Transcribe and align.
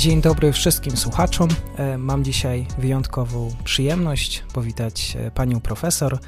Dzień 0.00 0.22
dobry 0.22 0.52
wszystkim 0.52 0.96
słuchaczom. 0.96 1.48
E, 1.76 1.98
mam 1.98 2.24
dzisiaj 2.24 2.66
wyjątkową 2.78 3.50
przyjemność 3.64 4.44
powitać 4.54 5.16
e, 5.16 5.30
panią 5.30 5.60
profesor 5.60 6.18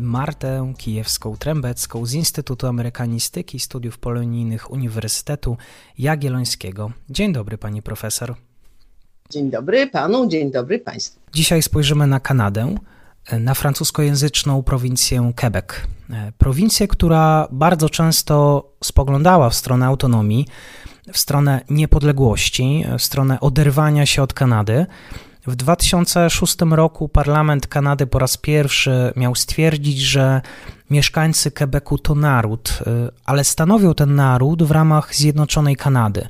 Martę 0.00 0.72
Kijewską-Trębecką 0.78 2.06
z 2.06 2.12
Instytutu 2.12 2.66
Amerykanistyki 2.66 3.56
i 3.56 3.60
Studiów 3.60 3.98
Polonijnych 3.98 4.70
Uniwersytetu 4.70 5.56
Jagiellońskiego. 5.98 6.92
Dzień 7.10 7.32
dobry 7.32 7.58
pani 7.58 7.82
profesor. 7.82 8.34
Dzień 9.30 9.50
dobry 9.50 9.86
panu, 9.86 10.26
dzień 10.28 10.50
dobry 10.50 10.78
państwu. 10.78 11.20
Dzisiaj 11.32 11.62
spojrzymy 11.62 12.06
na 12.06 12.20
Kanadę, 12.20 12.74
e, 13.26 13.38
na 13.38 13.54
francuskojęzyczną 13.54 14.62
prowincję 14.62 15.32
Quebec. 15.36 15.66
Prowincję, 16.38 16.88
która 16.88 17.48
bardzo 17.50 17.90
często 17.90 18.64
spoglądała 18.84 19.50
w 19.50 19.54
stronę 19.54 19.86
autonomii, 19.86 20.46
w 21.12 21.18
stronę 21.18 21.60
niepodległości, 21.70 22.84
w 22.98 23.02
stronę 23.02 23.40
oderwania 23.40 24.06
się 24.06 24.22
od 24.22 24.34
Kanady. 24.34 24.86
W 25.46 25.56
2006 25.56 26.56
roku 26.70 27.08
parlament 27.08 27.66
Kanady 27.66 28.06
po 28.06 28.18
raz 28.18 28.36
pierwszy 28.36 29.12
miał 29.16 29.34
stwierdzić, 29.34 29.98
że 29.98 30.42
mieszkańcy 30.90 31.50
Quebecu 31.50 31.98
to 31.98 32.14
naród, 32.14 32.78
y, 32.86 33.10
ale 33.24 33.44
stanowią 33.44 33.94
ten 33.94 34.14
naród 34.14 34.62
w 34.62 34.70
ramach 34.70 35.14
Zjednoczonej 35.14 35.76
Kanady. 35.76 36.28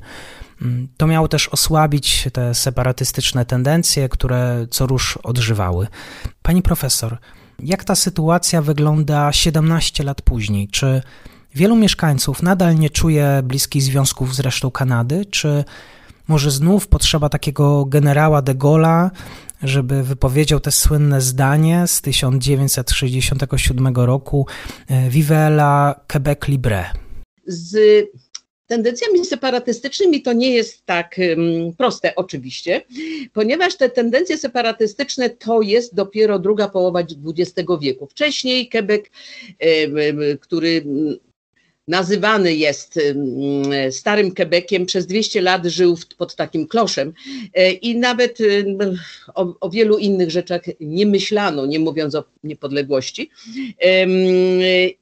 Mm, 0.61 0.87
to 0.97 1.07
miało 1.07 1.27
też 1.27 1.47
osłabić 1.47 2.27
te 2.33 2.55
separatystyczne 2.55 3.45
tendencje, 3.45 4.09
które 4.09 4.67
co 4.69 4.87
rusz 4.87 5.17
odżywały. 5.17 5.87
Pani 6.41 6.61
profesor, 6.61 7.17
jak 7.59 7.83
ta 7.83 7.95
sytuacja 7.95 8.61
wygląda 8.61 9.33
17 9.33 10.03
lat 10.03 10.21
później? 10.21 10.67
Czy 10.67 11.01
Wielu 11.57 11.75
mieszkańców 11.75 12.43
nadal 12.43 12.75
nie 12.75 12.89
czuje 12.89 13.41
bliskich 13.43 13.83
związków 13.83 14.35
z 14.35 14.39
resztą 14.39 14.71
Kanady, 14.71 15.25
czy 15.25 15.63
może 16.27 16.51
znów 16.51 16.87
potrzeba 16.87 17.29
takiego 17.29 17.85
generała 17.85 18.41
de 18.41 18.55
Gaulle'a, 18.55 19.09
żeby 19.63 20.03
wypowiedział 20.03 20.59
te 20.59 20.71
słynne 20.71 21.21
zdanie 21.21 21.83
z 21.87 22.01
1967 22.01 23.95
roku 23.95 24.45
e, 24.87 25.09
Vive 25.09 25.47
la 25.49 25.99
Quebec 26.07 26.47
libre. 26.47 26.85
Z 27.47 27.77
tendencjami 28.67 29.25
separatystycznymi 29.25 30.21
to 30.21 30.33
nie 30.33 30.49
jest 30.49 30.85
tak 30.85 31.15
proste 31.77 32.15
oczywiście, 32.15 32.81
ponieważ 33.33 33.75
te 33.75 33.89
tendencje 33.89 34.37
separatystyczne 34.37 35.29
to 35.29 35.61
jest 35.61 35.95
dopiero 35.95 36.39
druga 36.39 36.67
połowa 36.67 36.99
XX 36.99 37.69
wieku. 37.81 38.07
Wcześniej 38.07 38.69
Quebec, 38.69 39.01
który 40.39 40.83
nazywany 41.87 42.55
jest 42.55 42.99
Starym 43.91 44.31
Quebeciem, 44.31 44.85
przez 44.85 45.07
200 45.07 45.41
lat 45.41 45.65
żył 45.65 45.97
pod 46.17 46.35
takim 46.35 46.67
kloszem 46.67 47.13
e, 47.53 47.71
i 47.71 47.95
nawet 47.95 48.37
o, 49.35 49.53
o, 49.59 49.69
wielu 49.69 49.97
innych 49.97 50.31
rzeczach 50.31 50.61
nie 50.79 51.05
myślano, 51.05 51.65
nie 51.65 51.79
mówiąc 51.79 52.15
o 52.15 52.23
niepodległości. 52.43 53.29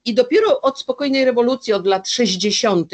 I 0.06 0.14
dopiero 0.14 0.62
od 0.62 0.80
spokojnej 0.80 1.26
rewolucji, 1.26 1.74
od 1.74 1.88
lat 1.88 2.09
60., 2.09 2.92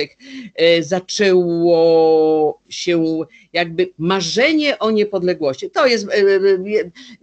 e, 0.55 0.83
zaczęło 0.83 2.61
się 2.69 3.25
jakby 3.53 3.89
marzenie 3.97 4.79
o 4.79 4.91
niepodległości. 4.91 5.69
To 5.69 5.87
jest, 5.87 6.07
e, 6.07 6.11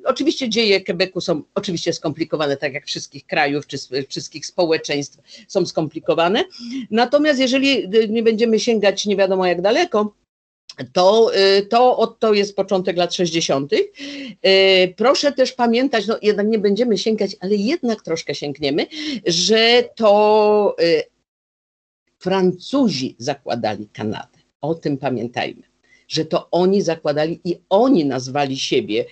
oczywiście 0.04 0.48
dzieje 0.48 0.80
Quebecu 0.84 1.20
są 1.20 1.42
oczywiście 1.54 1.92
skomplikowane, 1.92 2.56
tak 2.56 2.72
jak 2.72 2.86
wszystkich 2.86 3.26
krajów 3.26 3.66
czy 3.66 3.78
wszystkich 4.08 4.46
społeczeństw 4.46 5.18
są 5.48 5.66
skomplikowane, 5.66 6.44
Natomiast 6.90 7.40
jeżeli 7.40 7.88
nie 8.08 8.22
będziemy 8.22 8.60
sięgać 8.60 9.06
nie 9.06 9.16
wiadomo 9.16 9.46
jak 9.46 9.62
daleko, 9.62 10.14
to, 10.92 11.30
to, 11.70 12.16
to 12.18 12.34
jest 12.34 12.56
początek 12.56 12.96
lat 12.96 13.14
60. 13.14 13.72
Y, 13.72 14.94
proszę 14.96 15.32
też 15.32 15.52
pamiętać, 15.52 16.06
no 16.06 16.18
jednak 16.22 16.46
nie 16.46 16.58
będziemy 16.58 16.98
sięgać, 16.98 17.36
ale 17.40 17.54
jednak 17.54 18.02
troszkę 18.02 18.34
sięgniemy, 18.34 18.86
że 19.26 19.88
to 19.96 20.76
Francuzi 22.18 23.16
zakładali 23.18 23.88
Kanadę. 23.88 24.38
O 24.60 24.74
tym 24.74 24.98
pamiętajmy, 24.98 25.62
że 26.08 26.24
to 26.24 26.48
oni 26.50 26.82
zakładali 26.82 27.40
i 27.44 27.56
oni 27.68 28.04
nazwali 28.04 28.58
siebie 28.58 29.04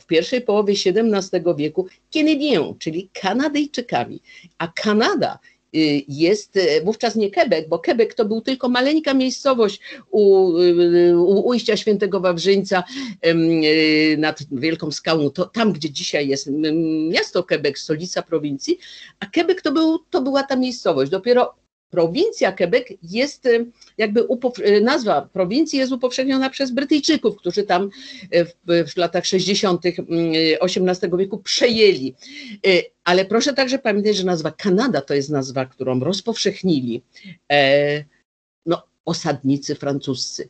w 0.00 0.06
pierwszej 0.06 0.40
połowie 0.40 0.74
XVII 0.86 1.40
wieku 1.56 1.86
Canadien, 2.14 2.74
czyli 2.78 3.10
Kanadyjczykami. 3.12 4.20
A 4.58 4.68
Kanada 4.68 5.38
Y, 5.76 6.04
jest 6.08 6.56
y, 6.56 6.82
wówczas 6.84 7.16
nie 7.16 7.30
Quebec, 7.30 7.68
bo 7.68 7.78
Quebec 7.78 8.14
to 8.14 8.24
był 8.24 8.40
tylko 8.40 8.68
maleńka 8.68 9.14
miejscowość 9.14 9.80
u, 10.10 10.56
y, 10.58 11.18
u 11.18 11.48
ujścia 11.48 11.76
świętego 11.76 12.20
Wawrzyńca 12.20 12.84
nad 14.18 14.38
Wielką 14.52 14.90
Skałą, 14.90 15.30
to 15.30 15.46
tam, 15.46 15.72
gdzie 15.72 15.90
dzisiaj 15.90 16.28
jest 16.28 16.50
miasto 17.10 17.44
Quebec, 17.44 17.78
stolica 17.78 18.22
prowincji, 18.22 18.78
a 19.20 19.26
Quebec 19.26 19.62
to, 19.62 19.72
był, 19.72 19.98
to 20.10 20.22
była 20.22 20.42
ta 20.42 20.56
miejscowość. 20.56 21.10
Dopiero 21.10 21.54
prowincja 21.90 22.52
Quebec 22.52 22.84
jest 23.02 23.48
jakby 23.98 24.26
nazwa 24.82 25.28
prowincji 25.32 25.78
jest 25.78 25.92
upowszechniona 25.92 26.50
przez 26.50 26.70
Brytyjczyków, 26.70 27.36
którzy 27.36 27.62
tam 27.62 27.90
w, 28.32 28.90
w 28.92 28.96
latach 28.96 29.26
60. 29.26 29.82
XVIII 30.60 31.10
wieku 31.18 31.38
przejęli 31.38 32.14
ale 33.04 33.24
proszę 33.24 33.54
także 33.54 33.78
pamiętać, 33.78 34.16
że 34.16 34.24
nazwa 34.24 34.50
Kanada 34.50 35.00
to 35.00 35.14
jest 35.14 35.30
nazwa, 35.30 35.66
którą 35.66 36.00
rozpowszechnili 36.00 37.02
e, 37.52 38.04
no, 38.66 38.82
osadnicy 39.04 39.74
francuscy. 39.74 40.48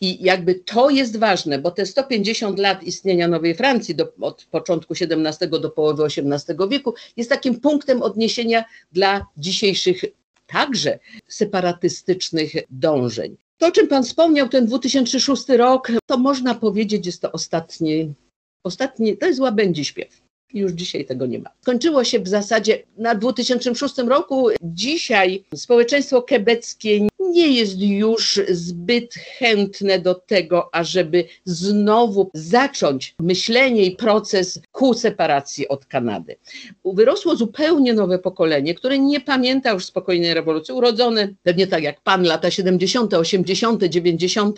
I 0.00 0.24
jakby 0.24 0.54
to 0.54 0.90
jest 0.90 1.16
ważne, 1.16 1.58
bo 1.58 1.70
te 1.70 1.86
150 1.86 2.58
lat 2.58 2.82
istnienia 2.82 3.28
Nowej 3.28 3.54
Francji 3.54 3.94
do, 3.94 4.12
od 4.20 4.44
początku 4.44 4.94
XVII 5.00 5.50
do 5.50 5.70
połowy 5.70 6.04
XVIII 6.04 6.68
wieku 6.70 6.94
jest 7.16 7.30
takim 7.30 7.60
punktem 7.60 8.02
odniesienia 8.02 8.64
dla 8.92 9.26
dzisiejszych 9.36 10.04
także 10.52 10.98
separatystycznych 11.28 12.52
dążeń. 12.70 13.36
To, 13.58 13.66
o 13.66 13.70
czym 13.70 13.88
Pan 13.88 14.04
wspomniał, 14.04 14.48
ten 14.48 14.66
2006 14.66 15.48
rok, 15.48 15.92
to 16.06 16.18
można 16.18 16.54
powiedzieć, 16.54 17.06
jest 17.06 17.22
to 17.22 17.32
ostatni, 17.32 18.14
ostatni 18.64 19.16
to 19.16 19.26
jest 19.26 19.40
łabędzi 19.40 19.84
śpiew. 19.84 20.19
Już 20.54 20.72
dzisiaj 20.72 21.04
tego 21.04 21.26
nie 21.26 21.38
ma. 21.38 21.50
Skończyło 21.60 22.04
się 22.04 22.20
w 22.20 22.28
zasadzie 22.28 22.82
na 22.98 23.14
2006 23.14 23.98
roku. 23.98 24.48
Dzisiaj 24.62 25.44
społeczeństwo 25.54 26.22
kebeckie 26.22 27.08
nie 27.20 27.48
jest 27.48 27.80
już 27.80 28.40
zbyt 28.48 29.14
chętne 29.14 29.98
do 29.98 30.14
tego, 30.14 30.74
ażeby 30.74 31.24
znowu 31.44 32.30
zacząć 32.34 33.14
myślenie 33.20 33.84
i 33.84 33.96
proces 33.96 34.60
ku 34.72 34.94
separacji 34.94 35.68
od 35.68 35.86
Kanady. 35.86 36.36
Wyrosło 36.84 37.36
zupełnie 37.36 37.94
nowe 37.94 38.18
pokolenie, 38.18 38.74
które 38.74 38.98
nie 38.98 39.20
pamięta 39.20 39.70
już 39.70 39.84
spokojnej 39.84 40.34
rewolucji, 40.34 40.74
urodzone 40.74 41.28
pewnie 41.42 41.66
tak 41.66 41.82
jak 41.82 42.00
pan, 42.00 42.22
lata 42.22 42.50
70., 42.50 43.14
80., 43.14 43.84
90. 43.84 44.56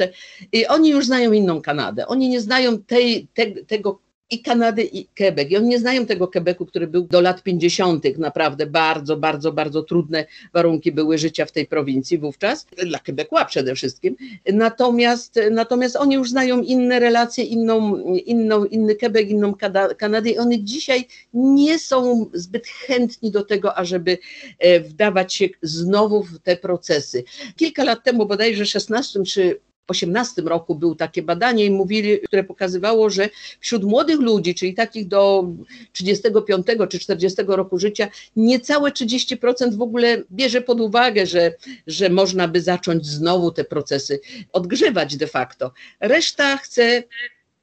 I 0.52 0.66
oni 0.66 0.90
już 0.90 1.06
znają 1.06 1.32
inną 1.32 1.62
Kanadę. 1.62 2.06
Oni 2.06 2.28
nie 2.28 2.40
znają 2.40 2.78
tej, 2.78 3.28
te, 3.34 3.46
tego 3.46 3.98
i 4.32 4.42
Kanady, 4.42 4.82
i 4.82 5.06
Quebec. 5.18 5.50
I 5.50 5.56
oni 5.56 5.68
nie 5.68 5.78
znają 5.78 6.06
tego 6.06 6.28
Quebecu, 6.28 6.66
który 6.66 6.86
był 6.86 7.02
do 7.02 7.20
lat 7.20 7.42
50. 7.42 8.18
Naprawdę 8.18 8.66
bardzo, 8.66 9.16
bardzo, 9.16 9.52
bardzo 9.52 9.82
trudne 9.82 10.26
warunki 10.52 10.92
były 10.92 11.18
życia 11.18 11.46
w 11.46 11.52
tej 11.52 11.66
prowincji 11.66 12.18
wówczas, 12.18 12.66
dla 12.84 12.98
Quebecois 12.98 13.46
przede 13.46 13.74
wszystkim. 13.74 14.16
Natomiast, 14.52 15.40
natomiast 15.50 15.96
oni 15.96 16.14
już 16.14 16.30
znają 16.30 16.62
inne 16.62 17.00
relacje, 17.00 17.44
inną, 17.44 17.96
inną, 18.06 18.64
inny 18.64 18.94
Quebec, 18.94 19.28
inną 19.28 19.54
Kanadę 19.98 20.30
i 20.30 20.38
oni 20.38 20.64
dzisiaj 20.64 21.04
nie 21.34 21.78
są 21.78 22.26
zbyt 22.32 22.66
chętni 22.66 23.30
do 23.30 23.44
tego, 23.44 23.78
ażeby 23.78 24.18
e, 24.58 24.80
wdawać 24.80 25.34
się 25.34 25.48
znowu 25.62 26.22
w 26.22 26.38
te 26.38 26.56
procesy. 26.56 27.24
Kilka 27.56 27.84
lat 27.84 28.04
temu, 28.04 28.26
bodajże 28.26 28.66
16 28.66 29.22
czy 29.24 29.60
2018 29.86 30.42
roku 30.42 30.74
było 30.74 30.94
takie 30.94 31.22
badanie 31.22 31.64
i 31.64 31.70
mówili, 31.70 32.20
które 32.20 32.44
pokazywało, 32.44 33.10
że 33.10 33.28
wśród 33.60 33.84
młodych 33.84 34.20
ludzi, 34.20 34.54
czyli 34.54 34.74
takich 34.74 35.08
do 35.08 35.44
35 35.92 36.66
czy 36.90 36.98
40 36.98 37.42
roku 37.46 37.78
życia, 37.78 38.08
niecałe 38.36 38.90
30% 38.90 39.76
w 39.76 39.82
ogóle 39.82 40.22
bierze 40.32 40.60
pod 40.60 40.80
uwagę, 40.80 41.26
że, 41.26 41.54
że 41.86 42.08
można 42.08 42.48
by 42.48 42.60
zacząć 42.60 43.06
znowu 43.06 43.50
te 43.50 43.64
procesy 43.64 44.20
odgrzewać 44.52 45.16
de 45.16 45.26
facto. 45.26 45.72
Reszta 46.00 46.56
chce 46.56 47.02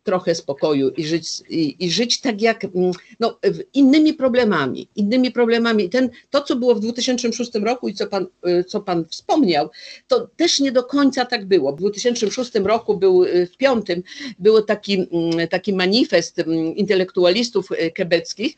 trochę 0.10 0.36
spokoju 0.36 0.90
i 0.90 1.04
żyć, 1.06 1.28
i, 1.50 1.76
i 1.80 1.92
żyć 1.92 2.22
tak 2.22 2.42
jak 2.42 2.64
mm, 2.64 2.92
no, 3.20 3.40
innymi 3.74 4.14
problemami, 4.14 4.88
innymi 4.96 5.32
problemami. 5.32 5.90
Ten, 5.90 6.10
to, 6.30 6.42
co 6.42 6.56
było 6.56 6.76
w 6.76 6.80
2006 6.80 7.52
roku 7.56 7.88
i 7.88 7.94
co 7.94 8.08
pan, 8.08 8.28
y, 8.48 8.64
co 8.64 8.82
pan 8.82 9.06
wspomniał, 9.06 9.70
to 10.08 10.28
też 10.38 10.60
nie 10.60 10.72
do 10.72 10.84
końca 10.84 11.26
tak 11.26 11.46
było. 11.46 11.74
W 11.74 11.78
2006 11.78 12.56
roku 12.56 12.98
był, 12.98 13.24
y, 13.24 13.48
w 13.54 13.58
piątym, 13.58 14.04
był 14.40 14.62
taki, 14.62 14.94
mm, 14.94 15.48
taki 15.48 15.74
manifest 15.74 16.40
mm, 16.40 16.76
intelektualistów 16.76 17.72
y, 17.72 17.92
kebeckich, 17.92 18.56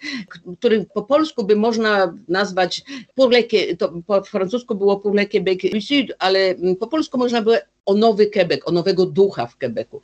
który 0.59 0.86
po 0.94 1.01
polsku 1.01 1.44
by 1.44 1.56
można 1.56 2.18
nazwać 2.27 2.83
pour 3.15 3.31
to 3.77 3.94
po 4.07 4.24
francusku 4.24 4.75
było 4.75 5.00
pour 5.00 5.15
le 5.15 5.25
Québec 5.25 5.59
ale 6.19 6.56
po 6.80 6.88
polsku 6.88 7.18
można 7.18 7.42
było 7.42 7.56
o 7.86 7.94
nowy 7.94 8.28
Quebec, 8.28 8.62
o 8.66 8.72
nowego 8.72 9.06
ducha 9.06 9.48
w 9.48 9.57
Quebecu. 9.57 10.01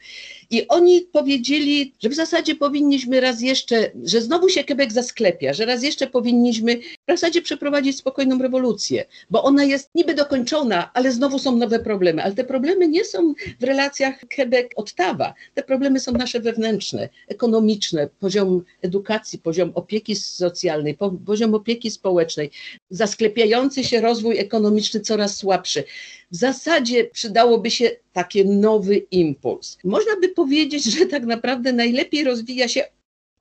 I 0.50 0.68
oni 0.68 1.02
powiedzieli, 1.02 1.94
że 2.00 2.10
w 2.10 2.14
zasadzie 2.14 2.56
powinniśmy 2.56 3.22
raz 3.22 3.42
jeszcze, 3.42 3.92
że 4.04 4.22
znowu 4.22 4.50
się 4.50 4.64
Quebec 4.64 4.94
zasklepia, 4.94 5.54
że 5.54 5.66
raz 5.66 5.84
jeszcze 5.84 6.08
powinniśmy 6.08 6.78
w 6.78 7.12
zasadzie 7.12 7.42
przeprowadzić 7.42 7.98
spokojną 7.98 8.40
rewolucję, 8.40 9.06
bo 9.30 9.44
ona 9.44 9.64
jest 9.64 9.90
niby 9.96 10.14
dokończona, 10.14 10.92
ale 10.94 11.12
znowu 11.12 11.40
są 11.40 11.56
nowe 11.56 11.80
problemy. 11.80 12.24
Ale 12.24 12.36
te 12.36 12.44
problemy 12.44 12.88
nie 12.88 13.06
są 13.06 13.34
w 13.60 13.64
relacjach 13.64 14.26
Quebec-Ottawa. 14.36 15.34
Te 15.54 15.64
problemy 15.64 16.00
są 16.00 16.12
nasze 16.12 16.40
wewnętrzne, 16.40 17.10
ekonomiczne, 17.28 18.10
poziom 18.20 18.64
edukacji, 18.82 19.40
poziom 19.40 19.72
opieki 19.76 20.16
socjalnej, 20.16 20.98
poziom 21.26 21.54
opieki 21.54 21.92
społecznej, 21.92 22.52
zasklepiający 22.90 23.84
się 23.84 24.02
rozwój 24.02 24.38
ekonomiczny 24.38 25.00
coraz 25.00 25.38
słabszy. 25.38 25.84
W 26.32 26.36
zasadzie 26.36 27.06
przydałoby 27.06 27.72
się 27.72 27.92
taki 28.14 28.46
nowy 28.46 28.96
impuls. 28.98 29.78
Można 29.84 30.16
by 30.22 30.30
powiedzieć, 30.30 30.84
że 30.84 31.06
tak 31.06 31.26
naprawdę 31.26 31.74
najlepiej 31.74 32.24
rozwija 32.24 32.68
się 32.68 32.84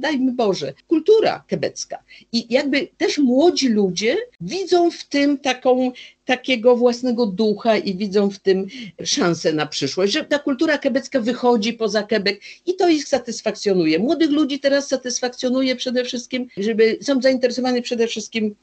dajmy 0.00 0.32
Boże, 0.32 0.72
kultura 0.88 1.44
kebecka. 1.48 2.02
I 2.32 2.54
jakby 2.54 2.88
też 2.96 3.18
młodzi 3.18 3.68
ludzie 3.68 4.16
widzą 4.40 4.90
w 4.90 5.04
tym 5.04 5.38
taką, 5.38 5.92
takiego 6.24 6.76
własnego 6.76 7.26
ducha 7.26 7.76
i 7.76 7.94
widzą 7.94 8.30
w 8.30 8.38
tym 8.38 8.66
szansę 9.04 9.52
na 9.52 9.66
przyszłość, 9.66 10.12
że 10.12 10.24
ta 10.24 10.38
kultura 10.38 10.78
kebecka 10.78 11.20
wychodzi 11.20 11.72
poza 11.72 12.02
Quebec 12.02 12.36
i 12.66 12.74
to 12.74 12.88
ich 12.88 13.08
satysfakcjonuje. 13.08 13.98
Młodych 13.98 14.30
ludzi 14.30 14.60
teraz 14.60 14.88
satysfakcjonuje 14.88 15.76
przede 15.76 16.04
wszystkim, 16.04 16.48
żeby 16.56 16.98
są 17.02 17.22
zainteresowani 17.22 17.82
przede 17.82 18.06
wszystkim 18.06 18.54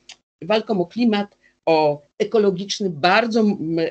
walką 0.41 0.81
o 0.81 0.85
klimat, 0.85 1.37
o 1.65 2.01
ekologiczny, 2.19 2.89
bardzo 2.89 3.43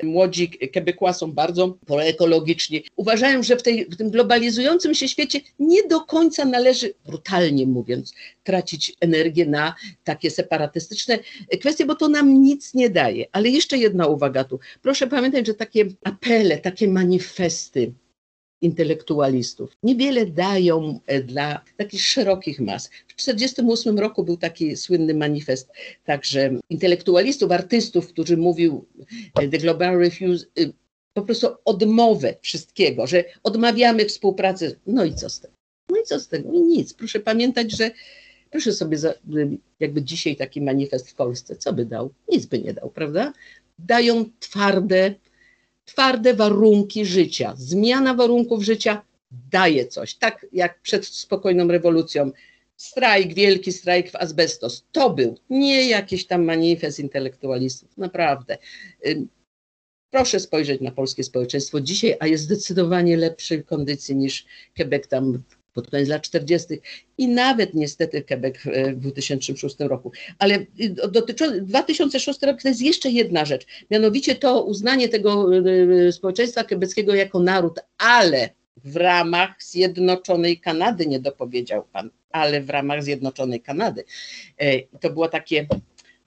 młodzi 0.03 0.49
Quebecois 0.73 1.17
są 1.17 1.31
bardzo 1.31 1.77
proekologiczni. 1.87 2.83
Uważają, 2.95 3.43
że 3.43 3.57
w, 3.57 3.63
tej, 3.63 3.85
w 3.85 3.97
tym 3.97 4.09
globalizującym 4.09 4.95
się 4.95 5.07
świecie 5.07 5.41
nie 5.59 5.87
do 5.87 6.01
końca 6.01 6.45
należy, 6.45 6.93
brutalnie 7.05 7.67
mówiąc, 7.67 8.13
tracić 8.43 8.95
energię 8.99 9.45
na 9.45 9.75
takie 10.03 10.31
separatystyczne 10.31 11.19
kwestie, 11.59 11.85
bo 11.85 11.95
to 11.95 12.09
nam 12.09 12.41
nic 12.41 12.73
nie 12.73 12.89
daje. 12.89 13.25
Ale 13.31 13.49
jeszcze 13.49 13.77
jedna 13.77 14.07
uwaga 14.07 14.43
tu. 14.43 14.59
Proszę 14.81 15.07
pamiętać, 15.07 15.47
że 15.47 15.53
takie 15.53 15.85
apele, 16.03 16.57
takie 16.57 16.87
manifesty, 16.87 17.93
intelektualistów. 18.63 19.77
Niewiele 19.83 20.25
dają 20.25 20.99
e, 21.07 21.21
dla 21.21 21.61
takich 21.77 22.01
szerokich 22.01 22.59
mas. 22.59 22.87
W 22.87 23.15
1948 23.15 23.99
roku 23.99 24.23
był 24.23 24.37
taki 24.37 24.75
słynny 24.75 25.13
manifest 25.13 25.71
także 26.05 26.59
intelektualistów, 26.69 27.51
artystów, 27.51 28.07
którzy 28.07 28.37
mówił 28.37 28.85
e, 29.41 29.47
The 29.47 29.57
Global 29.57 29.99
Refuse, 29.99 30.45
e, 30.59 30.71
po 31.13 31.21
prostu 31.21 31.47
odmowę 31.65 32.35
wszystkiego, 32.41 33.07
że 33.07 33.23
odmawiamy 33.43 34.05
współpracy. 34.05 34.79
No 34.87 35.05
i 35.05 35.15
co 35.15 35.29
z 35.29 35.39
tego? 35.39 35.53
No 35.89 35.97
i 36.01 36.03
co 36.03 36.19
z 36.19 36.27
tego? 36.27 36.51
I 36.51 36.61
nic. 36.61 36.93
Proszę 36.93 37.19
pamiętać, 37.19 37.77
że 37.77 37.91
proszę 38.51 38.73
sobie, 38.73 38.97
jakby 39.79 40.01
dzisiaj 40.01 40.35
taki 40.35 40.61
manifest 40.61 41.09
w 41.09 41.13
Polsce, 41.13 41.55
co 41.55 41.73
by 41.73 41.85
dał? 41.85 42.13
Nic 42.29 42.45
by 42.45 42.59
nie 42.59 42.73
dał, 42.73 42.89
prawda? 42.89 43.33
Dają 43.79 44.25
twarde, 44.39 45.15
twarde 45.85 46.33
warunki 46.33 47.05
życia. 47.05 47.53
Zmiana 47.57 48.13
warunków 48.13 48.63
życia 48.63 49.01
daje 49.51 49.87
coś. 49.87 50.15
Tak 50.15 50.45
jak 50.53 50.81
przed 50.81 51.05
spokojną 51.05 51.67
rewolucją. 51.67 52.31
Strajk, 52.77 53.33
wielki 53.33 53.71
strajk 53.71 54.11
w 54.11 54.15
azbestos. 54.15 54.85
To 54.91 55.09
był, 55.09 55.37
nie 55.49 55.89
jakiś 55.89 56.27
tam 56.27 56.43
manifest 56.45 56.99
intelektualistów. 56.99 57.97
Naprawdę. 57.97 58.57
Proszę 60.13 60.39
spojrzeć 60.39 60.81
na 60.81 60.91
polskie 60.91 61.23
społeczeństwo 61.23 61.81
dzisiaj, 61.81 62.15
a 62.19 62.27
jest 62.27 62.43
zdecydowanie 62.43 63.17
lepszej 63.17 63.63
kondycji 63.63 64.15
niż 64.15 64.45
Quebec 64.75 65.07
tam 65.07 65.43
pod 65.73 65.89
koniec 65.89 66.09
lat 66.09 66.21
40. 66.21 66.79
i 67.17 67.27
nawet 67.27 67.73
niestety 67.73 68.21
Quebec 68.21 68.55
w 68.93 68.99
2006 68.99 69.75
roku. 69.79 70.11
Ale 70.39 70.55
y, 70.55 70.95
dotyczące 71.11 71.61
2006 71.61 72.41
rok 72.43 72.61
to 72.61 72.67
jest 72.67 72.81
jeszcze 72.81 73.09
jedna 73.09 73.45
rzecz, 73.45 73.65
mianowicie 73.91 74.35
to 74.35 74.63
uznanie 74.63 75.09
tego 75.09 75.55
y, 75.55 75.69
y, 76.07 76.11
społeczeństwa 76.11 76.63
quebeckiego 76.63 77.15
jako 77.15 77.39
naród, 77.39 77.79
ale 77.97 78.49
w 78.83 78.95
ramach 78.95 79.63
Zjednoczonej 79.63 80.59
Kanady, 80.59 81.05
nie 81.05 81.19
dopowiedział 81.19 81.83
pan, 81.91 82.09
ale 82.31 82.61
w 82.61 82.69
ramach 82.69 83.03
Zjednoczonej 83.03 83.61
Kanady. 83.61 84.03
E, 84.57 84.81
to 84.81 85.09
było 85.09 85.27
takie 85.27 85.67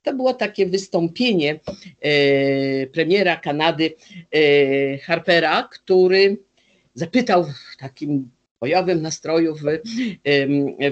to 0.02 0.14
było 0.14 0.34
takie 0.34 0.66
wystąpienie 0.66 1.60
e, 2.00 2.86
premiera 2.86 3.36
Kanady 3.36 3.94
e, 4.32 4.98
Harpera, 4.98 5.68
który 5.72 6.36
zapytał 6.94 7.44
w 7.44 7.76
takim 7.78 8.30
bojowym 8.60 9.02
nastroju 9.02 9.54
w, 9.54 9.62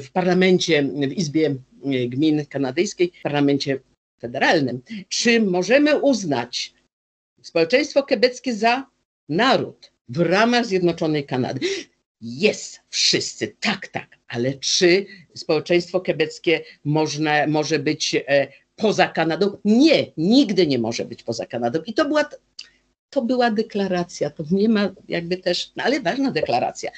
w 0.05 0.11
parlamencie, 0.13 0.83
w 0.83 1.13
Izbie 1.13 1.55
Gmin 2.09 2.47
Kanadyjskiej, 2.47 3.13
w 3.21 3.23
parlamencie 3.23 3.81
federalnym. 4.21 4.83
Czy 5.09 5.41
możemy 5.41 6.01
uznać 6.01 6.75
społeczeństwo 7.43 8.03
quebeckie 8.03 8.55
za 8.55 8.87
naród 9.29 9.93
w 10.09 10.21
ramach 10.21 10.67
Zjednoczonej 10.67 11.25
Kanady? 11.27 11.61
Jest, 12.21 12.81
wszyscy, 12.91 13.57
tak, 13.61 13.89
tak, 13.89 14.09
ale 14.29 14.55
czy 14.55 15.07
społeczeństwo 15.35 16.01
quebeckie 16.01 16.65
można, 16.85 17.47
może 17.47 17.79
być 17.79 18.15
e, 18.15 18.49
poza 18.77 19.09
Kanadą? 19.09 19.59
Nie, 19.65 20.13
nigdy 20.17 20.67
nie 20.67 20.79
może 20.79 21.05
być 21.05 21.23
poza 21.23 21.47
Kanadą. 21.47 21.83
I 21.87 21.95
to 21.95 22.05
była, 22.05 22.25
to 23.11 23.23
była 23.23 23.51
deklaracja, 23.51 24.31
to 24.31 24.45
nie 24.51 24.69
ma 24.69 24.93
jakby 25.09 25.37
też, 25.37 25.73
no 25.77 25.85
ale 25.85 26.01
ważna 26.01 26.31
deklaracja 26.31 26.91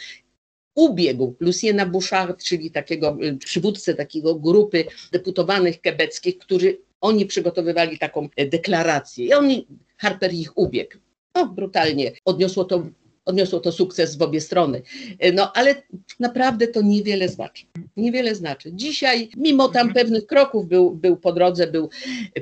ubiegł 0.76 1.34
Luciena 1.40 1.86
Bouchard, 1.86 2.44
czyli 2.44 2.70
takiego 2.70 3.16
y, 3.22 3.36
przywódcę 3.36 3.94
takiego 3.94 4.34
grupy 4.34 4.84
deputowanych 5.12 5.80
kebeckich, 5.80 6.38
którzy 6.38 6.78
oni 7.00 7.26
przygotowywali 7.26 7.98
taką 7.98 8.28
e, 8.36 8.46
deklarację 8.46 9.26
i 9.26 9.34
oni, 9.34 9.66
Harper 9.98 10.34
ich 10.34 10.58
ubiegł. 10.58 10.98
No, 11.34 11.46
brutalnie 11.46 12.12
odniosło 12.24 12.64
to 12.64 12.86
odniosło 13.26 13.60
to 13.60 13.72
sukces 13.72 14.16
w 14.16 14.22
obie 14.22 14.40
strony. 14.40 14.82
E, 15.18 15.32
no 15.32 15.52
ale 15.52 15.74
naprawdę 16.20 16.68
to 16.68 16.82
niewiele 16.82 17.28
znaczy. 17.28 17.64
Niewiele 17.96 18.34
znaczy. 18.34 18.70
Dzisiaj, 18.72 19.28
mimo 19.36 19.68
tam 19.68 19.94
pewnych 19.94 20.26
kroków 20.26 20.68
był, 20.68 20.90
był 20.90 21.16
po 21.16 21.32
drodze, 21.32 21.66
był 21.66 21.90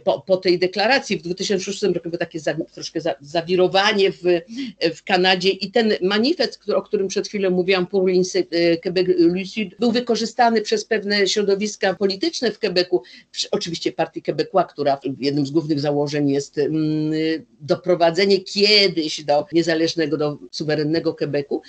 po, 0.04 0.20
po 0.20 0.36
tej 0.36 0.58
deklaracji 0.58 1.18
w 1.18 1.22
2006 1.22 1.82
roku 1.82 2.10
było 2.10 2.18
takie 2.18 2.40
za, 2.40 2.54
troszkę 2.54 3.00
za, 3.00 3.14
zawirowanie 3.20 4.12
w, 4.12 4.22
w 4.94 5.04
Kanadzie 5.04 5.50
i 5.50 5.70
ten 5.70 5.92
manifest, 6.02 6.70
o 6.70 6.82
którym 6.82 7.08
przed 7.08 7.28
chwilą 7.28 7.50
mówiłam, 7.50 7.86
Pour 7.86 8.10
e, 8.10 8.76
Quebec 8.76 9.06
Lucid, 9.18 9.74
był 9.78 9.92
wykorzystany 9.92 10.60
przez 10.62 10.84
pewne 10.84 11.26
środowiska 11.26 11.94
polityczne 11.94 12.50
w 12.50 12.58
Quebecu, 12.58 13.02
oczywiście 13.50 13.92
partii 13.92 14.22
Quebecois, 14.22 14.66
która 14.66 15.00
jednym 15.18 15.46
z 15.46 15.50
głównych 15.50 15.80
założeń 15.80 16.30
jest 16.30 16.58
mm, 16.58 17.12
doprowadzenie 17.60 18.40
kiedyś 18.40 19.24
do 19.24 19.46
niezależnego, 19.52 20.16
do 20.16 20.38
suwerennego 20.50 20.73
suwerennego 20.74 21.14
Quebecu. 21.14 21.62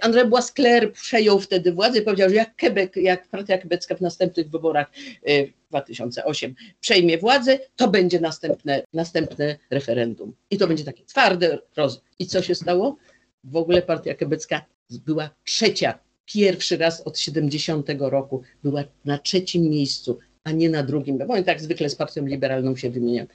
André 0.00 0.28
Boisclair 0.28 0.92
przejął 0.92 1.40
wtedy 1.40 1.72
władzę 1.72 1.98
i 1.98 2.02
powiedział, 2.02 2.28
że 2.28 2.34
jak 2.34 2.56
Quebec, 2.56 2.96
jak 2.96 3.28
partia 3.28 3.58
quebecka 3.58 3.94
w 3.94 4.00
następnych 4.00 4.50
wyborach 4.50 4.90
y, 5.28 5.52
w 5.66 5.68
2008 5.68 6.54
przejmie 6.80 7.18
władzę, 7.18 7.58
to 7.76 7.88
będzie 7.88 8.20
następne, 8.20 8.82
następne 8.92 9.58
referendum. 9.70 10.32
I 10.50 10.58
to 10.58 10.66
będzie 10.66 10.84
takie 10.84 11.04
twarde 11.04 11.58
roz. 11.76 12.00
I 12.18 12.26
co 12.26 12.42
się 12.42 12.54
stało? 12.54 12.96
W 13.44 13.56
ogóle 13.56 13.82
partia 13.82 14.14
quebecka 14.14 14.64
była 14.90 15.30
trzecia. 15.44 15.98
Pierwszy 16.24 16.76
raz 16.76 17.00
od 17.00 17.18
70 17.18 17.86
roku 17.98 18.42
była 18.64 18.84
na 19.04 19.18
trzecim 19.18 19.62
miejscu, 19.62 20.18
a 20.44 20.52
nie 20.52 20.70
na 20.70 20.82
drugim, 20.82 21.18
bo 21.18 21.34
oni 21.34 21.44
tak 21.44 21.60
zwykle 21.60 21.88
z 21.88 21.94
partią 21.94 22.26
liberalną 22.26 22.76
się 22.76 22.90
wymieniają 22.90 23.26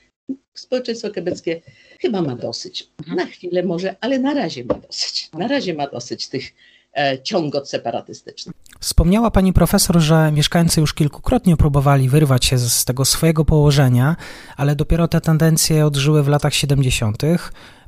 społeczeństwo 0.54 1.10
quebeckie 1.10 1.60
chyba 2.00 2.22
ma 2.22 2.36
dosyć. 2.36 2.88
Mhm. 2.98 3.16
Na 3.16 3.26
chwilę 3.26 3.62
może, 3.62 3.96
ale 4.00 4.18
na 4.18 4.34
razie 4.34 4.64
ma 4.64 4.74
dosyć. 4.74 5.30
Na 5.32 5.48
razie 5.48 5.74
ma 5.74 5.86
dosyć 5.86 6.28
tych 6.28 6.54
e, 6.96 7.22
ciągot 7.22 7.68
separatystycznych. 7.68 8.54
Wspomniała 8.80 9.30
pani 9.30 9.52
profesor, 9.52 10.00
że 10.00 10.32
mieszkańcy 10.32 10.80
już 10.80 10.94
kilkukrotnie 10.94 11.56
próbowali 11.56 12.08
wyrwać 12.08 12.44
się 12.44 12.58
z 12.58 12.84
tego 12.84 13.04
swojego 13.04 13.44
położenia, 13.44 14.16
ale 14.56 14.76
dopiero 14.76 15.08
te 15.08 15.20
tendencje 15.20 15.86
odżyły 15.86 16.22
w 16.22 16.28
latach 16.28 16.54
70. 16.54 17.22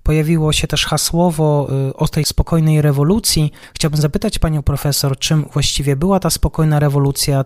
pojawiło 0.02 0.52
się 0.52 0.66
też 0.66 0.86
hasłowo 0.86 1.68
y, 1.90 1.96
o 1.96 2.08
tej 2.08 2.24
spokojnej 2.24 2.82
rewolucji. 2.82 3.52
Chciałbym 3.74 4.00
zapytać 4.00 4.38
panią 4.38 4.62
profesor, 4.62 5.18
czym 5.18 5.44
właściwie 5.52 5.96
była 5.96 6.20
ta 6.20 6.30
spokojna 6.30 6.80
rewolucja 6.80 7.44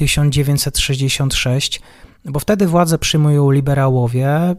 1960-1966, 0.00 1.80
bo 2.24 2.40
wtedy 2.40 2.66
władzę 2.66 2.98
przyjmują 2.98 3.50
liberałowie, 3.50 4.56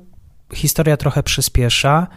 historia 0.53 0.97
trochę 0.97 1.23
przyspiesza, 1.23 2.07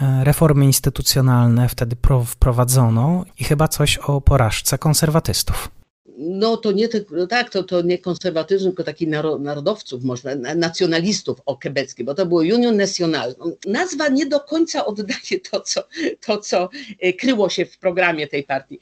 e, 0.00 0.24
reformy 0.24 0.64
instytucjonalne 0.64 1.68
wtedy 1.68 1.96
wprowadzono 2.26 3.24
i 3.38 3.44
chyba 3.44 3.68
coś 3.68 3.98
o 3.98 4.20
porażce 4.20 4.78
konserwatystów 4.78 5.70
no 6.18 6.56
to 6.56 6.72
nie 6.72 6.88
no 7.10 7.26
tak, 7.26 7.50
to, 7.50 7.62
to 7.62 7.82
nie 7.82 7.98
konserwatyzm, 7.98 8.64
tylko 8.64 8.84
taki 8.84 9.08
narodowców, 9.40 10.04
można, 10.04 10.34
nacjonalistów 10.34 11.40
o 11.46 11.56
quebeckie, 11.56 12.04
bo 12.04 12.14
to 12.14 12.26
było 12.26 12.40
Union 12.40 12.76
National. 12.76 13.34
No, 13.38 13.52
nazwa 13.66 14.08
nie 14.08 14.26
do 14.26 14.40
końca 14.40 14.86
oddaje 14.86 15.40
to 15.50 15.60
co, 15.60 15.84
to, 16.26 16.38
co 16.38 16.68
e, 17.00 17.12
kryło 17.12 17.48
się 17.48 17.66
w 17.66 17.78
programie 17.78 18.26
tej 18.26 18.44
partii. 18.44 18.80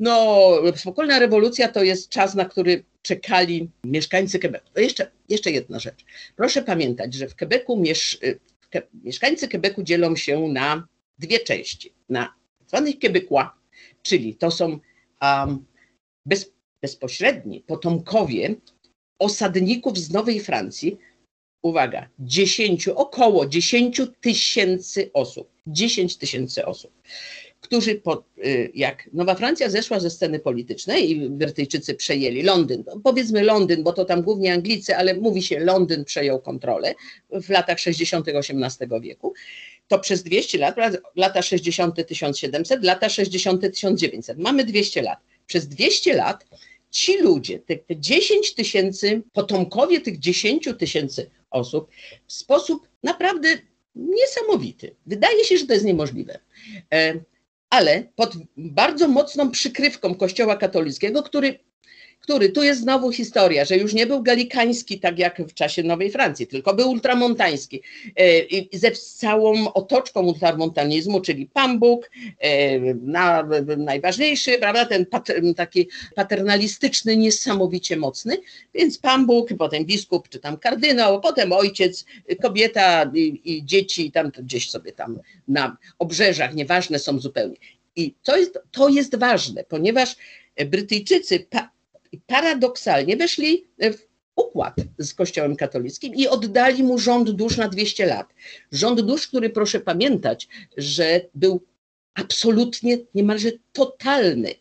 No, 0.00 0.50
spokojna 0.76 1.18
rewolucja 1.18 1.68
to 1.68 1.82
jest 1.84 2.08
czas, 2.08 2.34
na 2.34 2.44
który 2.44 2.84
czekali 3.02 3.70
mieszkańcy 3.84 4.38
Quebecu. 4.38 4.70
To 4.74 4.80
jeszcze, 4.80 5.10
jeszcze 5.28 5.50
jedna 5.50 5.78
rzecz. 5.78 6.04
Proszę 6.36 6.62
pamiętać, 6.62 7.14
że 7.14 7.28
w 7.28 7.36
Quebecu 7.36 7.76
miesz, 7.76 8.18
ke, 8.70 8.82
mieszkańcy 9.04 9.48
Quebecu 9.48 9.82
dzielą 9.82 10.16
się 10.16 10.48
na 10.48 10.86
dwie 11.18 11.40
części. 11.40 11.92
Na 12.08 12.34
tzw. 12.66 12.92
Quebecois, 13.00 13.48
czyli 14.02 14.34
to 14.34 14.50
są 14.50 14.78
um, 15.22 15.64
bez, 16.26 16.52
bezpośredni 16.82 17.60
potomkowie 17.60 18.54
osadników 19.18 19.98
z 19.98 20.10
Nowej 20.10 20.40
Francji, 20.40 20.98
uwaga, 21.62 22.08
10, 22.18 22.88
około 22.88 23.46
10 23.46 24.02
tysięcy 24.20 25.10
osób. 25.12 25.50
10 25.66 26.16
tysięcy 26.16 26.66
osób, 26.66 26.92
którzy 27.70 27.94
po, 27.94 28.24
y, 28.44 28.70
jak 28.74 29.10
Nowa 29.12 29.34
Francja 29.34 29.70
zeszła 29.70 30.00
ze 30.00 30.10
sceny 30.10 30.38
politycznej 30.38 31.10
i 31.10 31.28
Brytyjczycy 31.28 31.94
przejęli 31.94 32.42
Londyn, 32.42 32.84
no 32.86 33.00
powiedzmy 33.04 33.42
Londyn, 33.42 33.82
bo 33.82 33.92
to 33.92 34.04
tam 34.04 34.22
głównie 34.22 34.52
Anglicy, 34.52 34.96
ale 34.96 35.14
mówi 35.14 35.42
się 35.42 35.60
Londyn 35.60 36.04
przejął 36.04 36.40
kontrolę 36.40 36.94
w 37.30 37.48
latach 37.48 37.80
60. 37.80 38.28
XVIII 38.28 39.00
wieku, 39.00 39.34
to 39.88 39.98
przez 39.98 40.22
200 40.22 40.58
lat, 40.58 40.76
lata 41.16 41.42
60. 41.42 42.06
1700, 42.08 42.84
lata 42.84 43.08
60. 43.08 43.60
1900, 43.60 44.38
mamy 44.38 44.64
200 44.64 45.02
lat. 45.02 45.18
Przez 45.46 45.68
200 45.68 46.14
lat 46.14 46.46
ci 46.90 47.18
ludzie, 47.18 47.58
te, 47.58 47.76
te 47.76 47.96
10 47.96 48.54
tysięcy, 48.54 49.22
potomkowie 49.32 50.00
tych 50.00 50.18
10 50.18 50.68
tysięcy 50.78 51.30
osób, 51.50 51.90
w 52.26 52.32
sposób 52.32 52.88
naprawdę 53.02 53.48
niesamowity. 53.94 54.94
Wydaje 55.06 55.44
się, 55.44 55.56
że 55.56 55.66
to 55.66 55.72
jest 55.72 55.84
niemożliwe. 55.84 56.38
Ale 57.70 58.02
pod 58.16 58.34
bardzo 58.56 59.08
mocną 59.08 59.50
przykrywką 59.50 60.14
Kościoła 60.14 60.56
katolickiego, 60.56 61.22
który 61.22 61.58
który 62.30 62.48
tu 62.48 62.62
jest 62.62 62.80
znowu 62.80 63.12
historia, 63.12 63.64
że 63.64 63.76
już 63.76 63.94
nie 63.94 64.06
był 64.06 64.22
galikański 64.22 65.00
tak 65.00 65.18
jak 65.18 65.42
w 65.42 65.54
czasie 65.54 65.82
Nowej 65.82 66.10
Francji, 66.10 66.46
tylko 66.46 66.74
był 66.74 66.90
ultramontański 66.90 67.82
e, 68.16 68.40
i 68.40 68.78
ze 68.78 68.90
całą 68.90 69.72
otoczką 69.72 70.20
ultramontanizmu, 70.20 71.20
czyli 71.20 71.46
Pan 71.46 71.78
Bóg, 71.78 72.10
e, 72.38 72.78
na, 72.94 73.48
najważniejszy, 73.76 74.58
prawda, 74.58 74.86
ten 74.86 75.06
taki 75.56 75.88
paternalistyczny, 76.14 77.16
niesamowicie 77.16 77.96
mocny, 77.96 78.36
więc 78.74 78.98
Pan 78.98 79.26
Bóg, 79.26 79.48
potem 79.58 79.84
biskup, 79.84 80.28
czy 80.28 80.38
tam 80.38 80.56
kardynał, 80.56 81.20
potem 81.20 81.52
ojciec, 81.52 82.04
kobieta 82.42 83.10
i, 83.14 83.40
i 83.44 83.64
dzieci, 83.64 84.12
tam 84.12 84.30
gdzieś 84.38 84.70
sobie 84.70 84.92
tam 84.92 85.18
na 85.48 85.76
obrzeżach, 85.98 86.54
nieważne 86.54 86.98
są 86.98 87.20
zupełnie. 87.20 87.56
I 87.96 88.14
to 88.22 88.36
jest, 88.36 88.58
to 88.70 88.88
jest 88.88 89.16
ważne, 89.16 89.64
ponieważ 89.64 90.16
Brytyjczycy 90.66 91.46
paradoksalnie 92.18 93.16
weszli 93.16 93.66
w 93.78 94.10
układ 94.36 94.74
z 94.98 95.14
Kościołem 95.14 95.56
katolickim 95.56 96.14
i 96.14 96.28
oddali 96.28 96.82
mu 96.82 96.98
rząd 96.98 97.30
dusz 97.30 97.56
na 97.56 97.68
200 97.68 98.06
lat. 98.06 98.26
Rząd 98.72 99.00
dusz, 99.00 99.28
który 99.28 99.50
proszę 99.50 99.80
pamiętać, 99.80 100.48
że 100.76 101.20
był 101.34 101.60
absolutnie 102.14 102.98
niemalże 103.14 103.50
totalny. 103.72 104.54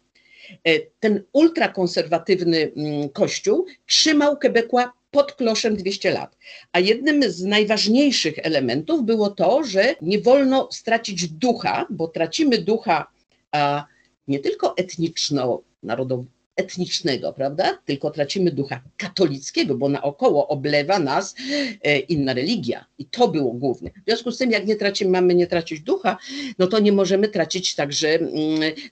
E, 0.64 0.80
ten 1.00 1.24
ultrakonserwatywny 1.34 2.72
mm, 2.76 3.10
kościół 3.10 3.66
trzymał 3.86 4.38
Quebecła 4.38 4.94
pod 5.12 5.34
kloszem 5.34 5.76
200 5.76 6.12
lat. 6.12 6.38
A 6.72 6.80
jednym 6.80 7.32
z 7.32 7.44
najważniejszych 7.44 8.40
elementów 8.44 9.06
było 9.06 9.30
to, 9.30 9.64
że 9.64 9.96
nie 10.02 10.22
wolno 10.22 10.68
stracić 10.72 11.28
ducha, 11.28 11.88
bo 11.90 12.08
tracimy 12.08 12.58
ducha 12.58 13.12
nie 14.28 14.40
tylko 14.40 14.78
etniczno-narodowego, 14.78 16.39
etnicznego, 16.60 17.34
prawda? 17.34 17.80
Tylko 17.86 18.12
tracimy 18.12 18.52
ducha 18.52 18.82
katolickiego, 18.98 19.76
bo 19.76 19.90
naokoło 19.90 20.48
oblewa 20.48 21.00
nas 21.00 21.36
e, 21.84 22.00
inna 22.00 22.34
religia. 22.34 22.86
I 22.98 23.06
to 23.06 23.28
było 23.28 23.54
główne. 23.54 23.90
W 23.90 24.04
związku 24.08 24.32
z 24.32 24.38
tym, 24.38 24.52
jak 24.52 24.68
nie 24.68 24.76
tracimy, 24.76 25.12
mamy 25.12 25.36
nie 25.36 25.48
tracić 25.48 25.82
ducha, 25.82 26.18
no 26.60 26.68
to 26.68 26.80
nie 26.80 26.92
możemy 26.92 27.28
tracić 27.28 27.76
także 27.76 28.10
mm, 28.10 28.30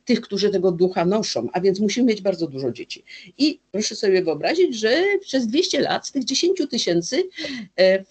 tych, 0.06 0.22
którzy 0.22 0.50
tego 0.50 0.72
ducha 0.72 1.06
noszą, 1.06 1.48
a 1.54 1.62
więc 1.62 1.80
musimy 1.80 2.08
mieć 2.08 2.22
bardzo 2.22 2.48
dużo 2.48 2.72
dzieci. 2.72 3.04
I 3.38 3.60
proszę 3.72 3.96
sobie 3.96 4.22
wyobrazić, 4.22 4.76
że 4.76 5.04
przez 5.22 5.48
200 5.48 5.80
lat 5.80 6.08
z 6.08 6.12
tych 6.12 6.24
10 6.24 6.62
tysięcy 6.70 7.24
e, 7.76 8.04
w 8.04 8.08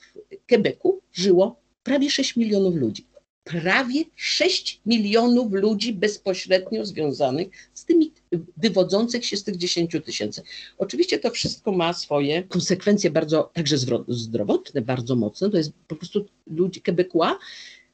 Quebecu 0.49 1.01
żyło 1.13 1.61
prawie 1.83 2.11
6 2.11 2.37
milionów 2.37 2.75
ludzi 2.75 3.06
prawie 3.47 4.05
6 4.17 4.81
milionów 4.87 5.53
ludzi 5.53 5.93
bezpośrednio 5.93 6.87
związanych 6.87 7.49
z 7.75 7.85
tymi, 7.85 8.13
wywodzących 8.57 9.25
się 9.25 9.37
z 9.37 9.45
tych 9.45 9.57
10 9.57 9.97
tysięcy. 10.05 10.43
Oczywiście 10.79 11.19
to 11.19 11.31
wszystko 11.31 11.73
ma 11.73 11.93
swoje 11.93 12.43
konsekwencje 12.43 13.11
bardzo, 13.11 13.51
także 13.53 13.77
zdrowotne, 14.09 14.81
bardzo 14.83 15.17
mocne. 15.17 15.51
To 15.51 15.57
jest 15.57 15.73
po 15.89 15.97
prostu 15.97 16.27
ludzie 16.47 16.81
Quebecois 16.81 17.37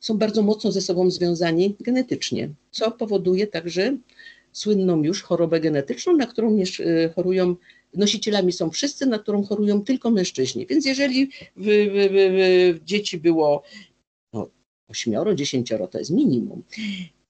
są 0.00 0.18
bardzo 0.18 0.42
mocno 0.42 0.73
ze 0.73 0.80
sobą 0.80 1.11
związani 1.11 1.76
genetycznie, 1.80 2.50
co 2.71 2.90
powoduje 2.90 3.47
także 3.47 3.97
słynną 4.52 5.02
już 5.02 5.23
chorobę 5.23 5.61
genetyczną, 5.61 6.16
na 6.16 6.26
którą 6.26 6.59
chorują 7.14 7.56
nosicielami 7.94 8.52
są 8.52 8.71
wszyscy, 8.71 9.06
na 9.06 9.18
którą 9.18 9.44
chorują 9.44 9.82
tylko 9.85 10.11
mężczyźni. 10.11 10.66
Więc 10.66 10.87
jeżeli 10.87 11.26
w, 11.26 11.64
w, 11.64 12.78
w, 12.80 12.85
dzieci 12.85 13.18
było 13.18 13.62
ośmioro, 14.88 15.34
dziesięcioro 15.34 15.86
to 15.86 15.98
jest 15.98 16.10
minimum, 16.10 16.62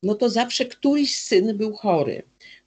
no 0.03 0.15
to 0.15 0.31
zawsze 0.31 0.65
któryś 0.65 1.15
syn 1.15 1.57
był 1.57 1.73
chory. 1.73 2.23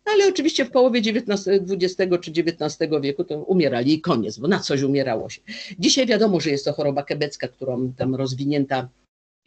No 0.06 0.12
ale 0.12 0.28
oczywiście 0.28 0.66
w 0.66 0.72
połowie 0.72 1.00
XIX, 1.00 1.48
XX 1.70 2.12
czy 2.22 2.32
XIX 2.32 2.92
wieku 3.02 3.24
to 3.24 3.44
umierali 3.44 3.94
i 3.94 4.02
koniec, 4.02 4.38
bo 4.38 4.48
na 4.48 4.60
coś 4.60 4.82
umierało 4.82 5.30
się. 5.30 5.42
Dzisiaj 5.80 6.06
wiadomo, 6.06 6.40
że 6.40 6.50
jest 6.50 6.66
to 6.66 6.74
choroba 6.74 7.04
kebecka, 7.04 7.48
którą 7.48 7.94
tam 7.94 8.16
rozwinięta 8.16 8.90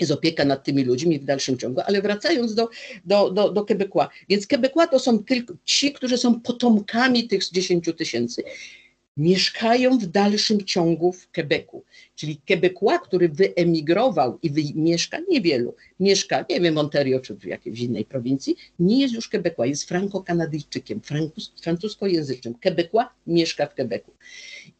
jest 0.01 0.13
opieka 0.13 0.45
nad 0.45 0.65
tymi 0.65 0.85
ludźmi 0.85 1.19
w 1.19 1.25
dalszym 1.25 1.59
ciągu, 1.59 1.81
ale 1.87 2.03
wracając 2.03 2.55
do, 2.55 2.69
do, 3.05 3.31
do, 3.31 3.53
do 3.53 3.65
Quebecois, 3.65 4.09
więc 4.29 4.47
Quebecois 4.47 4.91
to 4.91 4.99
są 4.99 5.25
tylko 5.25 5.55
ci, 5.65 5.93
którzy 5.93 6.19
są 6.19 6.41
potomkami 6.41 7.29
tych 7.29 7.51
10 7.51 7.85
tysięcy 7.97 8.43
mieszkają 9.19 9.99
w 9.99 10.07
dalszym 10.07 10.65
ciągu 10.65 11.13
w 11.13 11.31
Quebecu. 11.33 11.85
Czyli 12.15 12.41
Quebecois, 12.47 13.01
który 13.01 13.29
wyemigrował 13.29 14.39
i 14.43 14.51
wy, 14.51 14.61
mieszka, 14.75 15.19
niewielu, 15.29 15.75
mieszka, 16.01 16.45
nie 16.51 16.61
wiem, 16.61 16.79
Ontario 16.79 17.21
czy 17.21 17.35
w 17.35 17.45
jakiejś 17.45 17.81
innej 17.81 18.05
prowincji, 18.05 18.57
nie 18.79 19.01
jest 19.01 19.15
już 19.15 19.29
Quebecois, 19.29 19.71
jest 19.71 19.89
franko-kanadyjczykiem, 19.89 21.01
francuskojęzycznym. 21.63 22.55
Quebecois 22.55 23.07
mieszka 23.27 23.67
w 23.67 23.75
Quebecu. 23.75 24.13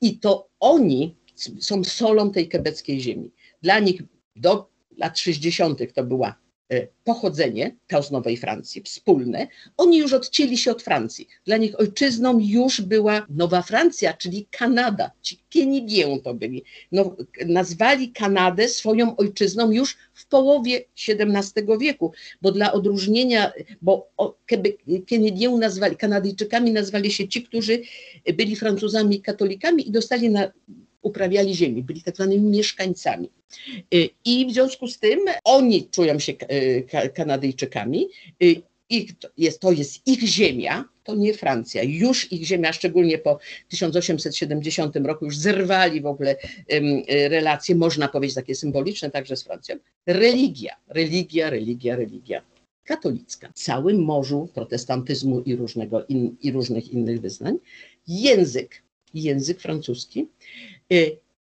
I 0.01 0.19
to 0.19 0.49
oni 0.61 1.17
są 1.61 1.85
solą 1.85 2.31
tej 2.31 2.49
quebeckiej 2.49 3.01
ziemi. 3.01 3.31
Dla 3.63 3.79
nich 3.79 4.03
do 4.37 4.69
lat 4.97 5.19
60. 5.19 5.93
to 5.95 6.05
była 6.05 6.48
pochodzenie, 7.05 7.77
to 7.87 8.03
z 8.03 8.11
Nowej 8.11 8.37
Francji, 8.37 8.83
wspólne, 8.83 9.47
oni 9.77 9.99
już 9.99 10.13
odcięli 10.13 10.59
się 10.59 10.71
od 10.71 10.83
Francji. 10.83 11.29
Dla 11.45 11.57
nich 11.57 11.81
ojczyzną 11.81 12.39
już 12.39 12.81
była 12.81 13.27
Nowa 13.31 13.63
Francja, 13.63 14.13
czyli 14.13 14.47
Kanada. 14.51 15.11
Ci 15.23 15.39
Kenidien 15.53 16.21
to 16.21 16.35
byli. 16.35 16.65
No, 16.93 17.17
nazwali 17.47 18.13
Kanadę 18.13 18.69
swoją 18.69 19.17
ojczyzną 19.17 19.71
już 19.71 19.97
w 20.15 20.27
połowie 20.27 20.85
XVII 21.09 21.79
wieku, 21.81 22.13
bo 22.43 22.53
dla 22.53 22.73
odróżnienia, 22.73 23.53
bo 23.83 24.11
Kenidien 25.09 25.59
nazwali, 25.59 25.97
Kanadyjczykami 25.97 26.73
nazwali 26.73 27.11
się 27.11 27.29
ci, 27.29 27.43
którzy 27.43 27.83
byli 28.35 28.57
Francuzami 28.57 29.21
katolikami 29.21 29.89
i 29.89 29.91
dostali 29.91 30.31
na 30.31 30.53
uprawiali 31.03 31.55
ziemi, 31.55 31.83
byli 31.83 32.03
tak 32.03 32.15
zwanymi 32.15 32.51
mieszkańcami. 32.51 33.31
Y, 33.95 34.09
I 34.25 34.47
w 34.47 34.53
związku 34.53 34.89
z 34.89 34.99
tym 34.99 35.21
oni 35.45 35.89
czują 35.89 36.19
się 36.19 36.33
y, 36.33 37.11
Kanadyjczykami 37.15 38.09
y, 38.43 38.63
ich, 38.91 39.11
jest, 39.37 39.61
to 39.61 39.73
jest 39.73 40.07
ich 40.07 40.21
ziemia, 40.21 40.85
to 41.05 41.15
nie 41.15 41.35
Francja, 41.35 41.83
już 41.83 42.33
ich 42.33 42.45
ziemia, 42.45 42.73
szczególnie 42.73 43.19
po 43.19 43.39
1870 43.69 44.97
roku, 44.97 45.25
już 45.25 45.37
zerwali 45.37 46.01
w 46.01 46.07
ogóle 46.07 46.37
relacje, 47.09 47.75
można 47.75 48.09
powiedzieć 48.09 48.35
takie 48.35 48.55
symboliczne 48.55 49.11
także 49.11 49.37
z 49.37 49.43
Francją. 49.43 49.77
Religia, 50.07 50.77
religia, 50.89 51.51
religia, 51.51 51.97
religia 51.97 52.43
katolicka, 52.89 53.49
w 53.49 53.53
całym 53.53 54.05
morzu 54.05 54.49
protestantyzmu 54.55 55.41
i, 55.41 55.57
różnego 55.57 56.07
in, 56.07 56.37
i 56.43 56.53
różnych 56.53 56.93
innych 56.93 57.21
wyznań, 57.21 57.59
język, 58.07 58.83
język 59.15 59.61
francuski 59.61 60.29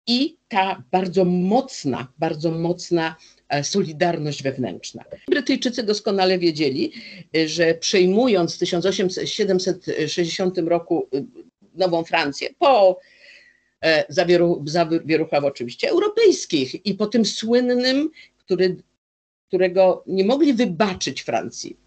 i 0.07 0.37
ta 0.47 0.83
bardzo 0.91 1.25
mocna, 1.25 2.07
bardzo 2.17 2.51
mocna 2.51 3.15
e, 3.49 3.63
solidarność 3.63 4.43
wewnętrzna. 4.43 5.03
Brytyjczycy 5.29 5.83
doskonale 5.83 6.39
wiedzieli, 6.39 6.93
y, 7.37 7.49
że 7.49 7.73
przejmując 7.73 8.55
w 8.55 8.59
1760 8.59 10.57
roku 10.57 11.07
y, 11.13 11.25
Nową 11.75 12.03
Francję 12.03 12.49
po 12.59 12.99
e, 13.83 14.05
zawieruchach 14.09 15.43
oczywiście 15.43 15.89
europejskich 15.89 16.85
i 16.85 16.93
po 16.93 17.07
tym 17.07 17.25
słynnym, 17.25 18.09
który 18.37 18.77
którego 19.47 20.03
nie 20.07 20.25
mogli 20.25 20.53
wybaczyć 20.53 21.21
Francji, 21.21 21.77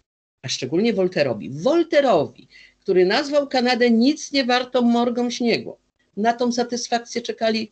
a 0.45 0.47
szczególnie 0.47 0.93
Wolterowi. 0.93 1.49
Wolterowi, 1.49 2.47
który 2.79 3.05
nazwał 3.05 3.47
Kanadę 3.47 3.91
nic 3.91 4.31
nie 4.31 4.45
wartą 4.45 4.81
morgą 4.81 5.29
śniegu. 5.29 5.77
Na 6.17 6.33
tą 6.33 6.51
satysfakcję 6.51 7.21
czekali, 7.21 7.71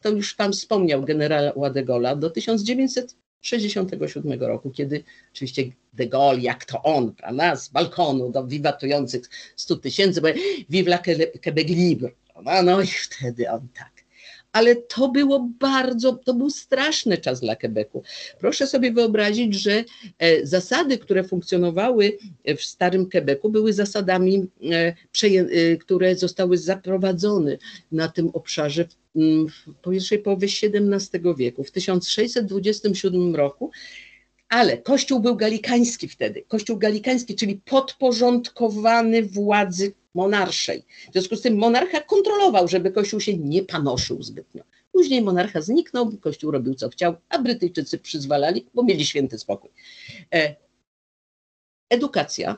to 0.00 0.08
już 0.08 0.34
Pan 0.34 0.52
wspomniał, 0.52 1.02
generała 1.02 1.70
de 1.70 1.84
Gaulle'a, 1.84 2.18
do 2.18 2.30
1967 2.30 4.40
roku, 4.40 4.70
kiedy 4.70 5.04
oczywiście 5.32 5.62
de 5.92 6.06
Gaulle, 6.06 6.40
jak 6.40 6.64
to 6.64 6.82
on, 6.82 7.12
prawda, 7.12 7.56
z 7.56 7.68
balkonu 7.68 8.30
do 8.30 8.46
wiwatujących 8.46 9.22
100 9.56 9.76
tysięcy, 9.76 10.20
bo 10.20 10.28
vive 10.68 10.88
la 10.88 10.98
Quebec 11.42 11.68
libre. 11.68 12.10
No, 12.44 12.62
no 12.62 12.82
i 12.82 12.86
wtedy 12.86 13.50
on 13.50 13.68
tak 13.68 13.93
ale 14.54 14.76
to 14.76 15.08
było 15.08 15.48
bardzo, 15.58 16.12
to 16.12 16.34
był 16.34 16.50
straszny 16.50 17.18
czas 17.18 17.40
dla 17.40 17.56
Quebecu. 17.56 18.02
Proszę 18.38 18.66
sobie 18.66 18.92
wyobrazić, 18.92 19.54
że 19.54 19.84
e, 20.18 20.46
zasady, 20.46 20.98
które 20.98 21.24
funkcjonowały 21.24 22.18
w 22.58 22.62
starym 22.62 23.10
Quebecu, 23.10 23.50
były 23.50 23.72
zasadami, 23.72 24.46
e, 24.72 24.94
e, 25.24 25.76
które 25.76 26.16
zostały 26.16 26.58
zaprowadzone 26.58 27.58
na 27.92 28.08
tym 28.08 28.28
obszarze 28.28 28.84
w 29.14 29.90
pierwszej 29.90 30.18
połowie 30.18 30.48
XVII 30.62 31.34
wieku. 31.38 31.64
W 31.64 31.70
1627 31.70 33.36
roku 33.36 33.70
ale 34.48 34.78
Kościół 34.78 35.20
był 35.20 35.36
galikański 35.36 36.08
wtedy. 36.08 36.44
Kościół 36.48 36.78
galikański, 36.78 37.34
czyli 37.34 37.60
podporządkowany 37.64 39.22
władzy 39.22 39.92
monarszej. 40.14 40.84
W 41.08 41.12
związku 41.12 41.36
z 41.36 41.42
tym 41.42 41.56
monarcha 41.56 42.00
kontrolował, 42.00 42.68
żeby 42.68 42.90
Kościół 42.90 43.20
się 43.20 43.38
nie 43.38 43.62
panoszył 43.62 44.22
zbytnio. 44.22 44.62
Później 44.92 45.22
monarcha 45.22 45.60
zniknął, 45.60 46.12
Kościół 46.20 46.50
robił 46.50 46.74
co 46.74 46.88
chciał, 46.88 47.14
a 47.28 47.38
Brytyjczycy 47.38 47.98
przyzwalali, 47.98 48.66
bo 48.74 48.82
mieli 48.82 49.06
święty 49.06 49.38
spokój. 49.38 49.70
E, 50.34 50.56
edukacja, 51.90 52.56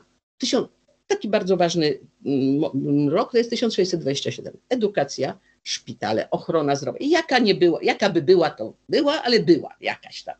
taki 1.07 1.27
bardzo 1.27 1.57
ważny 1.57 1.99
mm, 2.25 3.09
rok 3.09 3.31
to 3.31 3.37
jest 3.37 3.49
1627. 3.49 4.57
Edukacja, 4.69 5.39
szpitale, 5.67 6.29
ochrona 6.31 6.75
zdrowia. 6.75 6.99
Jaka 7.01 7.39
nie 7.39 7.55
była, 7.55 7.79
jaka 7.83 8.09
by 8.09 8.21
była, 8.21 8.49
to 8.49 8.73
była, 8.89 9.23
ale 9.23 9.39
była 9.39 9.75
jakaś 9.81 10.23
tam. 10.23 10.35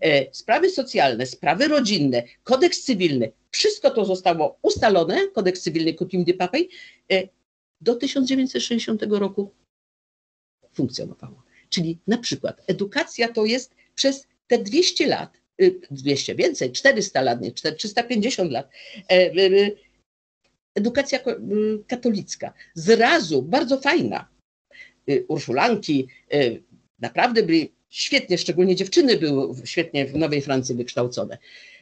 E, 0.00 0.34
sprawy 0.34 0.70
socjalne, 0.70 1.26
sprawy 1.26 1.68
rodzinne, 1.68 2.22
kodeks 2.42 2.84
cywilny, 2.84 3.32
wszystko 3.50 3.90
to 3.90 4.04
zostało 4.04 4.58
ustalone, 4.62 5.28
kodeks 5.28 5.62
cywilny 5.62 5.94
Coutume 5.94 6.24
de 6.24 6.34
Paris, 6.34 6.66
e, 7.12 7.28
do 7.80 7.94
1960 7.94 9.02
roku 9.10 9.50
funkcjonowało. 10.72 11.42
Czyli 11.68 11.98
na 12.06 12.18
przykład 12.18 12.62
edukacja 12.66 13.32
to 13.32 13.44
jest 13.44 13.74
przez 13.94 14.26
te 14.46 14.58
200 14.58 15.06
lat, 15.06 15.40
200 15.90 16.32
y, 16.32 16.36
więcej, 16.36 16.72
400 16.72 17.22
lat, 17.22 17.40
nie, 17.40 17.52
350 17.52 18.52
lat, 18.52 18.68
e, 19.10 19.30
edukacja 20.74 21.18
katolicka, 21.86 22.52
zrazu 22.74 23.42
bardzo 23.42 23.80
fajna, 23.80 24.28
Y, 24.28 24.37
Urszulanki, 25.28 26.06
y, 26.34 26.62
naprawdę 26.98 27.42
byli 27.42 27.72
świetnie, 27.90 28.38
szczególnie 28.38 28.76
dziewczyny 28.76 29.16
były 29.16 29.54
świetnie 29.64 30.06
w 30.06 30.16
Nowej 30.16 30.42
Francji 30.42 30.74
wykształcone. 30.74 31.38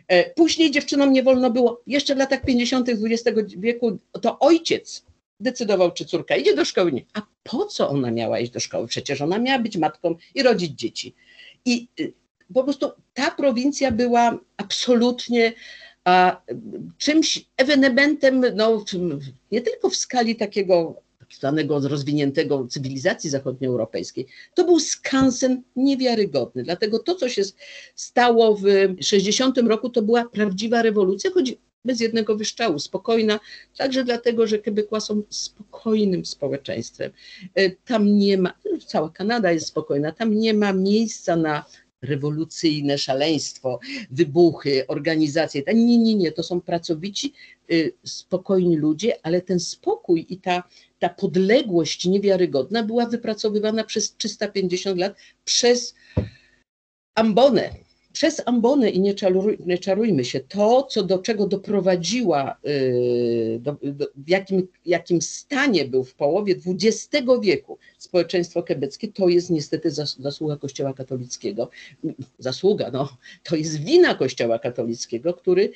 E, 0.08 0.30
później 0.30 0.70
dziewczynom 0.70 1.12
nie 1.12 1.22
wolno 1.22 1.50
było, 1.50 1.82
jeszcze 1.86 2.14
w 2.14 2.18
latach 2.18 2.44
50. 2.44 2.88
XX 2.88 3.38
wieku, 3.56 3.98
to 4.22 4.38
ojciec 4.38 5.04
decydował, 5.40 5.92
czy 5.92 6.04
córka 6.04 6.36
idzie 6.36 6.54
do 6.54 6.64
szkoły. 6.64 6.92
Nie. 6.92 7.04
A 7.14 7.22
po 7.42 7.66
co 7.66 7.88
ona 7.88 8.10
miała 8.10 8.40
iść 8.40 8.52
do 8.52 8.60
szkoły? 8.60 8.86
Przecież 8.86 9.20
ona 9.20 9.38
miała 9.38 9.58
być 9.58 9.76
matką 9.76 10.14
i 10.34 10.42
rodzić 10.42 10.70
dzieci. 10.70 11.14
I 11.64 11.88
y, 12.00 12.12
po 12.54 12.64
prostu 12.64 12.90
ta 13.14 13.30
prowincja 13.30 13.90
była 13.92 14.38
absolutnie 14.56 15.52
a, 16.04 16.42
czymś 16.98 17.44
ewenementem, 17.56 18.44
no, 18.54 18.84
nie 19.52 19.60
tylko 19.60 19.90
w 19.90 19.96
skali 19.96 20.36
takiego 20.36 21.02
zwanego 21.30 21.88
rozwiniętego 21.88 22.66
cywilizacji 22.66 23.30
zachodnioeuropejskiej, 23.30 24.26
to 24.54 24.64
był 24.64 24.80
skansen 24.80 25.62
niewiarygodny. 25.76 26.62
Dlatego 26.62 26.98
to, 26.98 27.14
co 27.14 27.28
się 27.28 27.42
stało 27.94 28.56
w 28.56 28.64
60 29.00 29.58
roku, 29.58 29.90
to 29.90 30.02
była 30.02 30.24
prawdziwa 30.24 30.82
rewolucja, 30.82 31.30
choć 31.30 31.54
bez 31.84 32.00
jednego 32.00 32.36
wyszczału, 32.36 32.78
spokojna, 32.78 33.40
także 33.76 34.04
dlatego, 34.04 34.46
że 34.46 34.58
Quebecois 34.58 35.04
są 35.04 35.22
spokojnym 35.30 36.24
społeczeństwem. 36.24 37.12
E, 37.54 37.70
tam 37.70 38.18
nie 38.18 38.38
ma, 38.38 38.54
cała 38.86 39.10
Kanada 39.10 39.52
jest 39.52 39.66
spokojna, 39.66 40.12
tam 40.12 40.34
nie 40.34 40.54
ma 40.54 40.72
miejsca 40.72 41.36
na 41.36 41.64
rewolucyjne 42.02 42.98
szaleństwo, 42.98 43.80
wybuchy, 44.10 44.86
organizacje. 44.86 45.62
Nie, 45.74 45.98
nie, 45.98 46.14
nie, 46.14 46.32
to 46.32 46.42
są 46.42 46.60
pracowici, 46.60 47.32
y, 47.70 47.92
spokojni 48.04 48.76
ludzie, 48.76 49.12
ale 49.22 49.40
ten 49.40 49.60
spokój 49.60 50.26
i 50.28 50.36
ta, 50.38 50.62
ta 50.98 51.08
podległość 51.08 52.06
niewiarygodna 52.06 52.82
była 52.82 53.06
wypracowywana 53.06 53.84
przez 53.84 54.16
350 54.16 55.00
lat 55.00 55.16
przez 55.44 55.94
Ambonę, 57.14 57.70
przez 58.12 58.42
ambonę 58.46 58.90
i 58.90 59.00
nie, 59.00 59.14
czaruj, 59.14 59.58
nie 59.66 59.78
czarujmy 59.78 60.24
się, 60.24 60.40
to, 60.40 60.82
co 60.82 61.02
do 61.02 61.18
czego 61.18 61.46
doprowadziła, 61.46 62.58
yy, 62.64 63.58
do, 63.60 63.76
do, 63.82 64.06
w 64.16 64.28
jakim, 64.28 64.68
jakim 64.86 65.22
stanie 65.22 65.84
był 65.84 66.04
w 66.04 66.14
połowie 66.14 66.54
XX 66.66 67.26
wieku 67.42 67.78
społeczeństwo 67.98 68.62
kebeckie, 68.62 69.08
to 69.08 69.28
jest 69.28 69.50
niestety 69.50 69.90
zasługa 70.18 70.56
Kościoła 70.56 70.94
katolickiego. 70.94 71.70
Zasługa, 72.38 72.90
no, 72.90 73.16
to 73.42 73.56
jest 73.56 73.76
wina 73.76 74.14
Kościoła 74.14 74.58
katolickiego, 74.58 75.34
który, 75.34 75.72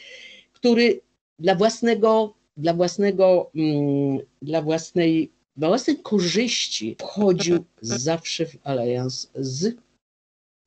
który 0.52 1.00
dla 1.38 1.54
własnego, 1.54 2.34
dla 2.56 2.74
własnego, 2.74 3.50
mm, 3.54 4.18
dla 4.42 4.62
własnej, 4.62 5.30
dla 5.56 5.68
własnej 5.68 5.98
korzyści 5.98 6.96
wchodził 7.00 7.64
zawsze 7.80 8.46
w 8.46 8.58
alians 8.64 9.30
z 9.34 9.76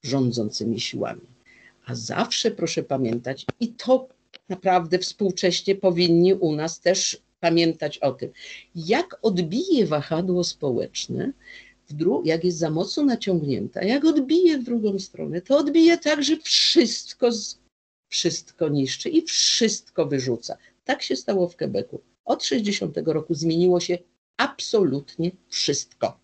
rządzącymi 0.03 0.79
siłami. 0.79 1.21
A 1.85 1.95
zawsze 1.95 2.51
proszę 2.51 2.83
pamiętać, 2.83 3.45
i 3.59 3.67
to 3.67 4.07
naprawdę 4.49 4.99
współcześnie 4.99 5.75
powinni 5.75 6.33
u 6.33 6.55
nas 6.55 6.79
też 6.79 7.21
pamiętać 7.39 7.97
o 7.97 8.11
tym, 8.11 8.31
jak 8.75 9.19
odbije 9.21 9.85
wahadło 9.85 10.43
społeczne, 10.43 11.33
jak 12.23 12.43
jest 12.43 12.57
za 12.57 12.69
mocno 12.69 13.03
naciągnięta, 13.03 13.83
jak 13.83 14.05
odbije 14.05 14.57
w 14.57 14.63
drugą 14.63 14.99
stronę, 14.99 15.41
to 15.41 15.57
odbije 15.57 15.97
tak, 15.97 16.23
że 16.23 16.37
wszystko, 16.37 17.29
wszystko 18.11 18.69
niszczy 18.69 19.09
i 19.09 19.21
wszystko 19.21 20.05
wyrzuca. 20.05 20.57
Tak 20.83 21.03
się 21.03 21.15
stało 21.15 21.49
w 21.49 21.57
Quebecu. 21.57 22.01
Od 22.25 22.43
60 22.43 22.97
roku 23.05 23.33
zmieniło 23.33 23.79
się 23.79 23.97
absolutnie 24.37 25.31
wszystko. 25.47 26.19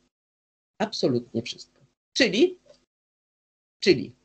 Absolutnie 0.82 1.42
wszystko. 1.44 1.82
Czyli, 2.14 2.60
czyli 3.80 4.16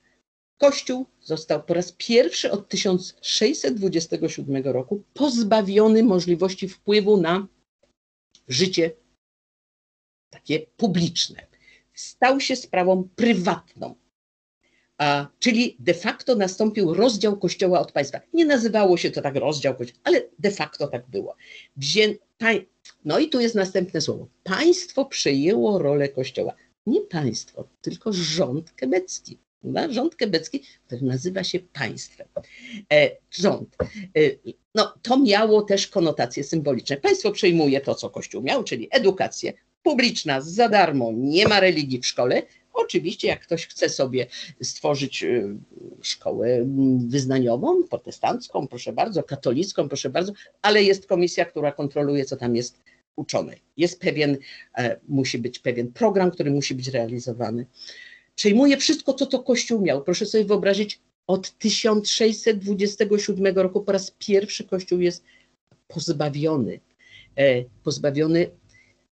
Kościół 0.60 1.06
został 1.20 1.62
po 1.62 1.74
raz 1.74 1.92
pierwszy 1.92 2.50
od 2.50 2.68
1627 2.68 4.64
roku 4.64 5.02
pozbawiony 5.14 6.02
możliwości 6.02 6.68
wpływu 6.68 7.20
na 7.20 7.46
życie 8.48 8.90
takie 10.30 10.66
publiczne. 10.76 11.46
Stał 11.94 12.40
się 12.40 12.56
sprawą 12.56 13.08
prywatną. 13.16 13.94
A, 14.98 15.26
czyli 15.38 15.76
de 15.78 15.94
facto 15.94 16.35
nastąpił 16.35 16.94
rozdział 16.94 17.37
Kościoła 17.37 17.80
od 17.80 17.92
państwa. 17.92 18.20
Nie 18.33 18.44
nazywało 18.44 18.96
się 18.96 19.11
to 19.11 19.22
tak 19.22 19.37
rozdział 19.37 19.74
Kościoła, 19.74 20.00
ale 20.04 20.22
de 20.38 20.50
facto 20.50 20.87
tak 20.87 21.09
było. 21.09 21.37
Wzię... 21.76 22.14
No 23.04 23.18
i 23.18 23.28
tu 23.28 23.40
jest 23.40 23.54
następne 23.54 24.00
słowo. 24.00 24.28
Państwo 24.42 25.04
przejęło 25.04 25.78
rolę 25.78 26.09
Kościoła. 26.09 26.54
Nie 26.87 27.00
państwo, 27.00 27.68
tylko 27.83 28.12
rząd 28.12 28.72
kebecki 28.72 29.38
Rząd 29.88 30.16
quebecki, 30.16 30.62
który 30.87 31.02
nazywa 31.02 31.44
się 31.44 31.59
państwem. 31.61 32.26
E, 32.92 33.11
rząd. 33.30 33.76
E, 34.16 34.20
no, 34.74 34.94
to 35.02 35.18
miało 35.18 35.62
też 35.62 35.87
konotacje 35.87 36.44
symboliczne. 36.44 36.96
Państwo 36.96 37.33
przejmuje 37.33 37.80
to, 37.80 37.94
co 37.94 38.11
Kościół 38.11 38.42
miał, 38.42 38.64
czyli 38.64 38.88
edukację 38.90 39.52
publiczna 39.83 40.40
za 40.40 40.68
darmo, 40.68 41.12
nie 41.14 41.48
ma 41.48 41.61
religii 41.61 42.00
w 42.00 42.07
szkole. 42.07 42.42
Oczywiście, 42.74 43.28
jak 43.28 43.40
ktoś 43.40 43.66
chce 43.66 43.88
sobie 43.88 44.26
stworzyć 44.62 45.24
e, 45.24 45.56
szkołę 46.02 46.66
wyznaniową, 47.06 47.82
protestancką, 47.82 48.68
proszę 48.68 48.92
bardzo, 48.92 49.22
katolicką, 49.22 49.88
proszę 49.88 50.10
bardzo, 50.10 50.32
ale 50.62 50.82
jest 50.82 51.06
komisja, 51.06 51.44
która 51.44 51.72
kontroluje, 51.72 52.24
co 52.24 52.37
tam 52.37 52.56
jest 52.56 52.82
uczone. 53.16 53.56
Jest 53.76 54.00
pewien, 54.00 54.37
e, 54.78 55.00
musi 55.08 55.38
być 55.38 55.58
pewien 55.58 55.92
program, 55.92 56.30
który 56.30 56.50
musi 56.50 56.74
być 56.74 56.88
realizowany 56.88 57.66
przejmuje 58.34 58.76
wszystko, 58.76 59.14
co 59.14 59.26
to 59.26 59.42
Kościół 59.42 59.80
miał. 59.80 60.04
Proszę 60.04 60.26
sobie 60.26 60.44
wyobrazić, 60.44 61.00
od 61.26 61.58
1627 61.58 63.56
roku 63.56 63.80
po 63.80 63.92
raz 63.92 64.10
pierwszy 64.18 64.64
Kościół 64.64 65.00
jest 65.00 65.24
pozbawiony, 65.88 66.80
e, 67.37 67.64
pozbawiony 67.82 68.50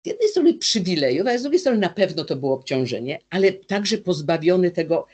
z 0.04 0.06
jednej 0.06 0.28
strony 0.28 0.54
przywilejów, 0.54 1.26
a 1.26 1.38
z 1.38 1.42
drugiej 1.42 1.60
strony 1.60 1.78
na 1.78 1.88
pewno 1.88 2.24
to 2.24 2.36
było 2.36 2.54
obciążenie, 2.54 3.18
ale 3.30 3.52
także 3.52 3.98
pozbawiony 3.98 4.70
tego 4.70 5.06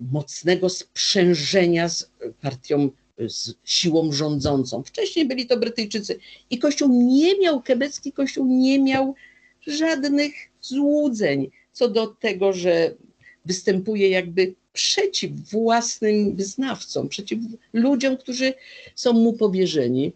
mocnego 0.00 0.68
sprzężenia 0.68 1.88
z 1.88 2.10
partią, 2.40 2.90
z 3.18 3.54
siłą 3.64 4.12
rządzącą. 4.12 4.82
Wcześniej 4.82 5.28
byli 5.28 5.46
to 5.46 5.56
Brytyjczycy 5.56 6.18
i 6.50 6.58
Kościół 6.58 6.88
nie 6.92 7.38
miał, 7.38 7.62
quebecki 7.62 8.12
Kościół 8.12 8.46
nie 8.46 8.78
miał 8.78 9.14
żadnych 9.66 10.32
złudzeń 10.60 11.50
co 11.72 11.88
do 11.88 12.06
tego, 12.06 12.52
że 12.52 12.94
występuje 13.44 14.08
jakby 14.08 14.54
przeciw 14.72 15.30
własnym 15.50 16.36
wyznawcom, 16.36 17.08
przeciw 17.08 17.38
ludziom, 17.72 18.16
którzy 18.16 18.54
są 18.94 19.12
mu 19.12 19.32
powierzeni. 19.32 20.12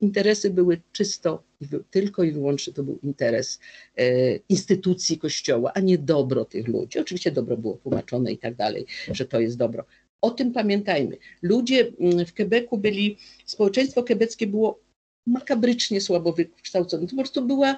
Interesy 0.00 0.50
były 0.50 0.80
czysto, 0.92 1.42
tylko 1.90 2.22
i 2.22 2.32
wyłącznie 2.32 2.72
to 2.72 2.82
był 2.82 2.98
interes 3.02 3.60
e, 3.96 4.36
instytucji 4.36 5.18
Kościoła, 5.18 5.72
a 5.74 5.80
nie 5.80 5.98
dobro 5.98 6.44
tych 6.44 6.68
ludzi. 6.68 6.98
Oczywiście 6.98 7.32
dobro 7.32 7.56
było 7.56 7.74
tłumaczone 7.76 8.32
i 8.32 8.38
tak 8.38 8.54
dalej, 8.54 8.86
że 9.12 9.24
to 9.24 9.40
jest 9.40 9.56
dobro. 9.56 9.84
O 10.20 10.30
tym 10.30 10.52
pamiętajmy. 10.52 11.16
Ludzie 11.42 11.92
mm, 12.00 12.26
w 12.26 12.34
Quebecu 12.34 12.78
byli, 12.78 13.18
społeczeństwo 13.44 14.02
quebeckie 14.02 14.46
było 14.46 14.80
makabrycznie 15.26 16.00
słabo 16.00 16.32
wykształcone. 16.32 17.06
To 17.06 17.10
po 17.10 17.16
prostu 17.16 17.42
była 17.42 17.76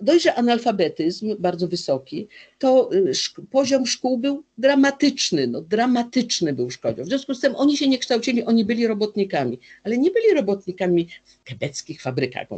dość, 0.00 0.24
że 0.24 0.34
analfabetyzm 0.34 1.36
bardzo 1.38 1.68
wysoki, 1.68 2.28
to 2.58 2.90
y, 2.92 3.12
poziom 3.50 3.86
szkół 3.86 4.18
był 4.18 4.44
dramatyczny, 4.58 5.46
no, 5.46 5.60
dramatyczny 5.60 6.52
był 6.52 6.70
szkodził. 6.70 7.04
W 7.04 7.08
związku 7.08 7.34
z 7.34 7.40
tym 7.40 7.56
oni 7.56 7.76
się 7.76 7.88
nie 7.88 7.98
kształcili, 7.98 8.44
oni 8.44 8.64
byli 8.64 8.86
robotnikami, 8.86 9.58
ale 9.84 9.98
nie 9.98 10.10
byli 10.10 10.34
robotnikami 10.34 11.08
w 11.24 11.42
kebeckich 11.42 12.02
fabrykach. 12.02 12.48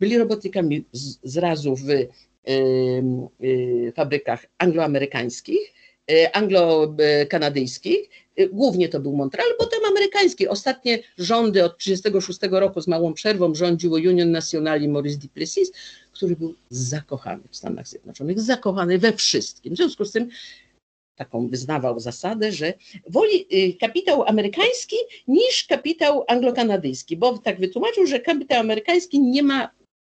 Byli 0.00 0.18
robotnikami 0.18 0.84
z, 0.92 1.18
zrazu 1.24 1.76
w 1.76 1.90
y, 1.90 2.08
y, 3.44 3.92
fabrykach 3.96 4.46
angloamerykańskich, 4.58 5.72
y, 6.10 6.32
anglo-kanadyjskich, 6.32 8.00
y, 8.00 8.08
głównie 8.52 8.88
to 8.88 9.00
był 9.00 9.16
Montreal, 9.16 9.48
potem 9.58 9.84
amerykański. 9.84 10.48
Ostatnie 10.48 10.98
rządy 11.18 11.64
od 11.64 11.78
1936 11.78 12.60
roku 12.60 12.80
z 12.80 12.88
małą 12.88 13.14
przerwą 13.14 13.54
rządziło 13.54 13.96
Union 13.96 14.30
Nationale 14.30 14.88
Maurice 14.88 15.18
Duplessis, 15.18 15.72
który 16.12 16.36
był 16.36 16.54
zakochany 16.70 17.42
w 17.50 17.56
Stanach 17.56 17.88
Zjednoczonych, 17.88 18.40
zakochany 18.40 18.98
we 18.98 19.12
wszystkim. 19.12 19.74
W 19.74 19.76
związku 19.76 20.04
z 20.04 20.12
tym 20.12 20.28
taką 21.14 21.48
wyznawał 21.48 22.00
zasadę, 22.00 22.52
że 22.52 22.74
woli 23.08 23.46
y, 23.52 23.76
kapitał 23.78 24.22
amerykański 24.22 24.96
niż 25.28 25.64
kapitał 25.64 26.24
anglokanadyjski, 26.28 27.16
bo 27.16 27.38
tak 27.38 27.60
wytłumaczył, 27.60 28.06
że 28.06 28.20
kapitał 28.20 28.60
amerykański 28.60 29.20
nie 29.20 29.42
ma, 29.42 29.70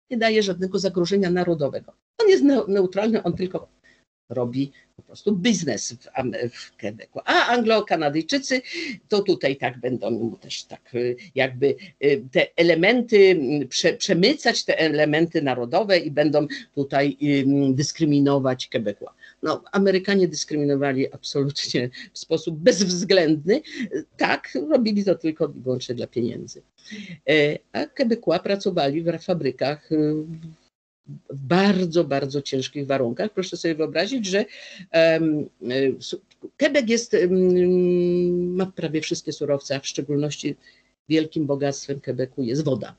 nie 0.09 0.17
daje 0.17 0.43
żadnego 0.43 0.79
zagrożenia 0.79 1.29
narodowego. 1.29 1.93
On 2.21 2.29
jest 2.29 2.43
neutralny, 2.67 3.23
on 3.23 3.33
tylko 3.33 3.67
robi 4.29 4.71
po 4.99 5.07
prostu 5.07 5.35
biznes 5.35 5.93
w, 5.93 6.07
w 6.51 6.77
Quebecu. 6.77 7.19
A 7.25 7.57
Anglo-Kanadyjczycy 7.57 8.61
to 9.09 9.21
tutaj 9.21 9.57
tak 9.57 9.79
będą 9.79 10.35
też 10.35 10.63
tak 10.63 10.95
y, 10.95 11.15
jakby 11.35 11.75
y, 12.03 12.23
te 12.31 12.47
elementy, 12.55 13.39
prze, 13.69 13.93
przemycać 13.93 14.65
te 14.65 14.79
elementy 14.79 15.41
narodowe 15.41 15.97
i 15.97 16.11
będą 16.11 16.47
tutaj 16.75 17.17
dyskryminować 17.69 18.67
Quebecu. 18.67 19.05
No, 19.43 19.63
Amerykanie 19.71 20.27
dyskryminowali 20.27 21.13
absolutnie 21.13 21.89
w 22.13 22.19
sposób 22.19 22.57
bezwzględny. 22.57 23.61
Tak, 24.17 24.49
robili 24.69 25.05
to 25.05 25.15
tylko 25.15 25.53
i 25.57 25.61
wyłącznie 25.61 25.95
dla 25.95 26.07
pieniędzy. 26.07 26.61
E, 27.29 27.59
a 27.73 27.85
Quebecois 27.85 28.41
pracowali 28.41 29.01
w 29.01 29.19
fabrykach 29.19 29.91
y, 29.91 30.15
w 31.29 31.41
bardzo, 31.41 32.03
bardzo 32.03 32.41
ciężkich 32.41 32.87
warunkach. 32.87 33.33
Proszę 33.33 33.57
sobie 33.57 33.75
wyobrazić, 33.75 34.25
że 34.25 34.45
um, 34.93 35.49
Quebec 36.59 36.89
jest, 36.89 37.15
ma 38.31 38.65
prawie 38.65 39.01
wszystkie 39.01 39.31
surowce, 39.31 39.75
a 39.75 39.79
w 39.79 39.87
szczególności 39.87 40.55
wielkim 41.09 41.45
bogactwem 41.45 42.01
Quebecu 42.01 42.43
jest 42.43 42.63
woda 42.63 42.95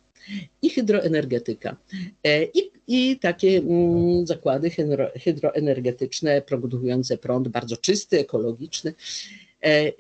i 0.63 0.71
hydroenergetyka. 0.71 1.77
E, 2.25 2.45
I, 2.45 2.71
i 2.87 3.19
takie 3.19 3.63
um, 3.63 4.27
zakłady 4.27 4.71
hydro, 4.71 5.11
hydroenergetyczne 5.25 6.43
produkujące 6.43 7.19
prąd 7.19 7.49
bardzo 7.49 7.77
czysty, 7.77 8.19
ekologiczny. 8.19 8.95
E, 9.63 9.93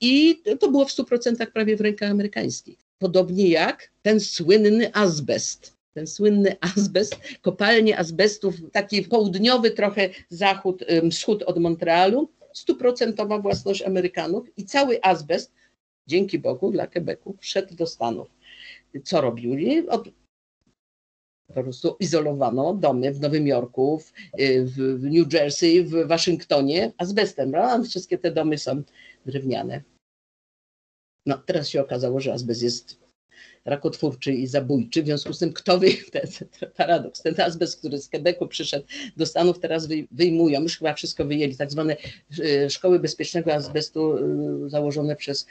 I 0.00 0.42
to 0.60 0.70
było 0.70 0.84
w 0.84 0.92
100% 0.92 1.46
prawie 1.46 1.76
w 1.76 1.80
rękach 1.80 2.10
amerykańskich. 2.10 2.78
Podobnie 2.98 3.48
jak 3.48 3.90
ten 4.02 4.20
słynny 4.20 4.94
azbest 4.94 5.75
ten 5.96 6.06
słynny 6.06 6.56
azbest, 6.60 7.16
kopalnie 7.42 7.98
azbestów, 7.98 8.54
taki 8.72 9.02
południowy 9.02 9.70
trochę 9.70 10.10
zachód, 10.28 10.84
wschód 11.10 11.42
od 11.42 11.58
Montrealu, 11.58 12.28
stuprocentowa 12.52 13.38
własność 13.38 13.82
Amerykanów 13.82 14.58
i 14.58 14.64
cały 14.64 15.02
azbest, 15.02 15.52
dzięki 16.06 16.38
Bogu 16.38 16.70
dla 16.70 16.86
Quebecu, 16.86 17.36
wszedł 17.40 17.74
do 17.74 17.86
Stanów. 17.86 18.28
Co 19.04 19.20
robili? 19.20 19.88
Od, 19.88 20.08
po 21.54 21.62
prostu 21.62 21.96
izolowano 22.00 22.74
domy 22.74 23.12
w 23.12 23.20
Nowym 23.20 23.46
Jorku, 23.46 23.98
w, 23.98 24.12
w 24.76 25.02
New 25.02 25.32
Jersey, 25.32 25.82
w 25.84 26.06
Waszyngtonie 26.06 26.92
azbestem. 26.98 27.50
Prawda? 27.50 27.88
Wszystkie 27.88 28.18
te 28.18 28.30
domy 28.30 28.58
są 28.58 28.82
drewniane. 29.26 29.82
No, 31.26 31.38
teraz 31.38 31.68
się 31.68 31.80
okazało, 31.80 32.20
że 32.20 32.32
azbest 32.32 32.62
jest 32.62 33.05
rakotwórczy 33.66 34.32
i 34.32 34.46
zabójczy. 34.46 35.02
W 35.02 35.06
związku 35.06 35.32
z 35.32 35.38
tym, 35.38 35.52
kto 35.52 35.78
wy, 35.78 35.88
ten, 36.12 36.22
ten 36.60 36.70
paradoks, 36.76 37.22
ten 37.22 37.40
azbest, 37.40 37.78
który 37.78 37.98
z 37.98 38.08
Quebecu 38.08 38.48
przyszedł 38.48 38.86
do 39.16 39.26
Stanów, 39.26 39.60
teraz 39.60 39.88
wyjmują, 40.10 40.62
już 40.62 40.78
chyba 40.78 40.94
wszystko 40.94 41.24
wyjęli, 41.24 41.56
tak 41.56 41.70
zwane 41.70 41.96
e, 42.38 42.70
szkoły 42.70 42.98
bezpiecznego 42.98 43.54
azbestu 43.54 44.16
e, 44.16 44.68
założone 44.68 45.16
przez 45.16 45.46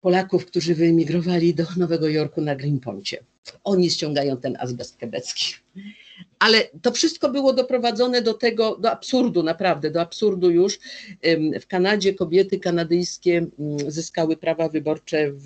Polaków, 0.00 0.46
którzy 0.46 0.74
wyemigrowali 0.74 1.54
do 1.54 1.64
Nowego 1.76 2.08
Jorku 2.08 2.40
na 2.40 2.56
Greenponcie. 2.56 3.24
Oni 3.64 3.90
ściągają 3.90 4.36
ten 4.36 4.56
azbest 4.60 4.96
quebecki. 4.96 5.54
Ale 6.38 6.68
to 6.82 6.92
wszystko 6.92 7.28
było 7.28 7.52
doprowadzone 7.52 8.22
do 8.22 8.34
tego, 8.34 8.76
do 8.76 8.90
absurdu, 8.90 9.42
naprawdę, 9.42 9.90
do 9.90 10.00
absurdu 10.00 10.50
już. 10.50 10.78
W 11.60 11.66
Kanadzie 11.66 12.14
kobiety 12.14 12.58
kanadyjskie 12.58 13.46
mm, 13.58 13.90
zyskały 13.90 14.36
prawa 14.36 14.68
wyborcze 14.68 15.32
w 15.32 15.44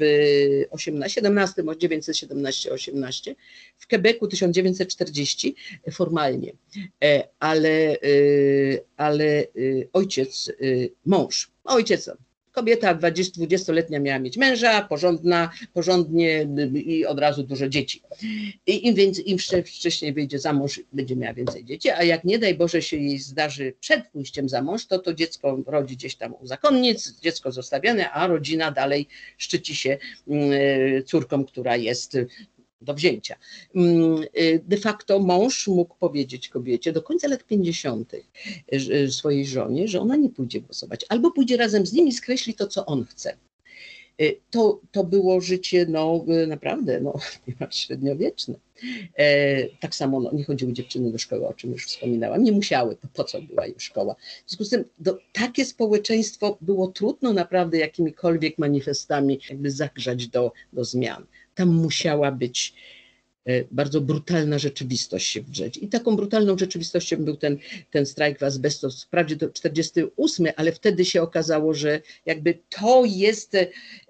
18, 0.70 1.14
17, 1.14 1.62
1917-18, 1.62 3.34
w 3.78 3.86
Quebecu 3.86 4.26
1940 4.26 5.54
formalnie, 5.92 6.52
e, 7.04 7.28
ale, 7.38 7.68
e, 7.68 7.96
ale 8.96 9.24
e, 9.24 9.46
ojciec, 9.92 10.52
mąż, 11.06 11.50
ojciec 11.64 12.10
Kobieta 12.54 12.94
20-letnia 12.94 14.00
miała 14.00 14.18
mieć 14.18 14.36
męża, 14.36 14.82
porządna, 14.82 15.50
porządnie 15.72 16.48
i 16.74 17.06
od 17.06 17.18
razu 17.18 17.42
dużo 17.42 17.68
dzieci. 17.68 18.02
I 18.66 18.86
im, 18.86 18.94
więcej, 18.94 19.30
im 19.30 19.38
wcześniej 19.64 20.12
wyjdzie 20.12 20.38
za 20.38 20.52
mąż, 20.52 20.80
będzie 20.92 21.16
miała 21.16 21.34
więcej 21.34 21.64
dzieci, 21.64 21.90
a 21.90 22.02
jak 22.02 22.24
nie 22.24 22.38
daj 22.38 22.54
Boże 22.54 22.82
się 22.82 22.96
jej 22.96 23.18
zdarzy 23.18 23.74
przed 23.80 24.08
pójściem 24.08 24.48
za 24.48 24.62
mąż, 24.62 24.86
to 24.86 24.98
to 24.98 25.14
dziecko 25.14 25.58
rodzi 25.66 25.96
gdzieś 25.96 26.16
tam 26.16 26.34
u 26.40 26.46
zakonnic, 26.46 27.20
dziecko 27.20 27.52
zostawiane, 27.52 28.10
a 28.10 28.26
rodzina 28.26 28.70
dalej 28.70 29.08
szczyci 29.38 29.76
się 29.76 29.98
mm, 30.28 30.52
córką, 31.04 31.44
która 31.44 31.76
jest 31.76 32.16
do 32.84 32.94
wzięcia. 32.94 33.36
Mm, 33.74 34.22
y, 34.38 34.62
de 34.68 34.76
facto 34.76 35.18
mąż 35.18 35.68
mógł 35.68 35.94
powiedzieć 35.96 36.48
kobiecie 36.48 36.92
do 36.92 37.02
końca 37.02 37.28
lat 37.28 37.44
50. 37.44 38.12
swojej 39.10 39.46
żonie, 39.46 39.88
że 39.88 40.00
ona 40.00 40.16
nie 40.16 40.30
pójdzie 40.30 40.60
głosować, 40.60 41.06
albo 41.08 41.30
pójdzie 41.30 41.56
razem 41.56 41.86
z 41.86 41.92
nim 41.92 42.08
i 42.08 42.12
skreśli 42.12 42.54
to, 42.54 42.66
co 42.66 42.86
on 42.86 43.04
chce. 43.04 43.36
To, 44.50 44.80
to 44.92 45.04
było 45.04 45.40
życie 45.40 45.86
no, 45.88 46.24
naprawdę 46.46 47.00
no, 47.00 47.14
średniowieczne. 47.70 48.54
Tak 49.80 49.94
samo 49.94 50.20
no, 50.20 50.32
nie 50.32 50.44
chodziły 50.44 50.72
dziewczyny 50.72 51.12
do 51.12 51.18
szkoły, 51.18 51.46
o 51.46 51.54
czym 51.54 51.72
już 51.72 51.86
wspominałam. 51.86 52.44
Nie 52.44 52.52
musiały, 52.52 52.96
po 53.14 53.24
co 53.24 53.42
była 53.42 53.66
im 53.66 53.80
szkoła. 53.80 54.14
W 54.46 54.50
związku 54.50 54.64
z 54.64 54.70
tym 54.70 54.84
do, 54.98 55.18
takie 55.32 55.64
społeczeństwo 55.64 56.58
było 56.60 56.88
trudno 56.88 57.32
naprawdę 57.32 57.78
jakimikolwiek 57.78 58.58
manifestami 58.58 59.40
jakby 59.50 59.70
zagrzać 59.70 60.28
do, 60.28 60.52
do 60.72 60.84
zmian. 60.84 61.26
Tam 61.54 61.68
musiała 61.68 62.32
być 62.32 62.74
E, 63.46 63.64
bardzo 63.70 64.00
brutalna 64.00 64.58
rzeczywistość 64.58 65.26
się 65.26 65.42
wdrzeć. 65.42 65.76
I 65.76 65.88
taką 65.88 66.16
brutalną 66.16 66.58
rzeczywistością 66.58 67.16
był 67.16 67.36
ten, 67.36 67.58
ten 67.90 68.06
strajk 68.06 68.38
w 68.38 68.42
azbestos, 68.42 69.04
wprawdzie 69.04 69.36
to 69.36 69.48
48, 69.48 70.46
ale 70.56 70.72
wtedy 70.72 71.04
się 71.04 71.22
okazało, 71.22 71.74
że 71.74 72.00
jakby 72.26 72.58
to 72.68 73.04
jest 73.04 73.56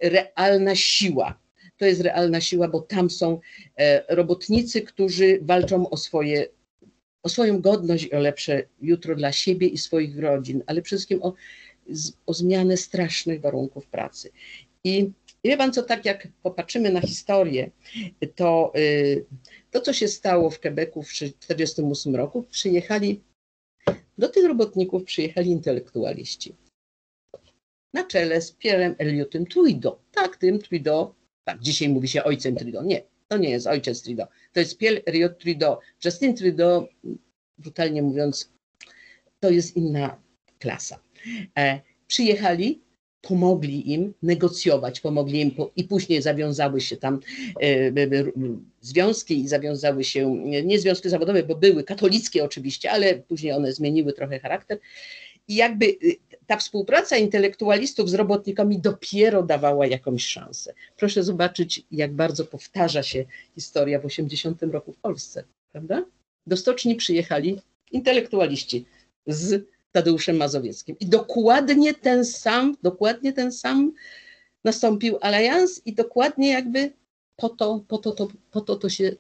realna 0.03 0.75
siła. 0.75 1.39
To 1.77 1.87
jest 1.87 2.01
realna 2.01 2.41
siła, 2.41 2.69
bo 2.69 2.81
tam 2.81 3.11
są 3.11 3.41
e, 3.77 4.15
robotnicy, 4.15 4.83
którzy 4.83 5.39
walczą 5.43 5.91
o 5.91 5.97
swoje 5.97 6.47
o 7.23 7.29
swoją 7.29 7.61
godność 7.61 8.05
i 8.05 8.13
o 8.13 8.19
lepsze 8.19 8.63
jutro 8.81 9.17
dla 9.17 9.33
siebie 9.33 9.67
i 9.67 9.79
swoich 9.79 10.19
rodzin, 10.19 10.63
ale 10.67 10.83
przede 10.83 10.99
wszystkim 10.99 11.23
o, 11.23 11.35
o 12.27 12.35
zmianę 12.35 12.77
strasznych 12.77 13.41
warunków 13.41 13.87
pracy. 13.87 14.31
I 14.85 15.11
i 15.45 15.49
wie 15.49 15.57
pan 15.57 15.73
co, 15.73 15.83
tak 15.83 16.05
jak 16.05 16.29
popatrzymy 16.43 16.93
na 16.93 17.01
historię, 17.01 17.71
to 18.35 18.73
y, 18.77 19.27
to, 19.71 19.81
co 19.81 19.93
się 19.93 20.09
stało 20.09 20.51
w 20.51 20.61
Quebecu 20.61 21.03
w 21.03 21.09
1948 21.09 22.17
roku, 22.17 22.43
przyjechali, 22.43 23.23
do 24.19 24.29
tych 24.29 24.45
robotników 24.47 25.05
przyjechali 25.05 25.51
intelektualiści. 25.51 26.55
Na 27.95 28.05
czele 28.05 28.41
z 28.41 28.53
Pierrem 28.53 28.95
Eliotem 28.99 29.47
Trudeau. 29.47 29.99
Tak, 30.13 30.37
tym 30.37 30.59
Trudeau, 30.59 31.15
tak, 31.45 31.61
dzisiaj 31.61 31.89
mówi 31.89 32.09
się 32.09 32.25
ojcem 32.25 32.57
Trudeau. 32.57 32.85
Nie, 32.85 33.03
to 33.29 33.39
nie 33.39 33.51
jest 33.51 33.67
ojciec 33.67 34.03
Trudeau. 34.03 34.29
To 34.53 34.61
jest 34.61 34.79
Pierre 34.79 35.03
Elliot 35.07 35.39
Trudeau. 35.39 35.79
Justin 36.05 36.37
Trudeau, 36.37 36.87
brutalnie 37.59 38.03
mówiąc, 38.03 38.53
to 39.41 39.51
jest 39.51 39.77
inna 39.77 40.23
klasa. 40.59 40.99
E, 41.59 41.81
przyjechali 42.07 42.84
pomogli 43.29 43.93
im 43.93 44.15
negocjować, 44.23 45.01
pomogli 45.01 45.41
im 45.41 45.51
po, 45.51 45.71
i 45.77 45.85
później 45.85 46.23
zawiązały 46.23 46.81
się 46.81 46.97
tam 46.97 47.21
e, 47.63 47.93
związki 48.81 49.41
i 49.41 49.49
zawiązały 49.49 50.05
się, 50.05 50.37
nie 50.65 50.79
związki 50.79 51.09
zawodowe, 51.09 51.43
bo 51.43 51.55
były 51.55 51.85
katolickie 51.85 52.45
oczywiście, 52.45 52.91
ale 52.91 53.15
później 53.15 53.53
one 53.53 53.73
zmieniły 53.73 54.13
trochę 54.13 54.41
charakter. 54.41 54.79
I 55.49 55.55
jakby 55.55 55.87
y, 55.87 56.17
ta 56.47 56.57
współpraca 56.57 57.17
intelektualistów 57.17 58.11
z 58.11 58.15
robotnikami 58.15 58.81
dopiero 58.81 59.43
dawała 59.43 59.87
jakąś 59.87 60.27
szansę. 60.27 60.75
Proszę 60.97 61.23
zobaczyć, 61.23 61.83
jak 61.91 62.13
bardzo 62.13 62.45
powtarza 62.45 63.03
się 63.03 63.25
historia 63.55 64.01
w 64.01 64.05
80 64.05 64.63
roku 64.63 64.93
w 64.93 64.99
Polsce, 64.99 65.45
prawda? 65.73 66.05
Do 66.47 66.57
stoczni 66.57 66.95
przyjechali 66.95 67.61
intelektualiści 67.93 68.85
z 69.27 69.74
Tadeuszem 69.95 70.37
Mazowieckim. 70.37 70.97
I 71.01 71.07
dokładnie 71.07 71.95
ten 71.95 72.25
sam, 72.25 72.77
dokładnie 72.83 73.33
ten 73.33 73.53
sam 73.53 73.93
nastąpił 74.65 75.19
alians 75.21 75.83
i 75.87 75.95
dokładnie 75.95 76.51
jakby 76.51 76.93
po 77.37 77.49
to, 77.49 77.85
po 77.89 77.99
to, 77.99 78.13
to, 78.13 78.29
po 78.51 78.61
to, 78.61 78.77
to 78.77 78.89
się, 78.89 79.17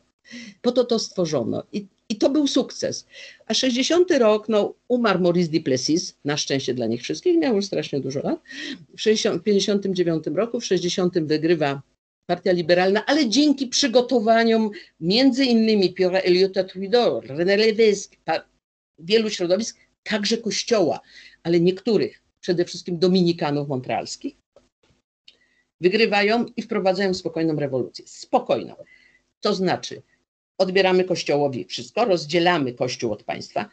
po 0.63 0.73
to 0.73 0.85
to 0.85 0.99
stworzono. 0.99 1.63
I, 1.73 1.87
i 2.09 2.17
to 2.17 2.31
był 2.31 2.47
sukces. 2.47 3.07
A 3.47 3.55
60 3.55 4.11
rok, 4.11 4.49
no, 4.49 4.75
umarł 4.89 5.21
Maurice 5.21 5.53
Duplessis, 5.53 6.15
na 6.25 6.37
szczęście 6.37 6.75
dla 6.75 6.87
nich 6.87 7.03
wszystkich, 7.03 7.39
miał 7.39 7.57
już 7.57 7.65
strasznie 7.65 8.01
dużo 8.01 8.21
lat. 8.21 8.41
W 8.97 9.01
60, 9.01 9.43
59 9.43 10.27
roku, 10.27 10.61
w 10.61 10.65
60 10.65 11.19
wygrywa 11.19 11.83
Partia 12.27 12.53
Liberalna, 12.53 13.07
ale 13.07 13.29
dzięki 13.29 13.67
przygotowaniom 13.67 14.71
między 15.01 15.45
innymi 15.45 15.95
Pierre 15.95 16.23
Eliota 16.23 16.65
Trudeau, 16.65 17.21
René 17.21 17.57
Lévesque, 17.57 18.17
wielu 18.99 19.31
środowisk, 19.31 19.84
także 20.05 20.38
kościoła, 20.38 21.01
ale 21.43 21.61
niektórych, 21.61 22.23
przede 22.40 22.64
wszystkim 22.64 22.99
dominikanów 22.99 23.69
montrealskich, 23.69 24.37
wygrywają 25.81 26.47
i 26.57 26.62
wprowadzają 26.62 27.14
spokojną 27.14 27.57
rewolucję. 27.57 28.05
Spokojną. 28.09 28.75
To 29.40 29.55
znaczy, 29.55 30.03
odbieramy 30.59 31.05
kościołowi 31.05 31.64
wszystko, 31.64 32.05
rozdzielamy 32.05 32.73
kościół 32.73 33.12
od 33.12 33.23
państwa. 33.23 33.69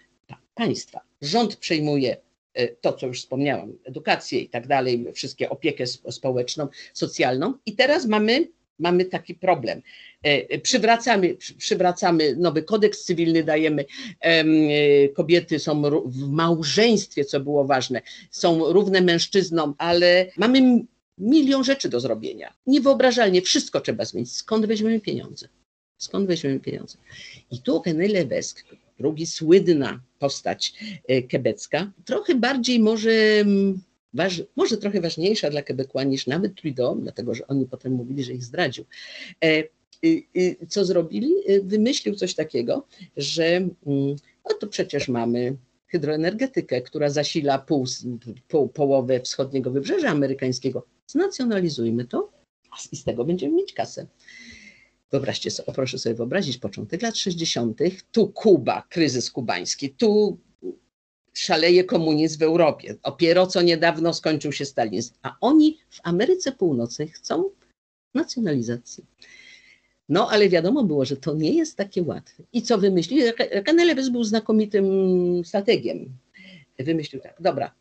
państwa. 0.53 1.01
Rząd 1.21 1.55
przejmuje 1.55 2.17
e, 2.53 2.67
to, 2.67 2.93
co 2.93 3.07
już 3.07 3.19
wspomniałam, 3.19 3.73
edukację 3.83 4.39
i 4.39 4.49
tak 4.49 4.67
dalej, 4.67 5.05
wszystkie 5.13 5.49
opiekę 5.49 5.87
społeczną, 5.87 6.67
socjalną. 6.93 7.53
I 7.65 7.75
teraz 7.75 8.05
mamy 8.05 8.47
mamy 8.81 9.05
taki 9.05 9.35
problem. 9.35 9.81
E, 10.23 10.59
przywracamy, 10.59 11.37
przywracamy 11.57 12.35
nowy 12.35 12.63
kodeks 12.63 13.03
cywilny, 13.03 13.43
dajemy, 13.43 13.85
e, 14.19 15.09
kobiety 15.09 15.59
są 15.59 15.81
w 16.05 16.29
małżeństwie, 16.29 17.25
co 17.25 17.39
było 17.39 17.65
ważne, 17.65 18.01
są 18.31 18.73
równe 18.73 19.01
mężczyznom, 19.01 19.75
ale 19.77 20.31
mamy 20.37 20.85
milion 21.17 21.63
rzeczy 21.63 21.89
do 21.89 21.99
zrobienia. 21.99 22.53
Niewyobrażalnie, 22.67 23.41
wszystko 23.41 23.81
trzeba 23.81 24.05
zmienić. 24.05 24.31
Skąd 24.31 24.65
weźmiemy 24.65 24.99
pieniądze? 24.99 25.47
Skąd 25.97 26.27
weźmiemy 26.27 26.59
pieniądze? 26.59 26.97
I 27.51 27.61
tu 27.61 27.81
René 27.85 28.13
Levesque, 28.13 28.63
drugi 28.99 29.25
słynna 29.25 30.01
postać 30.19 30.73
e, 31.07 31.21
kebecka, 31.21 31.91
trochę 32.05 32.35
bardziej 32.35 32.79
może 32.79 33.11
waż, 34.13 34.43
może 34.55 34.77
trochę 34.77 35.01
ważniejsza 35.01 35.49
dla 35.49 35.61
Quebecois 35.61 36.07
niż 36.07 36.27
nawet 36.27 36.55
Trudeau, 36.55 36.95
dlatego 36.95 37.35
że 37.35 37.47
oni 37.47 37.65
potem 37.65 37.93
mówili, 37.93 38.23
że 38.23 38.33
ich 38.33 38.43
zdradził. 38.43 38.85
E, 39.43 39.63
co 40.67 40.85
zrobili? 40.85 41.33
E, 41.47 41.61
wymyślił 41.61 42.15
coś 42.15 42.35
takiego, 42.35 42.87
że 43.17 43.45
mm, 43.45 44.15
no 44.61 44.67
przecież 44.69 45.07
mamy 45.07 45.57
hydroenergetykę, 45.87 46.81
która 46.81 47.09
zasila 47.09 47.59
pół, 47.59 47.85
pół, 48.47 48.67
połowę 48.67 49.19
wschodniego 49.19 49.71
wybrzeża 49.71 50.09
amerykańskiego. 50.09 50.85
Znacjonalizujmy 51.07 52.05
to 52.05 52.31
i 52.91 52.95
z 52.95 53.03
tego 53.03 53.25
będziemy 53.25 53.55
mieć 53.55 53.73
kasę. 53.73 54.07
Wyobraźcie 55.11 55.51
sobie, 55.51 55.73
proszę 55.73 55.97
sobie 55.97 56.15
wyobrazić 56.15 56.57
początek 56.57 57.01
lat 57.01 57.17
60., 57.17 57.79
tu 58.11 58.27
Kuba, 58.27 58.87
kryzys 58.89 59.31
kubański, 59.31 59.89
tu 59.89 60.39
szaleje 61.33 61.83
komunizm 61.83 62.39
w 62.39 62.43
Europie. 62.43 62.95
Dopiero 63.05 63.47
co 63.47 63.61
niedawno 63.61 64.13
skończył 64.13 64.51
się 64.51 64.65
stalinizm. 64.65 65.13
A 65.21 65.35
oni 65.41 65.77
w 65.89 65.99
Ameryce 66.03 66.51
Północnej 66.51 67.07
chcą 67.07 67.49
nacjonalizacji. 68.13 69.05
No, 70.09 70.29
ale 70.31 70.49
wiadomo 70.49 70.83
było, 70.83 71.05
że 71.05 71.17
to 71.17 71.33
nie 71.33 71.53
jest 71.53 71.77
takie 71.77 72.03
łatwe. 72.03 72.43
I 72.53 72.61
co 72.61 72.77
wymyślił? 72.77 73.33
Canelewes 73.65 74.09
był 74.09 74.23
znakomitym 74.23 74.85
strategiem. 75.45 76.17
Wymyślił 76.79 77.21
tak, 77.21 77.35
dobra, 77.39 77.75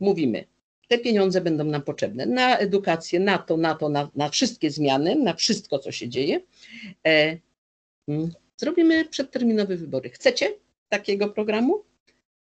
mówimy, 0.00 0.44
te 0.88 0.98
pieniądze 0.98 1.40
będą 1.40 1.64
nam 1.64 1.82
potrzebne 1.82 2.26
na 2.26 2.58
edukację, 2.58 3.20
na 3.20 3.38
to, 3.38 3.56
na 3.56 3.74
to, 3.74 3.88
na, 3.88 4.10
na 4.14 4.28
wszystkie 4.28 4.70
zmiany, 4.70 5.16
na 5.16 5.34
wszystko, 5.34 5.78
co 5.78 5.92
się 5.92 6.08
dzieje. 6.08 6.40
E, 7.06 7.38
mm, 8.08 8.30
zrobimy 8.56 9.04
przedterminowe 9.04 9.76
wybory. 9.76 10.10
Chcecie 10.10 10.54
takiego 10.88 11.28
programu? 11.28 11.84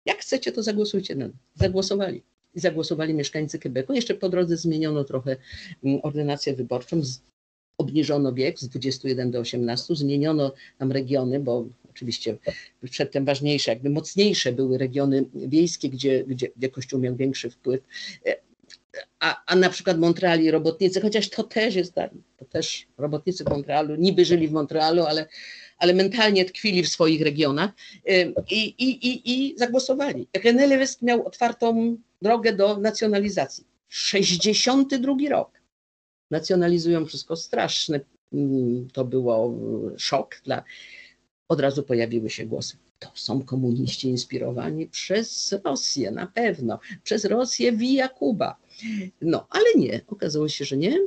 Jak 0.05 0.19
chcecie, 0.19 0.53
to 0.53 0.63
zagłosujcie 0.63 1.15
na 1.15 1.29
Zagłosowali. 1.55 2.23
I 2.55 2.61
zagłosowali 2.61 3.15
mieszkańcy 3.15 3.59
Quebecu. 3.59 3.93
Jeszcze 3.93 4.15
po 4.15 4.29
drodze 4.29 4.57
zmieniono 4.57 5.05
trochę 5.05 5.37
mm, 5.85 6.01
ordynację 6.03 6.55
wyborczą, 6.55 7.03
obniżono 7.79 8.33
wiek 8.33 8.59
z 8.59 8.69
21 8.69 9.31
do 9.31 9.41
18, 9.41 9.95
zmieniono 9.97 10.53
tam 10.79 10.93
regiony, 10.93 11.41
bo 11.41 11.67
oczywiście 11.91 12.37
przedtem 12.91 13.25
ważniejsze, 13.25 13.71
jakby 13.71 13.91
mocniejsze 13.91 14.53
były 14.53 14.79
regiony 14.79 15.25
wiejskie, 15.35 15.89
gdzie, 15.89 16.25
gdzie, 16.25 16.49
gdzie 16.57 16.69
Kościół 16.69 17.01
miał 17.01 17.17
większy 17.17 17.51
wpływ. 17.51 17.81
A, 19.21 19.45
a 19.47 19.57
na 19.57 19.71
przykład 19.71 19.99
Montreali 19.99 20.51
robotnicy, 20.51 21.01
chociaż 21.01 21.31
to 21.31 21.43
też 21.43 21.75
jest 21.75 21.95
tak, 21.95 22.11
to 22.37 22.45
też 22.45 22.87
robotnicy 22.99 23.45
Montrealu 23.45 23.95
niby 23.95 24.25
żyli 24.25 24.49
w 24.49 24.53
Montrealu, 24.53 25.03
ale 25.03 25.27
ale 25.83 25.95
mentalnie 25.95 26.45
tkwili 26.45 26.83
w 26.83 26.89
swoich 26.89 27.23
regionach 27.23 27.71
i, 28.51 28.61
i, 28.79 29.09
i, 29.09 29.33
i 29.33 29.59
zagłosowali. 29.59 30.29
René 30.45 30.97
miał 31.03 31.27
otwartą 31.27 31.97
drogę 32.23 32.53
do 32.53 32.77
nacjonalizacji. 32.77 33.65
62 33.89 35.15
rok. 35.31 35.61
Nacjonalizują 36.31 37.07
wszystko 37.07 37.37
straszne. 37.37 38.01
Mm, 38.33 38.89
to 38.93 39.05
było 39.05 39.59
szok 39.97 40.41
dla. 40.45 40.65
Od 41.49 41.61
razu 41.61 41.83
pojawiły 41.83 42.31
się 42.31 42.47
głosy. 42.47 42.77
To 42.99 43.11
są 43.15 43.43
komuniści 43.45 44.09
inspirowani 44.09 44.87
przez 44.87 45.55
Rosję, 45.65 46.11
na 46.11 46.27
pewno. 46.27 46.79
Przez 47.03 47.25
Rosję 47.25 47.73
via 47.73 48.09
Kuba. 48.09 48.57
No, 49.21 49.47
ale 49.51 49.67
nie. 49.77 50.01
Okazało 50.07 50.49
się, 50.49 50.65
że 50.65 50.77
nie 50.77 50.99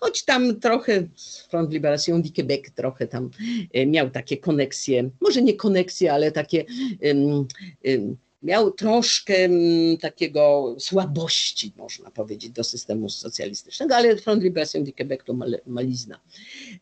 choć 0.00 0.24
tam 0.24 0.60
trochę 0.60 1.08
Front 1.48 1.70
Libération 1.70 2.22
du 2.22 2.30
Québec 2.30 2.70
trochę 2.74 3.06
tam 3.06 3.30
e, 3.72 3.86
miał 3.86 4.10
takie 4.10 4.36
koneksje, 4.36 5.10
może 5.20 5.42
nie 5.42 5.54
koneksje, 5.54 6.12
ale 6.12 6.32
takie 6.32 6.64
um, 7.02 7.46
um, 7.84 8.16
miał 8.42 8.70
troszkę 8.70 9.48
takiego 10.00 10.76
słabości, 10.78 11.72
można 11.76 12.10
powiedzieć, 12.10 12.50
do 12.50 12.64
systemu 12.64 13.08
socjalistycznego, 13.08 13.96
ale 13.96 14.16
Front 14.16 14.42
Libération 14.42 14.84
du 14.84 14.92
Québec 14.92 15.18
to 15.24 15.34
malizna. 15.66 16.20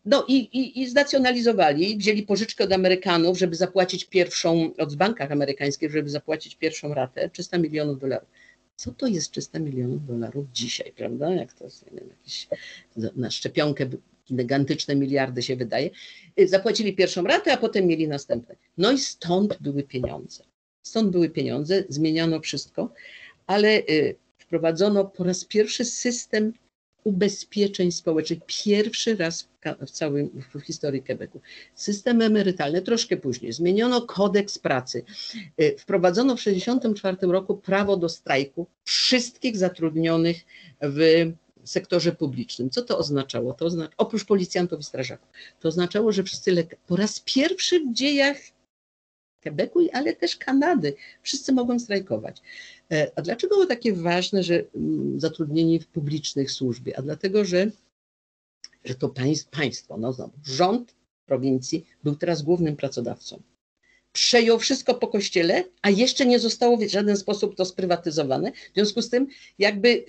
No 0.05 0.25
i, 0.27 0.35
i, 0.37 0.81
i 0.81 0.89
znacjonalizowali, 0.89 1.97
wzięli 1.97 2.23
pożyczkę 2.23 2.63
od 2.63 2.71
Amerykanów, 2.71 3.37
żeby 3.37 3.55
zapłacić 3.55 4.05
pierwszą, 4.05 4.71
od 4.77 4.95
bankach 4.95 5.31
amerykańskich, 5.31 5.91
żeby 5.91 6.09
zapłacić 6.09 6.55
pierwszą 6.55 6.93
ratę, 6.93 7.29
300 7.29 7.57
milionów 7.57 7.99
dolarów. 7.99 8.29
Co 8.77 8.91
to 8.91 9.07
jest 9.07 9.31
300 9.31 9.59
milionów 9.59 10.05
dolarów 10.05 10.45
dzisiaj, 10.53 10.93
prawda? 10.95 11.33
Jak 11.33 11.53
to 11.53 11.63
jest, 11.63 11.85
wiem, 11.91 12.09
jakieś 12.09 12.47
na 13.15 13.31
szczepionkę 13.31 13.89
gigantyczne 14.33 14.95
miliardy 14.95 15.41
się 15.41 15.55
wydaje. 15.55 15.89
Zapłacili 16.45 16.95
pierwszą 16.95 17.23
ratę, 17.23 17.53
a 17.53 17.57
potem 17.57 17.85
mieli 17.87 18.07
następne. 18.07 18.55
No 18.77 18.91
i 18.91 18.99
stąd 18.99 19.57
były 19.61 19.83
pieniądze. 19.83 20.43
Stąd 20.83 21.09
były 21.09 21.29
pieniądze, 21.29 21.83
zmieniano 21.89 22.39
wszystko, 22.39 22.93
ale 23.47 23.69
y, 23.69 24.15
wprowadzono 24.37 25.05
po 25.05 25.23
raz 25.23 25.45
pierwszy 25.45 25.85
system 25.85 26.53
ubezpieczeń 27.07 27.91
społecznych. 27.91 28.39
Pierwszy 28.45 29.15
raz 29.15 29.49
w 29.87 29.91
całej 29.91 30.29
w 30.55 30.61
historii 30.61 31.03
Quebecu. 31.03 31.41
System 31.75 32.21
emerytalny 32.21 32.81
troszkę 32.81 33.17
później. 33.17 33.53
Zmieniono 33.53 34.01
kodeks 34.01 34.59
pracy. 34.59 35.03
Y, 35.61 35.75
wprowadzono 35.79 36.35
w 36.35 36.39
1964 36.39 37.31
roku 37.33 37.57
prawo 37.57 37.97
do 37.97 38.09
strajku 38.09 38.67
wszystkich 38.83 39.57
zatrudnionych 39.57 40.37
w 40.81 41.31
sektorze 41.63 42.11
publicznym. 42.11 42.69
Co 42.69 42.81
to 42.81 42.97
oznaczało? 42.97 43.53
To 43.53 43.65
oznacza, 43.65 43.93
oprócz 43.97 44.25
policjantów 44.25 44.79
i 44.79 44.83
strażaków. 44.83 45.27
To 45.59 45.67
oznaczało, 45.67 46.11
że 46.11 46.23
wszyscy 46.23 46.51
lekarze, 46.51 46.81
po 46.87 46.95
raz 46.95 47.19
pierwszy 47.19 47.79
w 47.79 47.93
dziejach 47.93 48.37
Quebecu, 49.47 49.79
ale 49.93 50.15
też 50.15 50.37
Kanady. 50.37 50.93
Wszyscy 51.21 51.53
mogą 51.53 51.79
strajkować. 51.79 52.41
E, 52.91 53.11
a 53.15 53.21
dlaczego 53.21 53.55
było 53.55 53.65
takie 53.65 53.93
ważne, 53.93 54.43
że 54.43 54.63
mm, 54.75 55.19
zatrudnieni 55.19 55.79
w 55.79 55.87
publicznych 55.87 56.51
służbie? 56.51 56.97
A 56.97 57.01
dlatego, 57.01 57.45
że, 57.45 57.71
że 58.85 58.95
to 58.95 59.13
państwo, 59.51 59.97
no 59.97 60.13
znowu, 60.13 60.33
rząd 60.45 60.95
prowincji 61.25 61.85
był 62.03 62.15
teraz 62.15 62.41
głównym 62.41 62.75
pracodawcą 62.75 63.41
przejął 64.17 64.59
wszystko 64.59 64.93
po 64.93 65.07
kościele, 65.07 65.63
a 65.81 65.89
jeszcze 65.89 66.25
nie 66.25 66.39
zostało 66.39 66.77
w 66.77 66.87
żaden 66.87 67.17
sposób 67.17 67.55
to 67.55 67.65
sprywatyzowane. 67.65 68.51
W 68.51 68.73
związku 68.73 69.01
z 69.01 69.09
tym, 69.09 69.27
jakby 69.59 70.05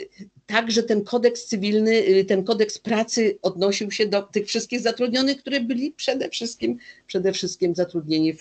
także 0.47 0.83
ten 0.83 1.05
kodeks 1.05 1.47
cywilny, 1.47 1.93
y, 1.93 2.25
ten 2.25 2.45
kodeks 2.45 2.79
pracy 2.79 3.39
odnosił 3.43 3.91
się 3.91 4.07
do 4.07 4.23
tych 4.23 4.47
wszystkich 4.47 4.81
zatrudnionych, 4.81 5.37
które 5.39 5.61
byli 5.61 5.93
przede 5.93 6.31
wszystkim, 6.31 6.79
przede 7.07 7.33
wszystkim 7.33 7.75
zatrudnieni 7.75 8.33
w, 8.33 8.41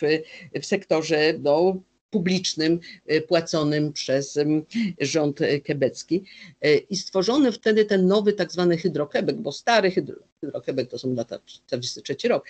w 0.62 0.66
sektorze 0.66 1.34
no, 1.40 1.82
publicznym, 2.10 2.80
y, 3.12 3.22
płaconym 3.22 3.94
przez 3.94 4.40
rząd 5.02 5.40
quebecki. 5.66 6.24
Y, 6.66 6.78
I 6.90 6.96
stworzono 6.96 7.52
wtedy 7.52 7.86
ten 7.86 8.08
nowy 8.08 8.34
tak 8.34 8.52
zwany 8.52 8.78
hydrokebek, 8.78 9.36
bo 9.36 9.52
stary 9.52 9.92
hydro, 9.92 10.16
hydrokebek 10.42 10.90
to 10.90 11.00
są 11.00 11.16
lata 11.16 11.40
43 11.46 12.28
rok. 12.28 12.46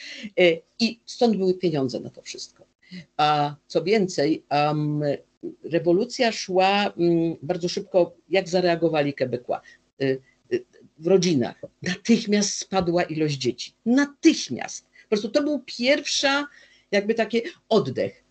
I 0.79 0.99
stąd 1.05 1.37
były 1.37 1.53
pieniądze 1.53 1.99
na 1.99 2.09
to 2.09 2.21
wszystko. 2.21 2.76
A 3.17 3.55
co 3.67 3.83
więcej, 3.83 4.43
um, 4.51 5.01
rewolucja 5.63 6.31
szła 6.31 6.93
um, 6.97 7.35
bardzo 7.41 7.69
szybko. 7.69 8.15
Jak 8.29 8.49
zareagowali 8.49 9.13
Quebecła? 9.13 9.61
Y, 10.01 10.21
y, 10.53 10.65
w 10.97 11.07
rodzinach. 11.07 11.61
Natychmiast 11.81 12.53
spadła 12.53 13.03
ilość 13.03 13.35
dzieci. 13.35 13.73
Natychmiast. 13.85 14.85
Po 14.85 15.09
prostu 15.09 15.29
to 15.29 15.43
był 15.43 15.63
pierwsza, 15.65 16.47
jakby 16.91 17.13
taki 17.13 17.41
oddech. 17.69 18.23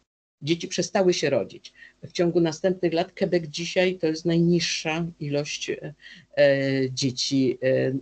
Dzieci 0.42 0.68
przestały 0.68 1.14
się 1.14 1.30
rodzić. 1.30 1.72
W 2.02 2.12
ciągu 2.12 2.40
następnych 2.40 2.92
lat 2.92 3.12
Quebec 3.12 3.44
dzisiaj 3.46 3.98
to 3.98 4.06
jest 4.06 4.24
najniższa 4.24 5.06
ilość 5.20 5.70
e, 5.70 5.94
dzieci 6.90 7.58
e, 7.62 7.92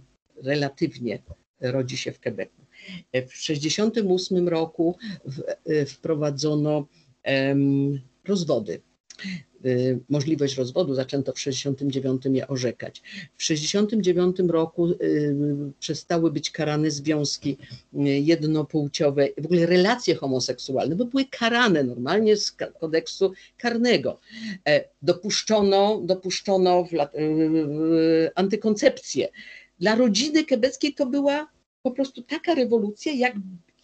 relatywnie 0.43 1.19
rodzi 1.61 1.97
się 1.97 2.12
w 2.12 2.21
Quebecu. 2.21 2.63
W 3.12 3.38
1968 3.47 4.49
roku 4.49 4.97
e, 5.66 5.87
wprowadzono 5.87 6.87
rozwody. 8.25 8.81
E, 9.64 9.99
możliwość 10.09 10.57
rozwodu 10.57 10.94
zaczęto 10.94 11.33
w 11.33 11.35
1969 11.35 12.37
je 12.37 12.49
orzekać. 12.49 13.03
W 13.35 13.47
1969 13.47 14.53
roku 14.53 14.87
e, 14.87 14.94
przestały 15.79 16.31
być 16.31 16.51
karane 16.51 16.90
związki 16.90 17.57
jednopłciowe, 18.23 19.29
w 19.38 19.44
ogóle 19.44 19.66
relacje 19.66 20.14
homoseksualne, 20.14 20.97
bo 20.97 21.05
były 21.05 21.25
karane 21.25 21.85
normalnie 21.85 22.37
z 22.37 22.53
kodeksu 22.81 23.33
karnego. 23.59 24.20
Dopuszczono, 25.03 26.01
dopuszczono 26.05 26.88
antykoncepcję. 28.35 29.29
Dla 29.81 29.94
rodziny 29.94 30.44
quebeckiej 30.44 30.94
to 30.94 31.07
była 31.07 31.49
po 31.85 31.90
prostu 31.90 32.23
taka 32.23 32.55
rewolucja, 32.55 33.12
jak, 33.12 33.35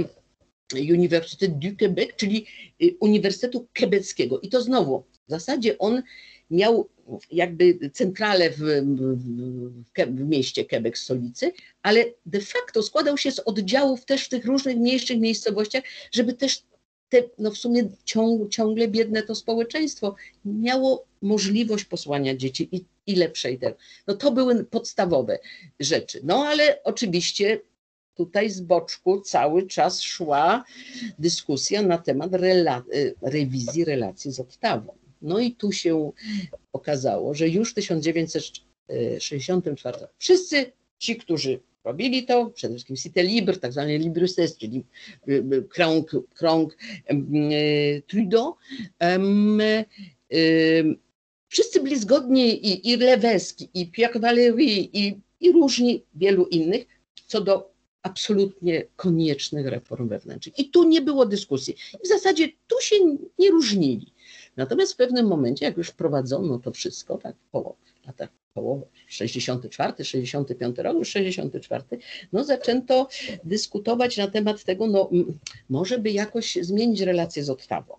Uniwersytet 0.74 1.60
du 1.60 1.76
Québec, 1.76 2.16
czyli 2.16 2.46
y, 2.82 2.96
Uniwersytetu 3.00 3.68
Quebeckiego. 3.74 4.40
I 4.40 4.50
to 4.50 4.62
znowu, 4.62 5.04
w 5.28 5.30
zasadzie 5.32 5.78
on 5.78 6.04
miał 6.52 6.90
jakby 7.32 7.92
centralę 7.94 8.50
w, 8.50 8.58
w, 8.58 9.18
w, 9.96 10.30
mieście 10.30 10.66
Quebec, 10.66 10.98
stolicy, 10.98 11.52
ale 11.82 12.06
de 12.26 12.42
facto 12.42 12.84
składał 12.84 13.18
się 13.18 13.32
z 13.32 13.40
oddziałów 13.40 14.06
też 14.06 14.24
w 14.24 14.30
tych 14.30 14.46
różnych 14.46 14.78
mniejszych 14.78 15.20
miejscowościach, 15.20 15.84
żeby 16.12 16.34
też 16.34 16.64
te, 17.10 17.24
no 17.38 17.52
w 17.52 17.58
sumie 17.58 17.90
ciąg, 18.06 18.52
ciągle 18.52 18.88
biedne 18.88 19.24
to 19.24 19.36
społeczeństwo 19.36 20.16
miało 20.46 21.06
możliwość 21.22 21.86
posłania 21.86 22.36
dzieci 22.36 22.70
i, 22.72 22.86
i 23.08 23.16
lepszej. 23.16 23.60
No 24.08 24.14
to 24.14 24.32
były 24.32 24.66
podstawowe 24.66 25.40
rzeczy. 25.80 26.20
No 26.24 26.46
ale 26.46 26.84
oczywiście 26.84 27.60
tutaj 28.18 28.50
z 28.50 28.62
boczku 28.62 29.22
cały 29.22 29.68
czas 29.68 30.02
szła 30.02 30.64
dyskusja 31.20 31.82
na 31.82 31.98
temat 31.98 32.34
rela 32.34 32.84
y, 32.94 33.16
rewizji 33.22 33.86
relacji 33.86 34.32
z 34.32 34.40
Ottawą. 34.40 34.94
No 35.22 35.40
i 35.40 35.52
tu 35.52 35.72
się 35.72 36.12
okazało, 36.74 37.34
że 37.34 37.50
już 37.50 37.72
w 37.72 37.74
1964 37.74 39.98
wszyscy 40.18 40.72
ci, 40.98 41.16
którzy 41.16 41.60
robili 41.84 42.26
to, 42.26 42.46
przede 42.46 42.74
wszystkim 42.74 42.96
Cité 42.96 43.24
Libre, 43.24 43.58
tak 43.58 43.72
zwany 43.72 43.98
Libristes, 43.98 44.58
czyli 44.58 44.86
y, 45.28 45.44
y, 45.54 45.64
krąg, 45.70 46.12
krąg 46.34 46.78
Trudeau, 48.08 48.56
wszyscy 51.48 51.84
byli 51.84 52.00
zgodni 52.00 52.68
i, 52.68 52.92
i 52.92 52.98
Lewesky, 52.98 53.70
i 53.74 53.92
Pierre 53.92 54.20
Valéry, 54.20 54.90
i, 54.94 55.20
i 55.40 55.52
różni 55.52 56.04
wielu 56.16 56.46
innych, 56.46 56.86
co 57.28 57.42
do 57.42 57.77
absolutnie 58.08 58.84
koniecznych 58.96 59.68
reform 59.68 60.08
wewnętrznych. 60.08 60.60
I 60.60 60.70
tu 60.70 60.84
nie 60.84 61.02
było 61.02 61.26
dyskusji. 61.26 61.76
W 62.04 62.08
zasadzie 62.08 62.50
tu 62.68 62.82
się 62.82 62.96
nie 63.40 63.52
różnili. 63.52 64.14
Natomiast 64.58 64.94
w 64.94 64.96
pewnym 64.96 65.28
momencie, 65.28 65.66
jak 65.66 65.78
już 65.78 65.88
wprowadzono 65.90 66.60
to 66.60 66.72
wszystko, 66.72 67.18
tak 67.18 67.36
po 67.52 67.76
latach 68.06 68.30
połowy 68.54 68.86
64, 69.08 70.06
65 70.06 70.78
rok, 70.78 70.98
już 70.98 71.10
64, 71.10 71.84
no 72.34 72.44
zaczęto 72.44 73.08
dyskutować 73.44 74.18
na 74.18 74.28
temat 74.28 74.64
tego, 74.64 74.88
no 74.88 75.10
może 75.70 76.00
by 76.00 76.12
jakoś 76.12 76.58
zmienić 76.62 77.02
relacje 77.02 77.44
z 77.44 77.50
Ottawą. 77.50 77.94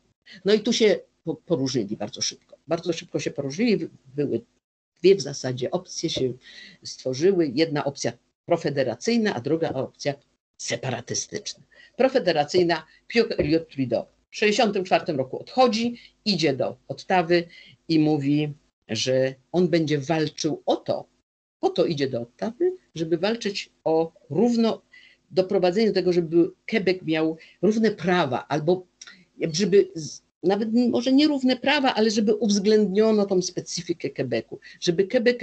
No 0.45 0.53
i 0.53 0.61
tu 0.61 0.73
się 0.73 1.01
poróżnili 1.47 1.97
bardzo 1.97 2.21
szybko. 2.21 2.57
Bardzo 2.69 2.93
szybko 2.93 3.21
się 3.21 3.31
poróżnili, 3.31 3.89
były 4.17 4.41
dwie 4.99 5.15
w 5.17 5.21
zasadzie 5.21 5.71
opcje 5.71 6.11
się 6.11 6.33
stworzyły. 6.83 7.51
Jedna 7.55 7.85
opcja 7.85 8.13
profederacyjna, 8.49 9.35
a 9.35 9.41
druga 9.41 9.69
opcja 9.73 10.15
separatystyczna. 10.57 11.65
Profederacyjna 11.97 12.87
Pierre 13.07 13.37
Elliott 13.37 13.69
Trudeau 13.69 14.05
w 14.31 14.35
1964 14.35 15.19
roku 15.19 15.39
odchodzi, 15.41 15.97
idzie 16.25 16.57
do 16.57 16.77
Ottawy 16.89 17.49
i 17.89 17.99
mówi, 17.99 18.53
że 18.89 19.35
on 19.53 19.69
będzie 19.69 19.99
walczył 19.99 20.63
o 20.67 20.77
to, 20.77 21.07
po 21.61 21.71
to 21.71 21.85
idzie 21.85 22.09
do 22.09 22.21
Ottawy, 22.21 22.73
żeby 22.95 23.19
walczyć 23.19 23.71
o 23.85 24.13
równo, 24.31 24.83
doprowadzenie 25.31 25.89
do 25.89 25.95
tego, 25.95 26.13
żeby 26.13 26.51
Quebec 26.71 27.03
miał 27.03 27.37
równe 27.63 27.91
prawa, 27.91 28.47
albo 28.49 28.87
żeby 29.53 29.89
nawet 30.43 30.69
może 30.91 31.13
nierówne 31.13 31.57
prawa, 31.57 31.95
ale 31.95 32.11
żeby 32.11 32.35
uwzględniono 32.35 33.27
tą 33.27 33.43
specyfikę 33.43 34.11
Quebecu, 34.11 34.59
żeby 34.81 35.09
Quebec 35.09 35.39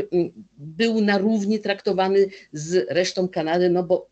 był 0.58 1.02
na 1.02 1.18
równi 1.18 1.60
traktowany 1.60 2.28
z 2.52 2.88
resztą 2.89 3.30
Kanady, 3.30 3.70
no 3.70 3.84
bo 3.84 4.10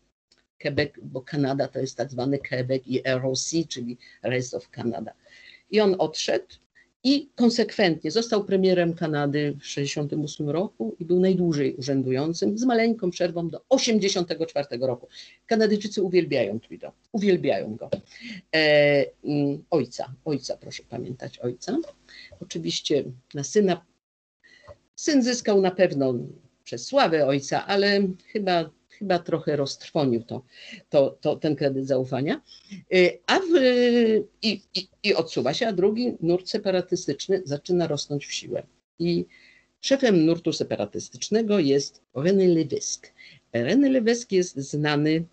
Quebec, 0.62 0.92
bo 1.02 1.22
Kanada 1.22 1.68
to 1.68 1.78
jest 1.78 1.96
tak 1.96 2.10
zwany 2.10 2.38
Quebec 2.38 2.82
i 2.86 3.02
ROC, 3.06 3.52
czyli 3.68 3.98
Rest 4.22 4.54
of 4.54 4.68
Canada. 4.68 5.12
I 5.70 5.80
on 5.80 5.96
odszedł 5.98 6.46
i 7.04 7.28
konsekwentnie 7.34 8.10
został 8.10 8.44
premierem 8.44 8.94
Kanady 8.94 9.52
w 9.52 9.62
1968 9.62 10.50
roku 10.50 10.96
i 11.00 11.04
był 11.04 11.20
najdłużej 11.20 11.74
urzędującym, 11.74 12.58
z 12.58 12.64
maleńką 12.64 13.10
przerwą 13.10 13.48
do 13.48 13.58
1984 13.58 14.86
roku. 14.86 15.08
Kanadyjczycy 15.46 16.02
uwielbiają 16.02 16.60
Trudeau, 16.60 16.92
uwielbiają 17.12 17.76
go. 17.76 17.90
E, 18.54 19.04
mm, 19.24 19.64
ojca, 19.70 20.14
ojca, 20.24 20.56
proszę 20.56 20.82
pamiętać, 20.88 21.38
ojca. 21.38 21.76
Oczywiście 22.40 23.04
na 23.34 23.44
syna. 23.44 23.84
Syn 24.96 25.22
zyskał 25.22 25.60
na 25.60 25.70
pewno 25.70 26.14
przez 26.64 26.86
sławę 26.86 27.26
ojca, 27.26 27.66
ale 27.66 28.00
chyba 28.26 28.70
chyba 28.98 29.18
trochę 29.18 29.56
roztrwonił 29.56 30.22
to, 30.22 30.42
to, 30.88 31.10
to, 31.20 31.36
ten 31.36 31.56
kredyt 31.56 31.86
zaufania, 31.86 32.40
y, 32.94 33.18
a 33.26 33.38
w, 33.38 33.44
i, 34.42 34.62
i, 34.74 34.88
i 35.02 35.14
odsuwa 35.14 35.54
się, 35.54 35.68
a 35.68 35.72
drugi 35.72 36.12
nurt 36.20 36.48
separatystyczny 36.48 37.42
zaczyna 37.44 37.86
rosnąć 37.86 38.26
w 38.26 38.32
siłę. 38.32 38.62
I 38.98 39.26
szefem 39.80 40.26
nurtu 40.26 40.52
separatystycznego 40.52 41.58
jest 41.58 42.02
René 42.14 42.54
Levesque. 42.54 43.12
René 43.54 43.90
Levesque 43.90 44.36
jest 44.36 44.56
znany 44.56 45.24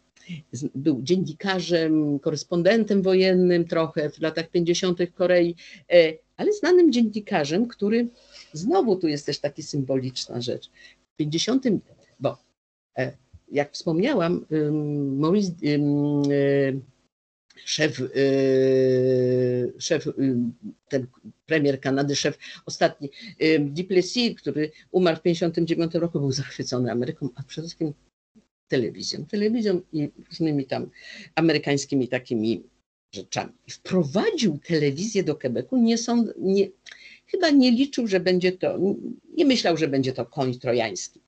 był 0.76 1.02
dziennikarzem, 1.02 2.20
korespondentem 2.20 3.02
wojennym 3.02 3.66
trochę 3.66 4.10
w 4.10 4.22
latach 4.22 4.50
50. 4.50 5.00
Korei, 5.14 5.56
e, 5.92 6.14
ale 6.38 6.54
znanym 6.54 6.92
dziennikarzem, 6.92 7.68
który 7.68 8.08
znowu 8.54 8.96
tu 8.96 9.08
jest 9.08 9.26
też 9.26 9.40
taka 9.40 9.62
symboliczna 9.62 10.42
rzecz. 10.42 10.70
W 11.14 11.16
50. 11.16 11.66
bo 12.20 12.38
e, 12.98 13.18
jak 13.52 13.74
wspomniałam, 13.74 14.46
Maurice, 15.18 15.52
e, 15.52 15.78
szef, 17.66 18.02
e, 18.02 18.06
szef, 19.80 20.08
ten 20.90 21.08
premier 21.46 21.80
Kanady, 21.80 22.16
szef 22.16 22.38
ostatni, 22.66 23.10
Duplessis, 23.60 24.42
który 24.42 24.72
umarł 24.92 25.18
w 25.18 25.22
1959 25.22 25.94
roku, 25.96 26.20
był 26.20 26.32
zachwycony 26.32 26.92
Ameryką, 26.92 27.30
a 27.36 27.44
przede 27.44 27.68
wszystkim 27.68 27.94
telewizją, 28.68 29.26
telewizją 29.26 29.82
i 29.94 30.10
różnymi 30.30 30.66
tam 30.66 30.90
amerykańskimi 31.36 32.08
takimi 32.08 32.64
rzeczami. 33.16 33.54
Wprowadził 33.70 34.58
telewizję 34.58 35.24
do 35.24 35.36
Quebecu, 35.36 35.78
nie, 35.78 35.98
są, 35.98 36.26
nie, 36.38 36.68
chyba 37.32 37.50
nie 37.50 37.72
liczył, 37.72 38.08
że 38.08 38.20
będzie 38.20 38.52
to, 38.52 38.80
nie 39.38 39.46
myślał, 39.46 39.78
że 39.78 39.88
będzie 39.88 40.14
to 40.14 40.26
koń 40.26 40.60
trojański. 40.60 41.22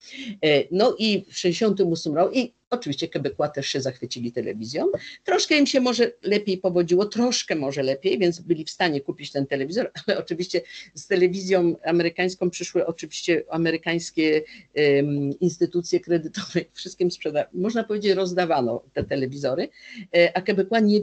E, 0.45 0.63
no 0.71 0.95
i 0.99 1.25
w 1.29 1.37
68 1.37 2.15
roku, 2.15 2.33
i 2.33 2.53
oczywiście 2.69 3.07
Quebecois 3.07 3.51
też 3.51 3.67
się 3.67 3.81
zachwycili 3.81 4.31
telewizją, 4.31 4.85
troszkę 5.23 5.57
im 5.57 5.67
się 5.67 5.81
może 5.81 6.11
lepiej 6.23 6.57
powodziło, 6.57 7.05
troszkę 7.05 7.55
może 7.55 7.83
lepiej, 7.83 8.19
więc 8.19 8.39
byli 8.39 8.65
w 8.65 8.69
stanie 8.69 9.01
kupić 9.01 9.31
ten 9.31 9.47
telewizor, 9.47 9.91
ale 10.07 10.17
oczywiście 10.17 10.61
z 10.93 11.07
telewizją 11.07 11.75
amerykańską 11.85 12.49
przyszły 12.49 12.85
oczywiście 12.85 13.43
amerykańskie 13.49 14.41
um, 14.75 15.39
instytucje 15.39 15.99
kredytowe, 15.99 16.59
wszystkim 16.73 17.11
sprzeda, 17.11 17.45
można 17.53 17.83
powiedzieć 17.83 18.11
rozdawano 18.11 18.83
te 18.93 19.03
telewizory, 19.03 19.69
e, 20.15 20.37
a 20.37 20.41
Quebecois 20.41 20.83
nie 20.83 20.99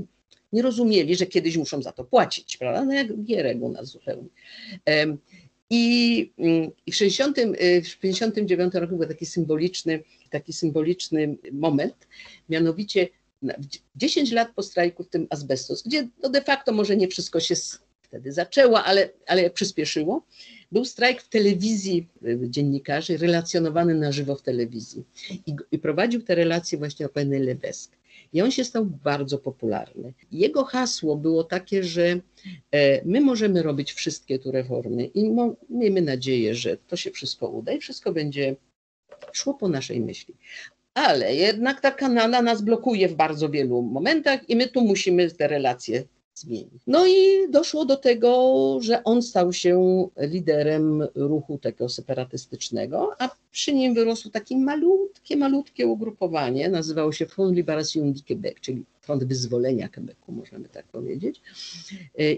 nie 0.53 0.63
rozumieli, 0.63 1.17
że 1.17 1.27
kiedyś 1.27 1.57
muszą 1.57 1.83
za 1.83 1.93
to 1.93 2.05
płacić, 2.05 2.57
prawda? 2.57 2.85
No 2.85 2.93
jak 2.93 3.23
Gierek 3.25 3.63
u 3.63 3.69
nas 3.69 3.89
zupełnie. 3.89 4.29
I, 5.71 6.33
mm, 6.39 6.71
I 6.87 6.93
w 6.93 6.97
60, 6.97 7.39
y, 7.39 7.83
w 7.83 7.99
59 7.99 8.75
roku 8.75 8.97
był 8.97 9.09
taki 9.09 9.27
symboliczny, 9.27 10.03
taki 10.31 10.53
symboliczny 10.53 11.37
moment, 11.53 12.09
mianowicie 12.49 13.09
10 13.97 14.33
lat 14.33 14.49
po 14.55 14.63
strajku 14.63 15.05
w 15.05 15.09
tym 15.09 15.27
azbestos, 15.31 15.83
gdzie 15.83 16.09
no 16.23 16.29
de 16.29 16.43
facto 16.43 16.73
może 16.73 16.97
nie 16.97 17.09
wszystko 17.09 17.41
się 17.41 17.55
wtedy 18.03 18.33
zaczęło, 18.33 18.85
ale, 18.85 19.11
ale 19.27 19.51
przyspieszyło, 19.51 20.27
był 20.73 20.85
strajk 20.85 21.23
w 21.23 21.29
telewizji 21.29 22.09
y, 22.27 22.39
dziennikarzy, 22.43 23.17
relacjonowany 23.17 23.95
na 23.95 24.13
żywo 24.13 24.37
w 24.37 24.43
telewizji. 24.43 25.05
I, 25.47 25.57
i 25.73 25.79
prowadził 25.79 26.23
te 26.23 26.35
relacje 26.35 26.79
właśnie 26.79 27.07
Openy 27.07 27.39
Lebesk. 27.39 28.00
I 28.33 28.43
on 28.43 28.51
się 28.51 28.64
stał 28.64 28.87
bardzo 28.87 29.39
popularny. 29.39 30.12
Jego 30.33 30.64
hasło 30.64 31.16
było 31.16 31.45
takie, 31.45 31.85
że 31.85 32.20
e, 32.70 33.05
my 33.05 33.20
możemy 33.20 33.62
robić 33.62 33.93
wszystkie 33.93 34.39
tu 34.39 34.51
reformy 34.53 35.05
i 35.05 35.31
miejmy 35.70 36.03
nadzieję, 36.03 36.55
że 36.55 36.76
to 36.76 36.97
się 36.97 37.11
wszystko 37.11 37.49
uda 37.49 37.72
i 37.72 37.78
wszystko 37.78 38.12
będzie 38.12 38.57
szło 39.33 39.55
po 39.55 39.68
naszej 39.68 40.01
myśli. 40.01 40.35
Ale 40.95 41.35
jednak 41.35 41.81
ta 41.81 41.91
Kanada 41.91 42.43
nas 42.43 42.62
blokuje 42.62 43.09
w 43.09 43.14
bardzo 43.14 43.49
wielu 43.49 43.83
momentach 43.83 44.51
i 44.51 44.57
my 44.57 44.68
tu 44.68 44.81
musimy 44.81 45.31
te 45.31 45.49
relacje 45.49 46.05
zmienić. 46.41 46.82
No 46.86 47.07
i 47.07 47.51
doszło 47.51 47.84
do 47.84 47.97
tego, 47.97 48.78
że 48.80 49.05
on 49.05 49.22
stał 49.22 49.53
się 49.53 50.09
liderem 50.16 51.03
ruchu 51.14 51.59
tego 51.59 51.88
separatystycznego, 51.88 53.11
a 53.18 53.30
przy 53.51 53.74
nim 53.74 53.95
wyrosło 53.95 54.30
takie 54.30 54.57
malutkie, 54.57 55.36
malutkie 55.36 55.86
ugrupowanie, 55.86 56.68
nazywało 56.68 57.12
się 57.12 57.26
Front 57.26 57.57
Libération 57.57 58.12
du 58.12 58.20
Québec, 58.20 58.55
czyli 58.61 58.84
Front 59.01 59.24
Wyzwolenia 59.24 59.88
Quebecu, 59.88 60.32
możemy 60.32 60.68
tak 60.68 60.86
powiedzieć. 60.86 61.41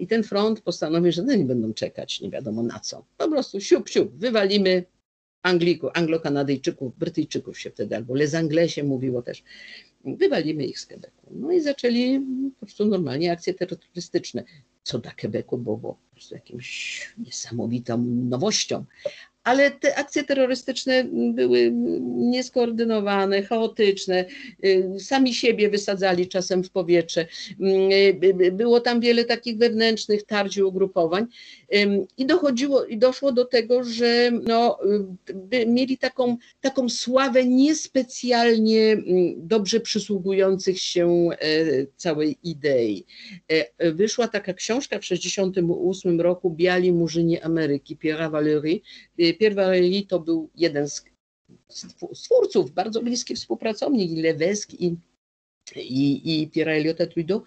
I 0.01 0.07
ten 0.07 0.23
front 0.23 0.61
postanowił, 0.61 1.13
że 1.13 1.23
no 1.23 1.35
nie 1.35 1.45
będą 1.45 1.75
czekać, 1.75 2.21
nie 2.21 2.31
wiadomo 2.31 2.63
na 2.63 2.81
co. 2.81 3.05
Po 3.19 3.29
prostu 3.29 3.61
siup, 3.61 3.89
siup, 3.89 4.13
wywalimy 4.15 4.85
Anglików, 5.43 5.91
Anglo-Kanadyjczyków, 5.95 6.99
Brytyjczyków 6.99 7.59
się 7.59 7.71
wtedy, 7.71 7.97
albo 7.97 8.15
Les 8.15 8.35
się 8.67 8.85
mówiło 8.85 9.23
też 9.23 9.43
wywalimy 10.05 10.65
ich 10.65 10.81
z 10.81 10.87
Quebecu. 10.87 11.23
No 11.31 11.53
i 11.53 11.61
zaczęli 11.61 12.21
po 12.61 12.67
prostu 12.67 12.85
normalnie 12.85 13.33
akcje 13.33 13.55
terrorystyczne, 13.55 14.45
co 14.83 14.99
dla 14.99 15.11
Quebecu 15.11 15.59
było 15.59 15.79
po 15.79 15.97
prostu 16.13 16.35
jakimś 16.35 17.15
niesamowitą 17.19 18.05
nowością 18.07 18.85
ale 19.45 19.71
te 19.71 19.97
akcje 19.97 20.25
terrorystyczne 20.25 21.05
były 21.35 21.71
nieskoordynowane, 22.05 23.43
chaotyczne, 23.43 24.25
y, 24.65 24.91
sami 24.99 25.35
siebie 25.35 25.71
wysadzali 25.71 26.29
czasem 26.29 26.65
w 26.65 26.71
powietrze. 26.71 27.27
Y, 27.93 28.53
było 28.53 28.81
tam 28.81 29.01
wiele 29.01 29.25
takich 29.25 29.59
wewnętrznych 29.59 30.23
tarć 30.23 30.57
i 30.57 30.63
ugrupowań 30.63 31.27
i 32.17 32.27
dochodziło, 32.27 32.85
i 32.85 32.99
doszło 32.99 33.33
do 33.33 33.45
tego, 33.45 33.85
że 33.85 34.31
no, 34.31 34.79
mieli 35.67 35.99
taką, 35.99 36.37
taką 36.61 36.89
sławę 36.89 37.47
niespecjalnie 37.47 38.97
dobrze 39.37 39.81
przysługujących 39.81 40.81
się 40.81 41.29
e, 41.31 41.37
całej 41.97 42.39
idei. 42.43 43.07
E, 43.79 43.93
wyszła 43.93 44.29
taka 44.29 44.55
książka 44.55 44.99
w 44.99 45.01
1968 45.01 46.21
roku 46.21 46.51
Biali 46.51 46.93
Murzyni 46.93 47.41
Ameryki 47.41 47.97
Pierre'a 47.97 48.31
Valéry, 48.31 48.81
Pierre 49.35 49.55
Valéry 49.55 50.07
to 50.07 50.21
był 50.21 50.51
jeden 50.55 50.89
z, 50.89 51.05
twórców, 52.25 52.71
bardzo 52.71 53.03
bliski 53.03 53.35
współpracownik 53.35 54.11
i 54.11 54.23
Levesque 54.23 54.75
i 54.79 54.97
i, 55.77 56.43
i 56.43 56.49
Pierre 56.49 56.73
Eliota 56.73 57.07
Trudeau. 57.07 57.43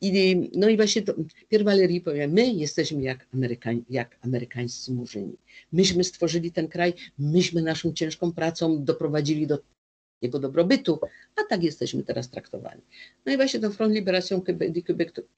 I, 0.00 0.50
no 0.54 0.68
i 0.68 0.76
właśnie 0.76 1.02
to, 1.02 1.14
Pierre 1.48 1.64
Valéry 1.64 2.00
powiedział, 2.00 2.28
my 2.30 2.52
jesteśmy 2.52 3.02
jak, 3.02 3.26
Amerykań, 3.34 3.84
jak 3.90 4.18
amerykańscy 4.22 4.92
murzyni. 4.92 5.36
Myśmy 5.72 6.04
stworzyli 6.04 6.52
ten 6.52 6.68
kraj, 6.68 6.94
myśmy 7.18 7.62
naszą 7.62 7.92
ciężką 7.92 8.32
pracą 8.32 8.84
doprowadzili 8.84 9.46
do 9.46 9.58
jego 10.22 10.38
dobrobytu, 10.38 10.98
a 11.36 11.44
tak 11.48 11.62
jesteśmy 11.62 12.02
teraz 12.02 12.30
traktowani. 12.30 12.82
No 13.26 13.32
i 13.32 13.36
właśnie 13.36 13.60
ten 13.60 13.72
Front 13.72 13.94
Liberation 13.94 14.40
du 14.40 14.82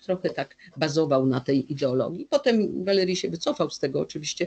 trochę 0.04 0.30
tak 0.30 0.56
bazował 0.76 1.26
na 1.26 1.40
tej 1.40 1.72
ideologii. 1.72 2.26
Potem 2.30 2.84
Valery 2.84 3.16
się 3.16 3.28
wycofał 3.28 3.70
z 3.70 3.78
tego 3.78 4.00
oczywiście, 4.00 4.46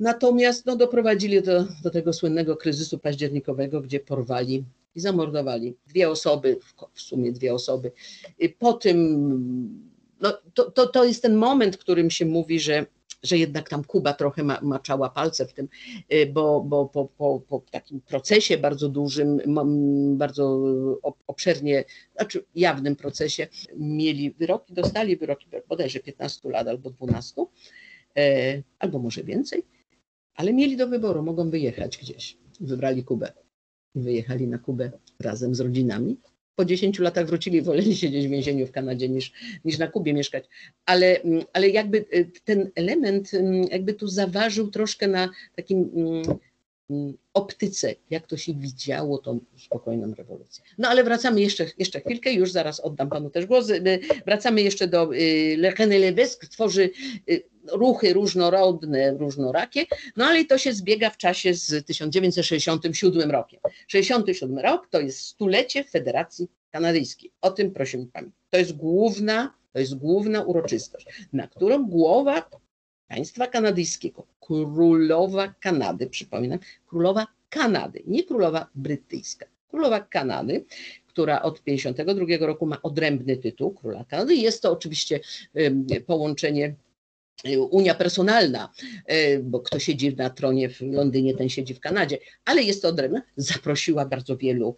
natomiast 0.00 0.66
no, 0.66 0.76
doprowadzili 0.76 1.42
do, 1.42 1.64
do 1.82 1.90
tego 1.90 2.12
słynnego 2.12 2.56
kryzysu 2.56 2.98
październikowego, 2.98 3.80
gdzie 3.80 4.00
porwali 4.00 4.64
i 4.94 5.00
zamordowali 5.00 5.74
dwie 5.86 6.10
osoby, 6.10 6.58
w 6.94 7.00
sumie 7.00 7.32
dwie 7.32 7.54
osoby. 7.54 7.92
Po 8.58 8.72
tym, 8.72 9.88
no, 10.20 10.32
to, 10.54 10.70
to, 10.70 10.86
to 10.86 11.04
jest 11.04 11.22
ten 11.22 11.36
moment, 11.36 11.76
w 11.76 11.78
którym 11.78 12.10
się 12.10 12.26
mówi, 12.26 12.60
że 12.60 12.86
że 13.22 13.38
jednak 13.38 13.68
tam 13.68 13.84
Kuba 13.84 14.12
trochę 14.12 14.42
ma, 14.42 14.60
maczała 14.62 15.10
palce 15.10 15.46
w 15.46 15.52
tym, 15.52 15.68
y, 16.12 16.26
bo, 16.26 16.60
bo 16.60 16.86
po, 16.86 17.04
po, 17.04 17.40
po 17.48 17.62
takim 17.70 18.00
procesie 18.00 18.58
bardzo 18.58 18.88
dużym, 18.88 19.40
bardzo 20.16 20.62
obszernie, 21.26 21.84
znaczy 22.16 22.44
jawnym 22.54 22.96
procesie, 22.96 23.46
mieli 23.76 24.30
wyroki, 24.30 24.74
dostali 24.74 25.16
wyroki 25.16 25.46
bodajże 25.68 26.00
15 26.00 26.50
lat 26.50 26.68
albo 26.68 26.90
12, 26.90 27.44
e, 28.16 28.62
albo 28.78 28.98
może 28.98 29.22
więcej, 29.22 29.62
ale 30.38 30.52
mieli 30.52 30.76
do 30.76 30.88
wyboru, 30.88 31.22
mogą 31.22 31.50
wyjechać 31.50 31.98
gdzieś. 31.98 32.38
Wybrali 32.60 33.04
Kubę. 33.04 33.32
Wyjechali 33.94 34.48
na 34.48 34.58
Kubę 34.58 34.90
razem 35.20 35.54
z 35.54 35.60
rodzinami 35.60 36.16
po 36.58 36.64
10 36.64 36.98
latach 36.98 37.26
wrócili, 37.26 37.62
woleli 37.62 37.96
siedzieć 37.96 38.26
w 38.26 38.30
więzieniu 38.30 38.66
w 38.66 38.72
Kanadzie 38.72 39.08
niż, 39.08 39.32
niż 39.64 39.78
na 39.78 39.86
Kubie 39.86 40.14
mieszkać. 40.14 40.44
Ale, 40.86 41.20
mm, 41.20 41.44
ale 41.52 41.68
jakby 41.68 41.98
y, 41.98 42.30
ten 42.44 42.70
element 42.74 43.34
mm, 43.34 43.62
jakby 43.70 43.94
tu 43.94 44.08
zaważył 44.08 44.70
troszkę 44.70 45.08
na 45.08 45.28
takim 45.56 45.90
mm, 45.94 46.22
optyce, 47.34 47.94
jak 48.10 48.26
to 48.26 48.36
się 48.36 48.54
widziało, 48.54 49.18
tą 49.18 49.40
spokojną 49.56 50.14
rewolucję. 50.14 50.64
No 50.78 50.88
ale 50.88 51.04
wracamy 51.04 51.40
jeszcze, 51.40 51.66
jeszcze 51.78 52.00
chwilkę, 52.00 52.32
już 52.32 52.52
zaraz 52.52 52.80
oddam 52.80 53.08
panu 53.10 53.30
też 53.30 53.46
głos. 53.46 53.70
Y, 53.70 54.00
wracamy 54.26 54.62
jeszcze 54.62 54.88
do 54.88 55.14
y, 55.14 55.56
Le 55.58 55.72
René 55.72 56.00
Levesque, 56.00 56.46
tworzy 56.46 56.90
ruchy 57.72 58.12
różnorodne, 58.12 59.10
różnorakie, 59.10 59.86
no 60.16 60.24
ale 60.24 60.44
to 60.44 60.58
się 60.58 60.72
zbiega 60.72 61.10
w 61.10 61.16
czasie 61.16 61.54
z 61.54 61.86
1967 61.86 63.30
rokiem. 63.30 63.60
67 63.86 64.58
rok 64.58 64.88
to 64.90 65.00
jest 65.00 65.20
stulecie 65.20 65.84
Federacji 65.84 66.48
Kanadyjskiej. 66.70 67.32
O 67.40 67.50
tym 67.50 67.70
prosimy 67.70 68.06
pamiętać. 68.06 68.40
To 68.50 68.58
jest 68.58 68.72
główna, 68.72 69.54
to 69.72 69.78
jest 69.78 69.94
główna 69.94 70.42
uroczystość, 70.42 71.06
na 71.32 71.48
którą 71.48 71.86
głowa 71.86 72.50
państwa 73.08 73.46
kanadyjskiego, 73.46 74.26
królowa 74.40 75.54
Kanady, 75.60 76.06
przypominam, 76.06 76.58
królowa 76.86 77.26
Kanady, 77.50 78.02
nie 78.06 78.24
królowa 78.24 78.68
brytyjska, 78.74 79.46
królowa 79.70 80.00
Kanady, 80.00 80.64
która 81.06 81.42
od 81.42 81.64
1952 81.64 82.46
roku 82.46 82.66
ma 82.66 82.82
odrębny 82.82 83.36
tytuł 83.36 83.70
króla 83.70 84.04
Kanady. 84.04 84.34
Jest 84.34 84.62
to 84.62 84.72
oczywiście 84.72 85.20
połączenie 86.06 86.74
Y, 87.46 87.60
Unia 87.60 87.94
personalna, 87.94 88.72
y, 89.12 89.40
bo 89.42 89.60
kto 89.60 89.78
siedzi 89.78 90.16
na 90.16 90.30
tronie 90.30 90.68
w 90.68 90.80
Londynie, 90.80 91.34
ten 91.34 91.48
siedzi 91.48 91.74
w 91.74 91.80
Kanadzie, 91.80 92.18
ale 92.44 92.62
jest 92.62 92.82
to 92.82 92.88
odrębna, 92.88 93.22
zaprosiła 93.36 94.04
bardzo 94.06 94.36
wielu 94.36 94.76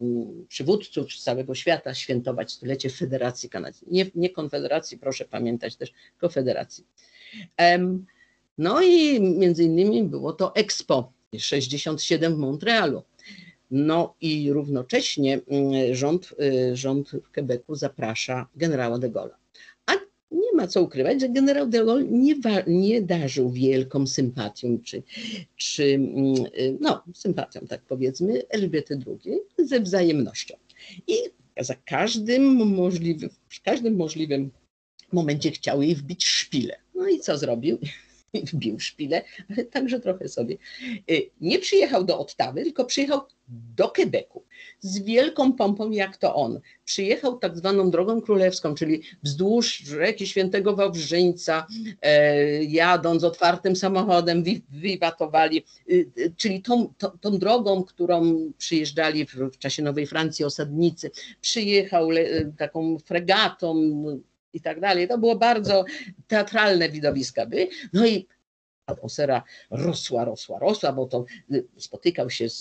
mm, 0.00 0.46
przywódców 0.48 1.12
z 1.12 1.22
całego 1.22 1.54
świata 1.54 1.94
świętować 1.94 2.52
stulecie 2.52 2.90
Federacji 2.90 3.50
Kanadyjskiej. 3.50 3.92
Nie, 3.92 4.06
nie 4.14 4.30
Konfederacji, 4.30 4.98
proszę 4.98 5.24
pamiętać 5.24 5.76
też, 5.76 5.92
tylko 6.10 6.28
Federacji. 6.28 6.84
No 8.58 8.82
i 8.82 9.20
między 9.20 9.64
innymi 9.64 10.02
było 10.04 10.32
to 10.32 10.54
Expo 10.54 11.12
67 11.38 12.34
w 12.34 12.38
Montrealu. 12.38 13.02
No 13.70 14.14
i 14.20 14.52
równocześnie 14.52 15.40
mm, 15.48 15.94
rząd, 15.94 16.34
y, 16.42 16.76
rząd 16.76 17.10
w 17.10 17.30
Quebecu 17.32 17.74
zaprasza 17.74 18.46
generała 18.56 18.98
de 18.98 19.10
Gaulle 19.10 19.34
nie 20.30 20.52
ma 20.54 20.66
co 20.66 20.82
ukrywać, 20.82 21.20
że 21.20 21.28
generał 21.28 21.66
de 21.66 21.84
Gaulle 21.84 22.04
nie, 22.04 22.34
nie 22.66 23.02
darzył 23.02 23.50
wielką 23.50 24.06
sympatią, 24.06 24.78
czy, 24.84 25.02
czy 25.56 25.84
mm, 25.94 26.34
no, 26.80 27.02
sympatią, 27.14 27.60
tak 27.60 27.82
powiedzmy, 27.82 28.42
Elżbiety 28.48 28.98
II 29.06 29.38
ze 29.58 29.80
wzajemnością. 29.80 30.56
I 31.06 31.14
za 31.60 31.74
każdym 31.74 32.56
możliwym, 32.76 33.30
każdym 33.64 33.96
możliwym 33.96 34.50
momencie 35.12 35.50
chciał 35.50 35.82
jej 35.82 35.94
wbić 35.94 36.26
szpilę. 36.26 36.76
No 36.94 37.08
i 37.08 37.20
co 37.20 37.38
zrobił? 37.38 37.78
Wbił 38.52 38.80
szpilę, 38.80 39.22
ale 39.50 39.64
także 39.64 40.00
trochę 40.00 40.28
sobie. 40.28 40.56
Y, 41.10 41.30
nie 41.40 41.58
przyjechał 41.58 42.04
do 42.04 42.18
Ottawy, 42.18 42.62
tylko 42.62 42.84
przyjechał 42.84 43.20
do 43.48 43.88
Quebecu 43.88 44.44
z 44.80 44.98
wielką 44.98 45.52
pompą, 45.52 45.90
jak 45.90 46.16
to 46.16 46.34
on. 46.34 46.60
Przyjechał 46.84 47.38
tak 47.38 47.56
zwaną 47.56 47.90
drogą 47.90 48.20
królewską, 48.20 48.74
czyli 48.74 49.02
wzdłuż 49.22 49.78
rzeki 49.78 50.26
Świętego 50.26 50.76
Wawrzyńca, 50.76 51.66
e, 52.02 52.64
jadąc 52.64 53.24
otwartym 53.24 53.76
samochodem, 53.76 54.42
wi 54.42 54.62
wiwatowali, 54.70 55.64
y, 55.90 56.10
y, 56.18 56.32
czyli 56.36 56.62
tą, 56.62 56.92
tą, 56.98 57.08
tą, 57.20 57.38
drogą, 57.38 57.84
którą 57.84 58.36
przyjeżdżali 58.58 59.26
w, 59.26 59.34
w 59.34 59.58
czasie 59.58 59.82
Nowej 59.82 60.06
Francji 60.06 60.44
osadnicy. 60.44 61.10
Przyjechał 61.40 62.10
le, 62.10 62.44
taką 62.58 62.98
fregatą, 62.98 63.74
i 64.58 64.60
tak 64.60 64.80
dalej. 64.80 65.08
To 65.08 65.18
było 65.18 65.36
bardzo 65.36 65.84
teatralne 66.26 66.88
widowiska. 66.88 67.46
By. 67.46 67.68
No 67.92 68.06
i 68.06 68.26
atmosfera 68.86 69.42
rosła, 69.70 70.24
rosła, 70.24 70.58
rosła, 70.58 70.92
bo 70.92 71.06
to 71.06 71.24
y, 71.52 71.66
spotykał 71.76 72.30
się 72.30 72.48
z, 72.48 72.58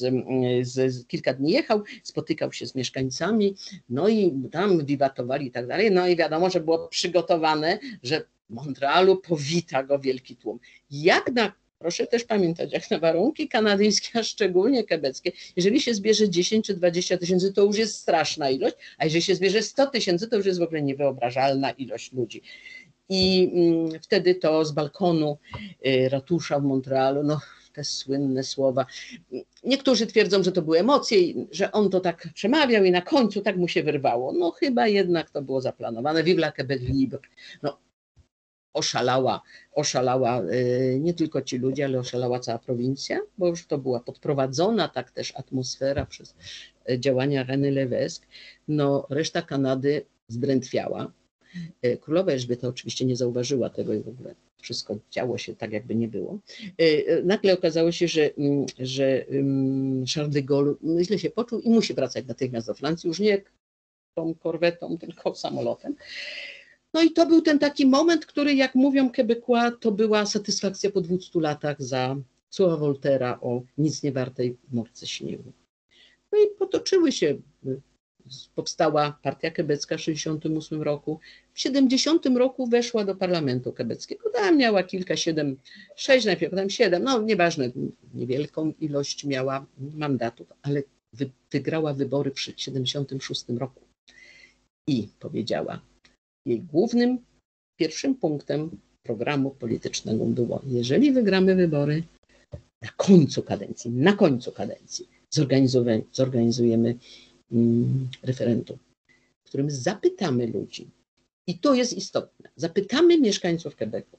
z, 0.61 0.93
z, 0.93 1.07
kilka 1.07 1.33
dni 1.33 1.51
jechał, 1.51 1.83
spotykał 2.03 2.53
się 2.53 2.67
z 2.67 2.75
mieszkańcami, 2.75 3.55
no 3.89 4.07
i 4.07 4.49
tam 4.51 4.85
wiwatowali 4.85 5.47
i 5.47 5.51
tak 5.51 5.67
dalej. 5.67 5.91
No 5.91 6.07
i 6.07 6.15
wiadomo, 6.15 6.49
że 6.49 6.59
było 6.59 6.87
przygotowane, 6.87 7.79
że 8.03 8.21
w 8.49 8.53
Montrealu 8.53 9.17
powita 9.17 9.83
go 9.83 9.99
wielki 9.99 10.35
tłum. 10.35 10.59
Jak 10.91 11.31
na 11.31 11.51
Proszę 11.79 12.07
też 12.07 12.23
pamiętać, 12.23 12.73
jak 12.73 12.91
na 12.91 12.99
warunki 12.99 13.47
kanadyjskie, 13.47 14.19
a 14.19 14.23
szczególnie 14.23 14.83
quebeckie, 14.83 15.31
jeżeli 15.55 15.81
się 15.81 15.93
zbierze 15.93 16.29
10 16.29 16.65
czy 16.65 16.73
20 16.73 17.17
tysięcy, 17.17 17.53
to 17.53 17.63
już 17.63 17.77
jest 17.77 17.95
straszna 17.95 18.49
ilość, 18.49 18.75
a 18.97 19.05
jeżeli 19.05 19.21
się 19.21 19.35
zbierze 19.35 19.61
100 19.61 19.87
tysięcy, 19.87 20.27
to 20.27 20.35
już 20.35 20.45
jest 20.45 20.59
w 20.59 20.63
ogóle 20.63 20.81
niewyobrażalna 20.81 21.71
ilość 21.71 22.13
ludzi. 22.13 22.41
I 23.09 23.51
mm, 23.53 24.01
wtedy 24.01 24.35
to 24.35 24.65
z 24.65 24.71
balkonu 24.71 25.37
y, 25.85 26.09
ratusza 26.09 26.59
w 26.59 26.63
Montrealu, 26.63 27.23
no 27.23 27.39
te 27.73 27.83
słynne 27.83 28.43
słowa. 28.43 28.85
Niektórzy 29.63 30.07
twierdzą, 30.07 30.43
że 30.43 30.51
to 30.51 30.61
były 30.61 30.79
emocje, 30.79 31.17
że 31.51 31.71
on 31.71 31.89
to 31.89 31.99
tak 31.99 32.27
przemawiał 32.33 32.83
i 32.83 32.91
na 32.91 33.01
końcu 33.01 33.41
tak 33.41 33.57
mu 33.57 33.67
się 33.67 33.83
wyrwało. 33.83 34.33
No 34.33 34.51
chyba 34.51 34.87
jednak 34.87 35.29
to 35.29 35.41
było 35.41 35.61
zaplanowane. 35.61 36.23
Vive 36.23 36.39
la 36.39 36.51
Quebec 36.51 36.81
libre. 36.81 37.19
No, 37.63 37.77
oszalała, 38.77 39.41
oszalała 39.71 40.41
y, 40.41 40.99
nie 41.01 41.13
tylko 41.13 41.41
ci 41.41 41.57
ludzie, 41.57 41.85
ale 41.85 41.99
oszalała 41.99 42.39
cała 42.39 42.59
prowincja, 42.59 43.19
bo 43.37 43.47
już 43.47 43.65
to 43.65 43.77
była 43.77 43.99
podprowadzona 43.99 44.87
tak 44.87 45.11
też 45.11 45.33
atmosfera 45.35 46.05
przez 46.05 46.35
y, 46.89 46.99
działania 46.99 47.45
René 47.45 47.71
Levesque. 47.71 48.25
No, 48.67 49.07
reszta 49.09 49.41
Kanady 49.41 50.05
zdrętwiała. 50.27 51.11
Y, 51.85 51.97
królowa 51.97 52.31
Elżbieta 52.31 52.67
oczywiście 52.67 53.05
nie 53.05 53.15
zauważyła 53.15 53.69
tego 53.69 53.93
i 53.93 53.99
w 53.99 54.07
ogóle 54.07 54.35
wszystko 54.61 54.97
działo 55.11 55.37
się 55.37 55.55
tak, 55.55 55.71
jakby 55.71 55.95
nie 55.95 56.07
było. 56.07 56.39
Nagle 57.23 57.53
okazało 57.53 57.91
się, 57.91 58.07
że, 58.07 58.35
mm, 58.37 58.65
że 58.79 59.25
Charles 60.15 60.33
de 60.33 60.41
Gaulle 60.43 60.75
źle 61.01 61.19
się 61.19 61.29
poczuł 61.29 61.59
i 61.59 61.69
musi 61.69 61.93
wracać 61.93 62.25
natychmiast 62.25 62.67
do 62.67 62.73
Francji, 62.73 63.07
już 63.07 63.19
nie 63.19 63.41
tą 64.17 64.33
korwetą, 64.35 64.97
tylko 64.97 65.35
samolotem. 65.35 65.95
No 66.97 67.03
i 67.03 67.11
to 67.11 67.25
był 67.25 67.41
ten 67.41 67.59
taki 67.59 67.85
moment, 67.85 68.25
który, 68.25 68.53
jak 68.53 68.75
mówią 68.75 69.11
Quebecois, 69.11 69.71
to 69.79 69.91
była 69.91 70.25
satysfakcja 70.25 70.91
po 70.91 71.01
200 71.01 71.39
latach 71.39 71.81
za 71.81 72.15
słowa 72.49 72.77
Voltera 72.77 73.39
o 73.41 73.61
nic 73.77 74.03
nie 74.03 74.11
wartej 74.11 74.57
morce 74.71 75.07
śniegu. 75.07 75.51
No 76.31 76.39
i 76.39 76.47
potoczyły 76.59 77.11
się, 77.11 77.37
powstała 78.55 79.19
Partia 79.23 79.51
Quebecka 79.51 79.95
w 79.95 79.99
1968 79.99 80.81
roku. 80.81 81.19
W 81.53 81.59
70 81.59 82.25
roku 82.25 82.67
weszła 82.67 83.05
do 83.05 83.15
parlamentu 83.15 83.73
quebeckiego. 83.73 84.29
Tam 84.29 84.57
miała 84.57 84.83
kilka, 84.83 85.15
siedem, 85.15 85.57
sześć 85.95 86.25
najpierw, 86.25 86.51
potem 86.51 86.69
siedem, 86.69 87.03
no 87.03 87.21
nieważne, 87.21 87.71
niewielką 88.13 88.73
ilość 88.79 89.23
miała 89.23 89.65
mandatów, 89.77 90.47
ale 90.61 90.83
wy, 91.13 91.29
wygrała 91.51 91.93
wybory 91.93 92.31
w 92.31 92.35
1976 92.35 93.45
roku. 93.59 93.81
I 94.87 95.07
powiedziała, 95.19 95.81
jej 96.47 96.61
głównym, 96.61 97.17
pierwszym 97.79 98.15
punktem 98.15 98.69
programu 99.03 99.51
politycznego 99.51 100.25
było, 100.25 100.61
jeżeli 100.65 101.11
wygramy 101.11 101.55
wybory 101.55 102.03
na 102.81 102.89
końcu 102.97 103.43
kadencji, 103.43 103.91
na 103.91 104.13
końcu 104.13 104.51
kadencji 104.51 105.07
zorganizujemy, 105.29 106.03
zorganizujemy 106.11 106.95
mm, 107.51 108.09
referendum, 108.23 108.77
w 109.45 109.49
którym 109.49 109.71
zapytamy 109.71 110.47
ludzi, 110.47 110.89
i 111.47 111.59
to 111.59 111.73
jest 111.73 111.93
istotne, 111.93 112.49
zapytamy 112.55 113.19
mieszkańców 113.19 113.75
Quebecu, 113.75 114.17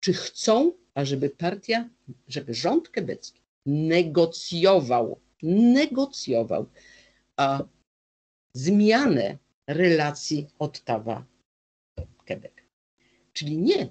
czy 0.00 0.12
chcą, 0.12 0.72
ażeby 0.94 1.30
partia, 1.30 1.88
żeby 2.28 2.54
rząd 2.54 2.88
quebecki 2.88 3.40
negocjował, 3.66 5.20
negocjował 5.42 6.66
a, 7.36 7.64
zmianę 8.54 9.38
relacji 9.66 10.46
Ottawa-Quebec. 12.30 12.52
Czyli 13.32 13.58
nie 13.58 13.88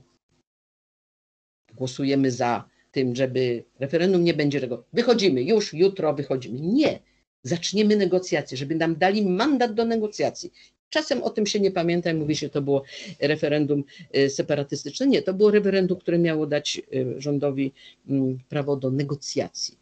głosujemy 1.75 2.31
za 2.31 2.69
tym, 2.91 3.15
żeby 3.15 3.63
referendum 3.79 4.23
nie 4.23 4.33
będzie 4.33 4.61
tego. 4.61 4.83
Wychodzimy, 4.93 5.43
już 5.43 5.73
jutro 5.73 6.13
wychodzimy. 6.13 6.59
Nie. 6.59 6.99
Zaczniemy 7.43 7.95
negocjacje, 7.95 8.57
żeby 8.57 8.75
nam 8.75 8.95
dali 8.95 9.25
mandat 9.25 9.73
do 9.73 9.85
negocjacji. 9.85 10.51
Czasem 10.89 11.23
o 11.23 11.29
tym 11.29 11.45
się 11.45 11.59
nie 11.59 11.71
pamięta 11.71 12.13
mówi 12.13 12.35
się, 12.35 12.49
to 12.49 12.61
było 12.61 12.83
referendum 13.19 13.83
y, 14.17 14.29
separatystyczne. 14.29 15.07
Nie, 15.07 15.21
to 15.21 15.33
było 15.33 15.51
referendum, 15.51 15.99
które 15.99 16.19
miało 16.19 16.47
dać 16.47 16.81
y, 16.93 17.21
rządowi 17.21 17.73
mm, 18.09 18.39
prawo 18.49 18.75
do 18.75 18.91
negocjacji. 18.91 19.77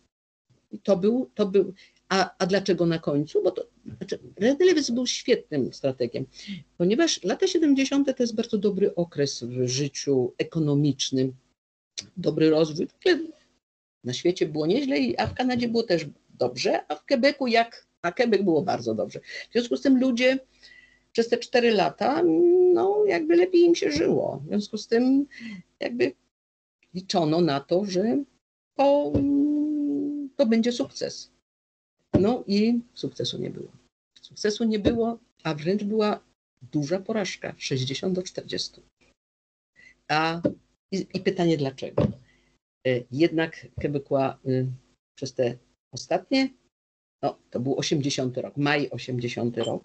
I 0.72 0.80
to 0.80 0.97
był, 0.97 1.30
to 1.36 1.45
był 1.45 1.74
a, 2.10 2.36
a 2.39 2.45
dlaczego 2.45 2.86
na 2.86 2.99
końcu? 2.99 3.43
Bo 3.43 3.51
to 3.51 3.68
znaczy, 3.97 4.20
Redlewiec 4.38 4.91
był 4.91 5.08
świetnym 5.08 5.74
strategiem, 5.74 6.26
ponieważ 6.78 7.24
lata 7.24 7.47
70. 7.47 8.18
to 8.18 8.24
jest 8.24 8.36
bardzo 8.36 8.58
dobry 8.58 8.95
okres 8.95 9.43
w 9.43 9.68
życiu 9.68 10.34
ekonomicznym, 10.38 11.34
dobry 12.18 12.49
rozwój. 12.49 12.88
Na 14.03 14.14
świecie 14.14 14.45
było 14.45 14.66
nieźle, 14.66 14.95
a 15.18 15.28
w 15.28 15.34
Kanadzie 15.34 15.68
było 15.68 15.84
też 15.84 16.05
dobrze, 16.30 16.80
a 16.88 16.95
w 16.95 17.05
Quebecu 17.05 17.47
jak, 17.47 17.88
a 18.01 18.12
Quebec 18.12 18.41
było 18.41 18.62
bardzo 18.62 18.95
dobrze. 18.95 19.20
W 19.49 19.53
związku 19.53 19.78
z 19.78 19.82
tym 19.82 19.99
ludzie 19.99 20.39
przez 21.12 21.30
te 21.30 21.38
cztery 21.38 21.72
lata, 21.72 22.24
no 22.74 23.05
jakby 23.08 23.36
lepiej 23.36 23.62
im 23.62 23.76
się 23.76 23.91
żyło. 23.91 24.41
W 24.45 24.47
związku 24.47 24.78
z 24.78 24.88
tym 24.88 25.26
jakby 25.80 26.12
liczono 26.93 27.41
na 27.41 27.60
to, 27.60 27.86
że 27.86 28.24
to, 28.76 29.14
to 30.36 30.45
będzie 30.45 30.72
sukces. 30.72 31.37
No 32.20 32.43
i 32.47 32.80
sukcesu 32.93 33.38
nie 33.38 33.49
było. 33.49 33.72
Sukcesu 34.22 34.63
nie 34.63 34.80
było, 34.80 35.20
a 35.43 35.55
wręcz 35.55 35.84
była 35.84 36.20
duża 36.61 36.99
porażka 36.99 37.55
60 37.57 38.15
do 38.15 38.24
40. 38.24 38.82
A 40.11 40.41
i, 40.91 41.07
i 41.13 41.20
pytanie 41.20 41.57
dlaczego? 41.57 42.07
E, 42.88 43.03
jednak 43.11 43.68
Quebecois 43.82 44.36
y, 44.45 44.68
przez 45.15 45.34
te 45.34 45.57
ostatnie, 45.93 46.49
no 47.22 47.39
to 47.49 47.59
był 47.59 47.78
80 47.78 48.38
rok, 48.38 48.57
maj 48.57 48.89
80 48.89 49.57
rok, 49.57 49.84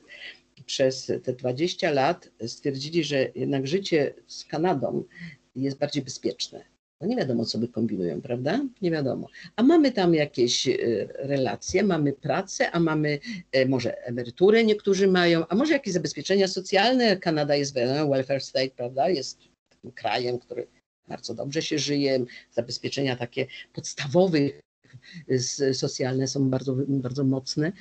przez 0.66 1.12
te 1.22 1.32
20 1.32 1.90
lat 1.90 2.30
stwierdzili, 2.46 3.04
że 3.04 3.30
jednak 3.34 3.66
życie 3.66 4.14
z 4.26 4.44
Kanadą 4.44 5.04
jest 5.56 5.78
bardziej 5.78 6.02
bezpieczne. 6.02 6.71
No 7.02 7.08
nie 7.08 7.16
wiadomo, 7.16 7.44
co 7.44 7.58
by 7.58 7.68
kombinują, 7.68 8.20
prawda? 8.20 8.60
Nie 8.82 8.90
wiadomo. 8.90 9.28
A 9.56 9.62
mamy 9.62 9.92
tam 9.92 10.14
jakieś 10.14 10.68
e, 10.68 10.76
relacje, 11.14 11.82
mamy 11.82 12.12
pracę, 12.12 12.70
a 12.70 12.80
mamy 12.80 13.18
e, 13.52 13.66
może 13.66 14.04
emeryturę 14.04 14.64
niektórzy 14.64 15.08
mają, 15.08 15.46
a 15.48 15.54
może 15.54 15.72
jakieś 15.72 15.94
zabezpieczenia 15.94 16.48
socjalne. 16.48 17.16
Kanada 17.16 17.56
jest 17.56 17.74
welfare 18.10 18.42
state, 18.42 18.70
prawda? 18.76 19.08
Jest 19.08 19.38
krajem, 19.94 20.38
który 20.38 20.66
bardzo 21.08 21.34
dobrze 21.34 21.62
się 21.62 21.78
żyje, 21.78 22.24
zabezpieczenia 22.50 23.16
takie 23.16 23.46
podstawowe 23.72 24.38
socjalne 25.72 26.26
są 26.28 26.50
bardzo, 26.50 26.76
bardzo 26.88 27.24
mocne. 27.24 27.72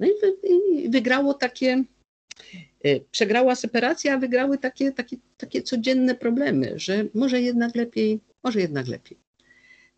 No 0.00 0.06
i 0.06 0.90
wygrało 0.90 1.34
takie, 1.34 1.84
e, 2.84 3.00
przegrała 3.00 3.54
separacja, 3.54 4.14
a 4.14 4.18
wygrały 4.18 4.58
takie, 4.58 4.92
takie, 4.92 5.16
takie 5.36 5.62
codzienne 5.62 6.14
problemy, 6.14 6.72
że 6.76 7.04
może 7.14 7.40
jednak 7.40 7.76
lepiej, 7.76 8.20
może 8.44 8.60
jednak 8.60 8.88
lepiej. 8.88 9.18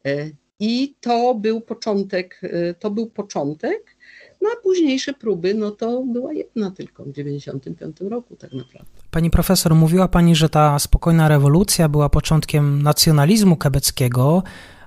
E, 0.07 0.30
I 0.61 0.95
to 1.01 1.34
był 1.34 1.61
początek, 1.61 2.40
e, 2.42 2.74
to 2.74 2.90
był 2.90 3.07
początek, 3.07 3.97
no 4.40 4.51
a 4.53 4.62
późniejsze 4.62 5.12
próby, 5.12 5.55
no 5.55 5.70
to 5.70 6.03
była 6.03 6.32
jedna 6.32 6.70
tylko 6.70 7.05
w 7.05 7.12
1995 7.12 8.11
roku 8.11 8.36
tak 8.36 8.53
naprawdę. 8.53 8.90
Pani 9.11 9.30
profesor, 9.30 9.74
mówiła 9.74 10.09
Pani, 10.09 10.36
że 10.36 10.49
ta 10.49 10.78
spokojna 10.78 11.28
rewolucja 11.28 11.88
była 11.88 12.09
początkiem 12.09 12.82
nacjonalizmu 12.82 13.57
kebeckiego, 13.57 14.42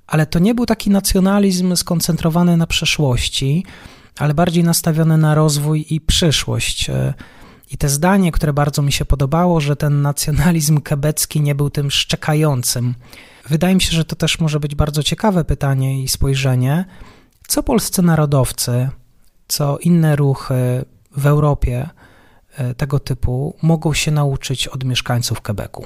ale 0.07 0.25
to 0.25 0.39
nie 0.39 0.55
był 0.55 0.65
taki 0.65 0.89
nacjonalizm 0.89 1.75
skoncentrowany 1.75 2.57
na 2.57 2.67
przeszłości, 2.67 3.65
ale 4.17 4.33
bardziej 4.33 4.63
nastawiony 4.63 5.17
na 5.17 5.35
rozwój 5.35 5.85
i 5.89 6.01
przyszłość. 6.01 6.91
I 7.71 7.77
te 7.77 7.89
zdanie, 7.89 8.31
które 8.31 8.53
bardzo 8.53 8.81
mi 8.81 8.91
się 8.91 9.05
podobało, 9.05 9.59
że 9.59 9.75
ten 9.75 10.01
nacjonalizm 10.01 10.81
kebecki 10.81 11.41
nie 11.41 11.55
był 11.55 11.69
tym 11.69 11.91
szczekającym. 11.91 12.93
Wydaje 13.49 13.75
mi 13.75 13.81
się, 13.81 13.91
że 13.91 14.05
to 14.05 14.15
też 14.15 14.39
może 14.39 14.59
być 14.59 14.75
bardzo 14.75 15.03
ciekawe 15.03 15.45
pytanie 15.45 16.03
i 16.03 16.07
spojrzenie. 16.07 16.85
Co 17.47 17.63
polscy 17.63 18.01
narodowcy, 18.01 18.89
co 19.47 19.77
inne 19.77 20.15
ruchy 20.15 20.85
w 21.11 21.25
Europie 21.25 21.89
e, 22.57 22.75
tego 22.75 22.99
typu 22.99 23.57
mogą 23.61 23.93
się 23.93 24.11
nauczyć 24.11 24.67
od 24.67 24.83
mieszkańców 24.83 25.41
Quebecu? 25.41 25.83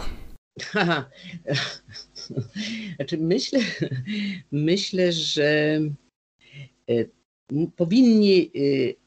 Znaczy 2.96 3.18
myślę, 3.18 3.60
myślę, 4.52 5.12
że 5.12 5.80
e, 6.90 7.06
powinni 7.76 8.42
e, 8.42 9.01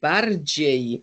bardziej 0.00 1.02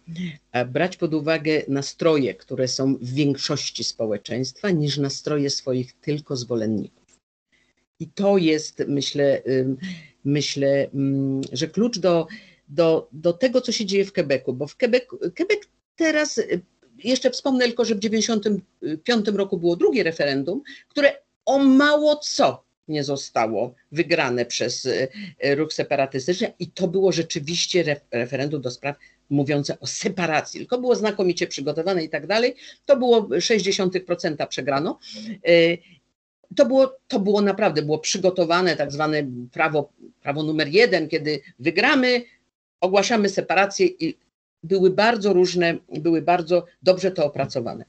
brać 0.68 0.98
pod 0.98 1.14
uwagę 1.14 1.62
nastroje, 1.68 2.34
które 2.34 2.68
są 2.68 2.96
w 2.96 3.14
większości 3.14 3.84
społeczeństwa, 3.84 4.70
niż 4.70 4.98
nastroje 4.98 5.50
swoich 5.50 5.94
tylko 5.94 6.36
zwolenników. 6.36 7.20
I 8.00 8.08
to 8.08 8.38
jest, 8.38 8.84
myślę, 8.88 9.42
myślę, 10.26 10.88
że 11.52 11.68
klucz 11.68 12.00
do, 12.00 12.28
do, 12.68 13.08
do 13.12 13.34
tego, 13.34 13.62
co 13.62 13.72
się 13.72 13.86
dzieje 13.86 14.06
w 14.06 14.14
Quebecu, 14.14 14.54
bo 14.54 14.68
w 14.68 14.78
Quebec, 14.78 15.04
Quebec 15.38 15.60
teraz, 15.96 16.38
y, 16.38 16.62
jeszcze 17.04 17.32
wspomnę 17.32 17.66
tylko, 17.66 17.86
że 17.86 17.96
w 17.96 18.00
1995 18.00 19.38
roku 19.38 19.58
było 19.58 19.76
drugie 19.76 20.04
referendum, 20.04 20.62
które 20.88 21.14
o 21.46 21.60
mało 21.60 22.16
co 22.16 22.66
nie 22.88 23.04
zostało 23.04 23.74
wygrane 23.92 24.46
przez 24.46 24.86
y, 24.86 25.10
ruch 25.56 25.74
separatystyczny 25.74 26.54
i 26.60 26.68
to 26.68 26.88
było 26.88 27.12
rzeczywiście 27.12 28.02
referendum 28.12 28.62
do 28.62 28.72
spraw 28.72 28.96
mówiące 29.30 29.80
o 29.80 29.88
separacji, 29.88 30.60
tylko 30.60 30.78
było 30.78 30.96
znakomicie 30.96 31.48
przygotowane 31.48 32.04
i 32.04 32.10
tak 32.10 32.28
dalej. 32.28 32.56
To 32.86 32.98
było 32.98 33.22
0,6% 33.22 34.48
przegrano 34.48 35.00
y, 35.50 35.78
to 36.56 36.66
było, 36.66 36.98
to 37.08 37.20
było 37.20 37.42
naprawdę, 37.42 37.82
było 37.82 38.00
przygotowane 38.00 38.76
tak 38.76 38.92
zwane 38.92 39.24
prawo, 39.52 39.90
prawo 40.22 40.44
numer 40.44 40.68
jeden, 40.68 41.08
kiedy 41.08 41.42
wygramy, 41.60 42.24
ogłaszamy 42.82 43.30
separację 43.30 43.88
i 43.88 44.18
były 44.64 44.90
bardzo 44.90 45.34
różne, 45.34 45.78
były 45.90 46.22
bardzo 46.22 46.66
dobrze 46.82 47.12
to 47.12 47.26
opracowane. 47.26 47.86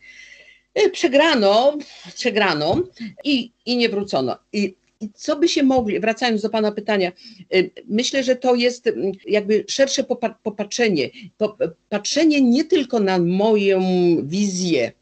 Przegrano, 0.92 1.78
przegrano 2.14 2.82
i, 3.24 3.53
i 3.66 3.76
nie 3.76 3.88
wrócono. 3.88 4.38
I, 4.53 4.76
I 5.01 5.11
co 5.14 5.36
by 5.36 5.49
się 5.49 5.62
mogli, 5.62 6.01
wracając 6.01 6.42
do 6.42 6.51
Pana 6.51 6.72
pytania, 6.72 7.12
e, 7.55 7.62
myślę, 7.88 8.24
że 8.24 8.36
to 8.36 8.55
jest 8.55 8.92
jakby 9.26 9.64
szersze 9.68 10.05
popatrzenie, 10.42 11.11
patrzenie 11.88 12.40
nie 12.40 12.64
tylko 12.64 13.01
na 13.01 13.18
moją 13.18 13.80
wizję 14.22 14.92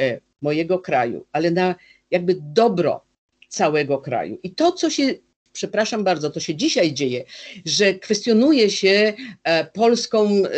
e, 0.00 0.20
mojego 0.42 0.78
kraju, 0.78 1.26
ale 1.32 1.50
na 1.50 1.74
jakby 2.10 2.36
dobro 2.40 3.04
całego 3.48 3.98
kraju. 3.98 4.38
I 4.42 4.50
to, 4.50 4.72
co 4.72 4.90
się 4.90 5.14
przepraszam 5.52 6.04
bardzo, 6.04 6.30
to 6.30 6.40
się 6.40 6.54
dzisiaj 6.54 6.92
dzieje, 6.92 7.24
że 7.64 7.94
kwestionuje 7.94 8.70
się 8.70 9.12
e, 9.44 9.64
polską, 9.64 10.28
e, 10.28 10.50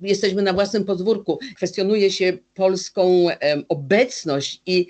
jesteśmy 0.00 0.42
na 0.42 0.52
własnym 0.52 0.84
podwórku, 0.84 1.38
kwestionuje 1.56 2.10
się 2.10 2.38
polską 2.54 3.26
obecność 3.68 4.62
i 4.66 4.86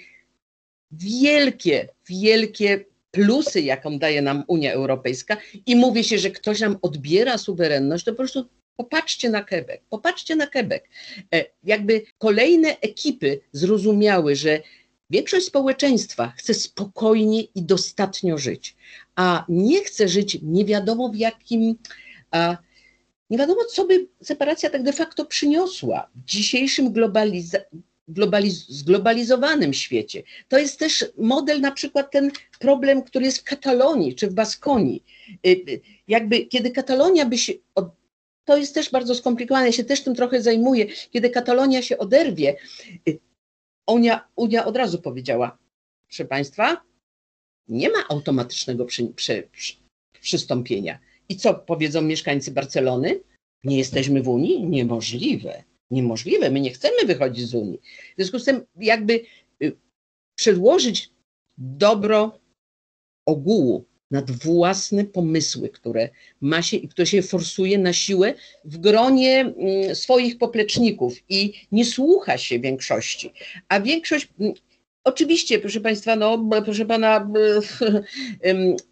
wielkie, 0.98 1.88
wielkie 2.08 2.84
plusy, 3.10 3.60
jaką 3.60 3.98
daje 3.98 4.22
nam 4.22 4.44
Unia 4.46 4.72
Europejska 4.72 5.36
i 5.66 5.76
mówi 5.76 6.04
się, 6.04 6.18
że 6.18 6.30
ktoś 6.30 6.60
nam 6.60 6.78
odbiera 6.82 7.38
suwerenność, 7.38 8.04
to 8.04 8.12
po 8.12 8.16
prostu 8.16 8.44
Popatrzcie 8.76 9.30
na 9.30 9.44
Quebec, 9.44 9.80
popatrzcie 9.90 10.36
na 10.36 10.46
Quebec. 10.46 10.82
E, 11.34 11.44
jakby 11.64 12.02
kolejne 12.18 12.80
ekipy 12.80 13.40
zrozumiały, 13.52 14.36
że 14.36 14.60
Większość 15.10 15.46
społeczeństwa 15.46 16.32
chce 16.36 16.54
spokojnie 16.54 17.42
i 17.42 17.62
dostatnio 17.62 18.38
żyć, 18.38 18.76
a 19.16 19.44
nie 19.48 19.84
chce 19.84 20.08
żyć 20.08 20.38
nie 20.42 20.64
wiadomo 20.64 21.08
w 21.08 21.16
jakim, 21.16 21.76
a 22.30 22.56
nie 23.30 23.38
wiadomo, 23.38 23.64
co 23.64 23.86
by 23.86 24.08
separacja 24.22 24.70
tak 24.70 24.82
de 24.82 24.92
facto 24.92 25.24
przyniosła 25.24 26.10
w 26.14 26.24
dzisiejszym 26.24 26.92
globaliz 26.92 27.56
globaliz 28.08 28.68
zglobalizowanym 28.68 29.74
świecie. 29.74 30.22
To 30.48 30.58
jest 30.58 30.78
też 30.78 31.04
model, 31.18 31.60
na 31.60 31.72
przykład 31.72 32.10
ten 32.10 32.30
problem, 32.58 33.02
który 33.02 33.24
jest 33.24 33.38
w 33.38 33.44
Katalonii 33.44 34.14
czy 34.14 34.28
w 34.28 34.34
Baskonii. 34.34 35.04
Y, 35.46 35.50
y, 35.50 35.80
jakby 36.08 36.46
kiedy 36.46 36.70
Katalonia 36.70 37.26
by 37.26 37.38
się 37.38 37.52
od, 37.74 37.88
to 38.44 38.56
jest 38.56 38.74
też 38.74 38.90
bardzo 38.90 39.14
skomplikowane, 39.14 39.66
ja 39.66 39.72
się 39.72 39.84
też 39.84 40.04
tym 40.04 40.14
trochę 40.14 40.42
zajmuję. 40.42 40.86
Kiedy 41.10 41.30
Katalonia 41.30 41.82
się 41.82 41.98
oderwie, 41.98 42.56
y, 43.08 43.18
Unia, 43.86 44.28
Unia 44.36 44.64
od 44.64 44.76
razu 44.76 44.98
powiedziała, 44.98 45.58
proszę 46.08 46.24
Państwa, 46.24 46.84
nie 47.68 47.90
ma 47.90 48.08
automatycznego 48.08 48.84
przy, 48.84 49.06
przy, 49.06 49.48
przy, 49.52 49.74
przystąpienia. 50.20 50.98
I 51.28 51.36
co 51.36 51.54
powiedzą 51.54 52.02
mieszkańcy 52.02 52.50
Barcelony? 52.50 53.20
Nie 53.64 53.78
jesteśmy 53.78 54.22
w 54.22 54.28
Unii? 54.28 54.64
Niemożliwe. 54.64 55.64
Niemożliwe. 55.90 56.50
My 56.50 56.60
nie 56.60 56.70
chcemy 56.70 57.04
wychodzić 57.06 57.46
z 57.46 57.54
Unii. 57.54 57.80
W 58.12 58.14
związku 58.16 58.38
z 58.38 58.44
tym, 58.44 58.66
jakby 58.76 59.20
y, 59.62 59.72
przedłożyć 60.34 61.10
dobro 61.58 62.38
ogółu 63.26 63.84
nad 64.10 64.30
własne 64.30 65.04
pomysły, 65.04 65.68
które 65.68 66.08
ma 66.40 66.62
się 66.62 66.76
i 66.76 66.88
które 66.88 67.06
się 67.06 67.22
forsuje 67.22 67.78
na 67.78 67.92
siłę 67.92 68.34
w 68.64 68.78
gronie 68.78 69.40
mm, 69.40 69.94
swoich 69.94 70.38
popleczników 70.38 71.14
i 71.28 71.52
nie 71.72 71.84
słucha 71.84 72.38
się 72.38 72.58
większości. 72.58 73.32
A 73.68 73.80
większość, 73.80 74.28
mm, 74.40 74.54
oczywiście, 75.04 75.58
proszę 75.58 75.80
Państwa, 75.80 76.16
no, 76.16 76.48
proszę 76.64 76.86
Pana, 76.86 77.30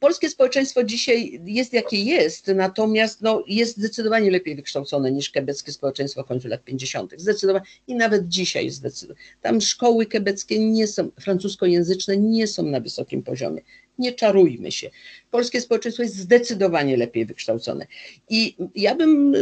polskie 0.00 0.28
społeczeństwo 0.28 0.84
dzisiaj 0.84 1.40
jest 1.44 1.72
jakie 1.72 2.04
jest, 2.04 2.46
natomiast 2.54 3.22
no, 3.22 3.44
jest 3.46 3.76
zdecydowanie 3.76 4.30
lepiej 4.30 4.56
wykształcone 4.56 5.12
niż 5.12 5.30
kebeckie 5.30 5.72
społeczeństwo 5.72 6.24
końcu 6.24 6.48
lat 6.48 6.64
50. 6.64 7.14
Zdecydowanie 7.16 7.64
i 7.86 7.94
nawet 7.94 8.28
dzisiaj 8.28 8.70
zdecydowanie. 8.70 9.26
Tam 9.40 9.60
szkoły 9.60 10.06
kebeckie 10.06 10.58
nie 10.58 10.86
są, 10.86 11.10
francuskojęzyczne 11.20 12.16
nie 12.16 12.46
są 12.46 12.62
na 12.62 12.80
wysokim 12.80 13.22
poziomie. 13.22 13.62
Nie 13.98 14.12
czarujmy 14.12 14.72
się. 14.72 14.90
Polskie 15.30 15.60
społeczeństwo 15.60 16.02
jest 16.02 16.16
zdecydowanie 16.16 16.96
lepiej 16.96 17.26
wykształcone. 17.26 17.86
I 18.30 18.56
ja 18.74 18.94
bym 18.94 19.32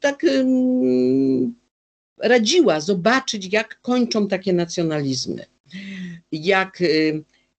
tak 0.00 0.22
radziła 2.18 2.80
zobaczyć, 2.80 3.52
jak 3.52 3.80
kończą 3.80 4.28
takie 4.28 4.52
nacjonalizmy. 4.52 5.46
Jak 6.32 6.78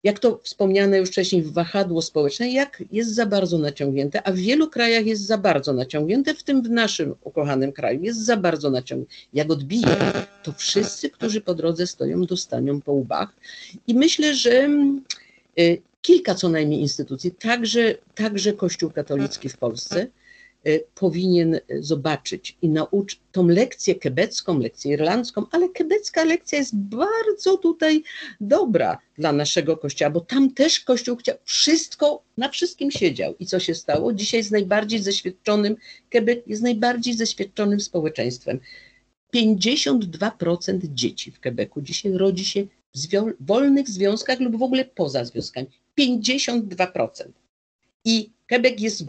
jak 0.04 0.20
to 0.20 0.40
wspomniane 0.44 0.98
już 0.98 1.10
wcześniej, 1.10 1.44
wahadło 1.44 2.02
społeczne, 2.02 2.52
jak 2.52 2.84
jest 2.92 3.16
za 3.16 3.26
bardzo 3.26 3.58
naciągnięte, 3.58 4.28
a 4.28 4.32
w 4.32 4.36
wielu 4.36 4.70
krajach 4.70 5.06
jest 5.06 5.22
za 5.22 5.38
bardzo 5.38 5.74
naciągnięte, 5.74 6.34
w 6.34 6.44
tym 6.44 6.62
w 6.62 6.70
naszym 6.70 7.16
ukochanym 7.24 7.72
kraju 7.72 8.04
jest 8.04 8.26
za 8.26 8.38
bardzo 8.38 8.70
naciągnięte. 8.70 9.14
Jak 9.34 9.52
odbije, 9.52 9.98
to 10.44 10.52
wszyscy, 10.52 11.10
którzy 11.10 11.42
po 11.42 11.54
drodze 11.54 11.88
stoją, 11.88 12.26
dostanią 12.26 12.82
po 12.82 12.92
łbach. 12.92 13.30
I 13.88 13.94
myślę, 13.94 14.36
że 14.36 14.70
y, 15.60 15.82
kilka 16.02 16.36
co 16.36 16.50
najmniej 16.50 16.80
instytucji, 16.80 17.32
także, 17.32 17.96
także 18.16 18.54
Kościół 18.54 18.92
katolicki 18.92 19.50
w 19.50 19.58
Polsce, 19.58 20.08
powinien 20.96 21.60
zobaczyć 21.80 22.58
i 22.62 22.70
nauczyć 22.70 23.20
tą 23.32 23.48
lekcję 23.48 23.96
kebecką, 23.96 24.60
lekcję 24.60 24.94
irlandzką, 24.94 25.46
ale 25.52 25.70
kebecka 25.70 26.24
lekcja 26.24 26.58
jest 26.58 26.76
bardzo 26.76 27.58
tutaj 27.58 28.04
dobra 28.42 28.98
dla 29.18 29.32
naszego 29.32 29.78
kościoła, 29.78 30.12
bo 30.12 30.22
tam 30.22 30.54
też 30.54 30.80
kościół 30.80 31.16
chciał, 31.16 31.36
wszystko, 31.44 32.24
na 32.38 32.50
wszystkim 32.50 32.92
siedział. 32.92 33.36
I 33.40 33.46
co 33.46 33.60
się 33.60 33.76
stało? 33.76 34.14
Dzisiaj 34.14 34.40
jest 34.40 34.52
najbardziej 34.52 35.00
zeświadczonym, 35.00 35.76
Quebec 36.12 36.40
jest 36.48 36.62
najbardziej 36.62 37.14
zeświadczonym 37.14 37.80
społeczeństwem. 37.80 38.60
52% 39.36 40.80
dzieci 40.84 41.32
w 41.32 41.40
Quebecu 41.40 41.82
dzisiaj 41.82 42.12
rodzi 42.12 42.46
się 42.46 42.68
w 42.96 42.98
zwiol- 42.98 43.34
wolnych 43.40 43.90
związkach 43.90 44.40
lub 44.40 44.56
w 44.56 44.64
ogóle 44.64 44.86
poza 44.86 45.26
związkami. 45.26 45.68
52%. 46.00 47.32
I 48.06 48.30
Quebec 48.50 48.82
jest 48.82 49.06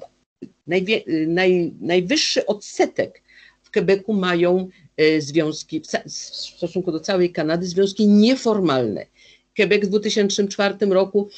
najwie, 0.66 1.03
naj, 1.26 1.72
najwyższy 1.80 2.47
odsetek 2.47 3.22
w 3.62 3.70
Quebecu 3.70 4.12
mają 4.12 4.68
e, 4.97 5.20
związki, 5.20 5.80
w 5.80 5.86
stosunku 6.12 6.93
do 6.93 7.01
całej 7.01 7.32
Kanady, 7.32 7.66
związki 7.66 8.09
nieformalne. 8.09 9.07
Quebec 9.57 9.84
w 9.84 9.89
2004 9.89 10.74
roku 10.86 11.28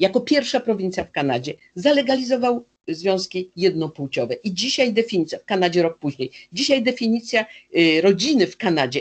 jako 0.00 0.20
pierwsza 0.20 0.60
prowincja 0.60 1.04
w 1.04 1.10
Kanadzie 1.10 1.54
zalegalizował 1.74 2.64
związki 2.88 3.50
jednopłciowe. 3.56 4.34
I 4.34 4.54
dzisiaj 4.54 4.92
definicja, 4.92 5.38
w 5.38 5.44
Kanadzie 5.44 5.82
rok 5.82 5.98
później, 5.98 6.30
dzisiaj 6.52 6.82
definicja 6.82 7.46
e, 7.74 8.00
rodziny 8.00 8.46
w 8.46 8.56
Kanadzie, 8.56 9.00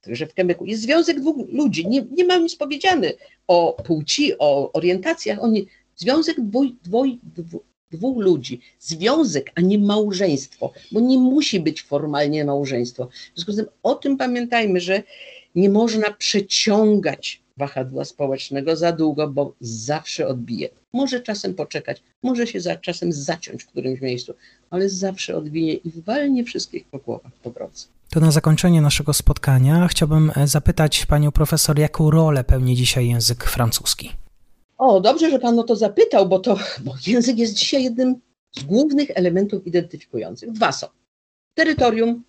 także 0.00 0.26
w 0.26 0.34
Quebecu, 0.34 0.64
jest 0.64 0.82
związek 0.82 1.20
dwóch 1.20 1.48
ludzi. 1.48 1.86
Nie, 1.86 2.02
nie 2.10 2.24
ma 2.24 2.36
nic 2.36 2.56
powiedziane 2.56 3.12
o 3.46 3.82
płci, 3.84 4.32
o 4.38 4.72
orientacjach. 4.72 5.42
Oni, 5.42 5.66
związek 5.96 6.40
dwój, 6.40 6.76
dwój, 6.84 7.18
dwój, 7.22 7.60
dwóch 7.92 8.22
ludzi, 8.22 8.60
związek, 8.80 9.52
a 9.54 9.60
nie 9.60 9.78
małżeństwo, 9.78 10.72
bo 10.92 11.00
nie 11.00 11.18
musi 11.18 11.60
być 11.60 11.82
formalnie 11.82 12.44
małżeństwo. 12.44 13.06
W 13.06 13.34
związku 13.34 13.52
z 13.52 13.56
tym 13.56 13.66
o 13.82 13.94
tym 13.94 14.16
pamiętajmy, 14.16 14.80
że 14.80 15.02
nie 15.54 15.70
można 15.70 16.10
przeciągać 16.10 17.42
wahadła 17.56 18.04
społecznego 18.04 18.76
za 18.76 18.92
długo, 18.92 19.28
bo 19.28 19.54
zawsze 19.60 20.26
odbije. 20.26 20.68
Może 20.92 21.20
czasem 21.20 21.54
poczekać, 21.54 22.02
może 22.22 22.46
się 22.46 22.60
za, 22.60 22.76
czasem 22.76 23.12
zaciąć 23.12 23.62
w 23.62 23.66
którymś 23.66 24.00
miejscu, 24.00 24.34
ale 24.70 24.88
zawsze 24.88 25.36
odbije 25.36 25.74
i 25.74 25.90
walnie 26.06 26.44
wszystkich 26.44 26.84
po 26.84 26.98
głowach 26.98 27.32
po 27.42 27.50
drodze. 27.50 27.86
To 28.10 28.20
na 28.20 28.30
zakończenie 28.30 28.80
naszego 28.82 29.12
spotkania 29.14 29.88
chciałbym 29.88 30.32
e, 30.36 30.48
zapytać 30.48 31.06
panią 31.06 31.32
profesor, 31.32 31.78
jaką 31.78 32.10
rolę 32.10 32.44
pełni 32.44 32.76
dzisiaj 32.76 33.08
język 33.08 33.44
francuski? 33.44 34.21
O, 34.84 35.00
dobrze, 35.00 35.30
że 35.30 35.38
Pan 35.38 35.58
o 35.58 35.62
to 35.62 35.76
zapytał, 35.76 36.28
bo, 36.28 36.38
to, 36.38 36.58
bo 36.84 36.94
język 37.06 37.38
jest 37.38 37.54
dzisiaj 37.54 37.84
jednym 37.84 38.20
z 38.52 38.64
głównych 38.64 39.10
elementów 39.14 39.66
identyfikujących. 39.66 40.52
Dwa 40.52 40.72
są. 40.72 40.86
Terytorium 41.54 42.24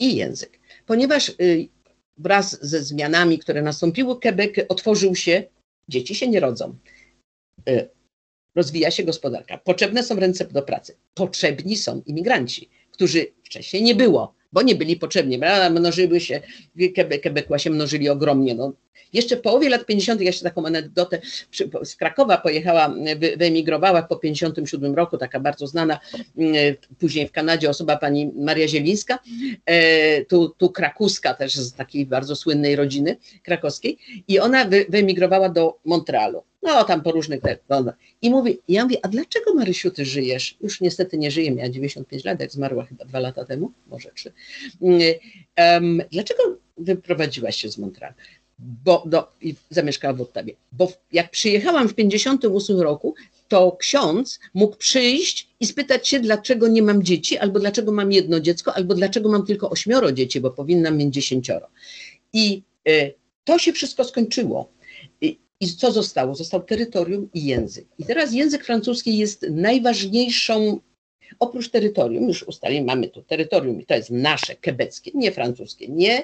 i 0.00 0.16
język. 0.16 0.60
Ponieważ 0.86 1.28
y, 1.28 1.68
wraz 2.16 2.66
ze 2.66 2.82
zmianami, 2.82 3.38
które 3.38 3.62
nastąpiły, 3.62 4.20
Quebec 4.20 4.50
otworzył 4.68 5.14
się, 5.14 5.44
dzieci 5.88 6.14
się 6.14 6.28
nie 6.28 6.40
rodzą. 6.40 6.76
Y, 7.68 7.88
rozwija 8.54 8.90
się 8.90 9.02
gospodarka. 9.02 9.58
Potrzebne 9.58 10.02
są 10.02 10.14
ręce 10.14 10.44
do 10.44 10.62
pracy. 10.62 10.96
Potrzebni 11.14 11.76
są 11.76 12.02
imigranci, 12.06 12.68
którzy 12.90 13.26
wcześniej 13.44 13.82
nie 13.82 13.94
było 13.94 14.34
bo 14.52 14.62
nie 14.62 14.74
byli 14.74 14.96
potrzebni. 14.96 15.40
Mnożyły 15.70 16.20
się, 16.20 16.40
Quebecła 17.22 17.58
się 17.58 17.70
mnożyli 17.70 18.08
ogromnie. 18.08 18.54
No. 18.54 18.72
Jeszcze 19.12 19.36
w 19.36 19.40
połowie 19.40 19.68
lat 19.68 19.86
50., 19.86 20.20
jeszcze 20.20 20.44
taką 20.44 20.66
anegdotę, 20.66 21.20
z 21.84 21.96
Krakowa 21.96 22.38
pojechała, 22.38 22.94
wyemigrowała 23.36 24.02
po 24.02 24.16
57 24.16 24.94
roku, 24.94 25.18
taka 25.18 25.40
bardzo 25.40 25.66
znana, 25.66 25.98
mm, 26.38 26.54
później 26.98 27.28
w 27.28 27.32
Kanadzie 27.32 27.70
osoba 27.70 27.96
pani 27.96 28.32
Maria 28.36 28.68
Zielińska, 28.68 29.18
e, 29.66 30.24
tu, 30.24 30.48
tu 30.48 30.70
krakuska 30.70 31.34
też 31.34 31.54
z 31.54 31.72
takiej 31.72 32.06
bardzo 32.06 32.36
słynnej 32.36 32.76
rodziny 32.76 33.16
krakowskiej 33.42 33.98
i 34.28 34.38
ona 34.38 34.66
wyemigrowała 34.88 35.48
do 35.48 35.78
Montrealu. 35.84 36.42
No, 36.62 36.84
tam 36.84 37.02
po 37.02 37.12
różnych. 37.12 37.40
No, 37.68 37.82
no. 37.82 37.92
I 38.22 38.30
mówi, 38.30 38.58
ja 38.68 38.84
mówię, 38.84 38.96
a 39.02 39.08
dlaczego 39.08 39.54
Marysiu, 39.54 39.90
ty 39.90 40.04
żyjesz? 40.04 40.56
Już 40.60 40.80
niestety 40.80 41.18
nie 41.18 41.30
żyje, 41.30 41.50
miała 41.50 41.68
95 41.68 42.24
lat, 42.24 42.40
jak 42.40 42.50
zmarła 42.50 42.84
chyba 42.84 43.04
dwa 43.04 43.20
lata 43.20 43.44
temu, 43.44 43.72
może 43.86 44.10
trzy. 44.14 44.32
Um, 44.80 46.02
dlaczego 46.12 46.42
wyprowadziłaś 46.78 47.56
się 47.56 47.68
z 47.68 47.78
Montrealu? 47.78 48.14
Bo, 48.58 49.02
do, 49.06 49.32
i 49.40 49.54
zamieszkała 49.70 50.14
w 50.14 50.20
Ottawie. 50.20 50.54
Bo 50.72 50.92
jak 51.12 51.30
przyjechałam 51.30 51.88
w 51.88 51.94
58 51.94 52.80
roku, 52.80 53.14
to 53.48 53.76
ksiądz 53.80 54.40
mógł 54.54 54.76
przyjść 54.76 55.48
i 55.60 55.66
spytać 55.66 56.08
się, 56.08 56.20
dlaczego 56.20 56.68
nie 56.68 56.82
mam 56.82 57.02
dzieci, 57.02 57.38
albo 57.38 57.60
dlaczego 57.60 57.92
mam 57.92 58.12
jedno 58.12 58.40
dziecko, 58.40 58.74
albo 58.74 58.94
dlaczego 58.94 59.28
mam 59.28 59.46
tylko 59.46 59.70
ośmioro 59.70 60.12
dzieci, 60.12 60.40
bo 60.40 60.50
powinnam 60.50 60.96
mieć 60.96 61.14
dziesięcioro. 61.14 61.66
I 62.32 62.62
y, 62.88 63.14
to 63.44 63.58
się 63.58 63.72
wszystko 63.72 64.04
skończyło. 64.04 64.70
I 65.60 65.68
co 65.68 65.92
zostało? 65.92 66.34
Został 66.34 66.62
terytorium 66.62 67.30
i 67.34 67.44
język. 67.44 67.88
I 67.98 68.04
teraz 68.04 68.32
język 68.32 68.64
francuski 68.64 69.18
jest 69.18 69.46
najważniejszą, 69.50 70.80
oprócz 71.38 71.68
terytorium, 71.68 72.28
już 72.28 72.42
ustalili, 72.42 72.82
mamy 72.82 73.08
tu 73.08 73.22
terytorium 73.22 73.80
i 73.80 73.86
to 73.86 73.94
jest 73.94 74.10
nasze, 74.10 74.56
kebeckie, 74.56 75.10
nie 75.14 75.32
francuskie, 75.32 75.88
nie 75.88 76.22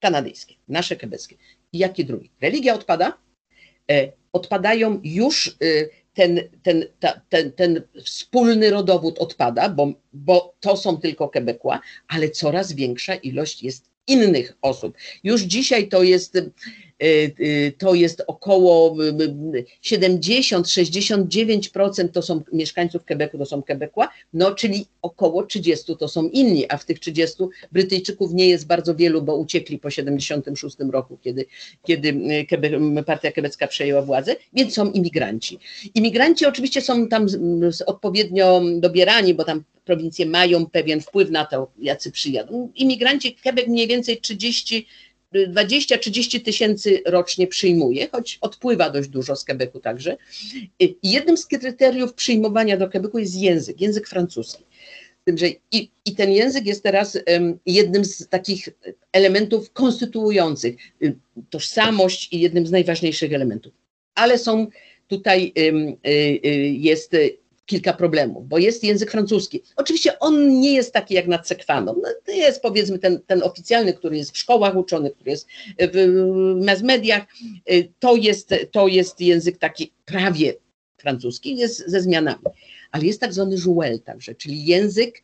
kanadyjskie, 0.00 0.54
nasze 0.68 0.96
kebeckie. 0.96 1.36
I 1.72 1.78
jaki 1.78 2.04
drugi? 2.04 2.30
Religia 2.40 2.74
odpada, 2.74 3.18
e, 3.90 4.12
odpadają 4.32 5.00
już 5.04 5.48
e, 5.48 5.52
ten, 6.14 6.40
ten, 6.62 6.84
ta, 7.00 7.20
ten, 7.28 7.52
ten 7.52 7.82
wspólny 8.04 8.70
rodowód 8.70 9.18
odpada, 9.18 9.68
bo, 9.68 9.92
bo 10.12 10.54
to 10.60 10.76
są 10.76 10.96
tylko 10.96 11.28
Quebecła, 11.28 11.80
ale 12.08 12.30
coraz 12.30 12.72
większa 12.72 13.14
ilość 13.14 13.62
jest 13.62 13.90
innych 14.06 14.56
osób. 14.62 14.96
Już 15.24 15.42
dzisiaj 15.42 15.88
to 15.88 16.02
jest 16.02 16.38
to 17.78 17.94
jest 17.94 18.22
około 18.26 18.96
70-69% 19.84 22.08
to 22.08 22.22
są 22.22 22.42
mieszkańców 22.52 23.04
Quebecu, 23.04 23.38
to 23.38 23.46
są 23.46 23.62
Quebecła, 23.62 24.08
no 24.32 24.54
czyli 24.54 24.86
około 25.02 25.42
30 25.42 25.96
to 25.96 26.08
są 26.08 26.28
inni, 26.28 26.66
a 26.68 26.76
w 26.76 26.84
tych 26.84 26.98
30 26.98 27.36
Brytyjczyków 27.72 28.32
nie 28.32 28.48
jest 28.48 28.66
bardzo 28.66 28.94
wielu, 28.94 29.22
bo 29.22 29.36
uciekli 29.36 29.78
po 29.78 29.90
76 29.90 30.76
roku, 30.90 31.18
kiedy, 31.24 31.46
kiedy 31.86 32.08
y, 32.98 33.04
partia 33.06 33.32
quebecka 33.32 33.66
przejęła 33.66 34.02
władzę, 34.02 34.36
więc 34.52 34.74
są 34.74 34.90
imigranci. 34.90 35.58
Imigranci 35.94 36.46
oczywiście 36.46 36.80
są 36.80 37.08
tam 37.08 37.26
odpowiednio 37.86 38.62
dobierani, 38.80 39.34
bo 39.34 39.44
tam 39.44 39.64
prowincje 39.84 40.26
mają 40.26 40.66
pewien 40.66 41.00
wpływ 41.00 41.30
na 41.30 41.44
to, 41.44 41.70
jacy 41.78 42.12
przyjadą. 42.12 42.72
Imigranci, 42.74 43.36
Quebec 43.42 43.68
mniej 43.68 43.86
więcej 43.86 44.20
30 44.20 44.86
20-30 45.34 46.40
tysięcy 46.44 47.02
rocznie 47.06 47.46
przyjmuje, 47.46 48.08
choć 48.12 48.38
odpływa 48.40 48.90
dość 48.90 49.08
dużo 49.08 49.36
z 49.36 49.44
Quebecu 49.44 49.80
także. 49.80 50.16
Jednym 51.02 51.36
z 51.36 51.46
kryteriów 51.46 52.14
przyjmowania 52.14 52.76
do 52.76 52.88
Quebecu 52.88 53.18
jest 53.18 53.36
język, 53.36 53.80
język 53.80 54.08
francuski. 54.08 54.64
tym, 55.24 55.38
że 55.38 55.46
i, 55.72 55.90
i 56.04 56.14
ten 56.14 56.32
język 56.32 56.66
jest 56.66 56.82
teraz 56.82 57.18
jednym 57.66 58.04
z 58.04 58.28
takich 58.28 58.68
elementów 59.12 59.72
konstytuujących 59.72 60.76
y, 61.02 61.16
tożsamość 61.50 62.32
i 62.32 62.40
jednym 62.40 62.66
z 62.66 62.70
najważniejszych 62.70 63.32
elementów. 63.32 63.72
Ale 64.14 64.38
są 64.38 64.66
tutaj 65.08 65.52
um, 65.56 65.96
y, 66.06 66.40
jest 66.68 67.16
kilka 67.68 67.92
problemów, 67.92 68.48
bo 68.48 68.58
jest 68.58 68.84
język 68.84 69.10
francuski. 69.10 69.62
Oczywiście 69.76 70.18
on 70.18 70.60
nie 70.60 70.74
jest 70.74 70.92
taki 70.92 71.14
jak 71.14 71.26
nad 71.26 71.48
Sekwaną. 71.48 71.94
No, 72.02 72.34
jest 72.34 72.62
powiedzmy 72.62 72.98
ten, 72.98 73.20
ten 73.26 73.42
oficjalny, 73.42 73.92
który 73.92 74.16
jest 74.16 74.32
w 74.32 74.38
szkołach 74.38 74.76
uczony, 74.76 75.10
który 75.10 75.30
jest 75.30 75.46
w 75.78 76.22
mass 76.64 76.82
mediach. 76.82 77.22
To 77.98 78.16
jest, 78.16 78.54
to 78.70 78.88
jest 78.88 79.20
język 79.20 79.58
taki 79.58 79.92
prawie 80.04 80.54
francuski, 80.96 81.56
jest 81.56 81.90
ze 81.90 82.00
zmianami. 82.00 82.42
Ale 82.90 83.04
jest 83.04 83.20
tak 83.20 83.32
zwany 83.32 83.56
jouel 83.56 84.00
także, 84.00 84.34
czyli 84.34 84.64
język, 84.64 85.22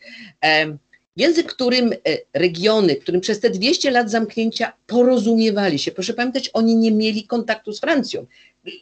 język, 1.17 1.47
którym 1.47 1.93
e, 1.93 1.97
regiony, 2.33 2.97
którym 2.97 3.21
przez 3.21 3.41
te 3.41 3.51
200 3.51 3.91
lat 3.91 4.11
zamknięcia 4.11 4.73
porozumiewali 4.87 5.79
się. 5.79 5.93
Proszę 5.93 6.15
pamiętać, 6.15 6.51
oni 6.53 6.77
nie 6.77 6.93
mieli 6.93 7.27
kontaktu 7.27 7.73
z 7.73 7.81
Francją. 7.81 8.27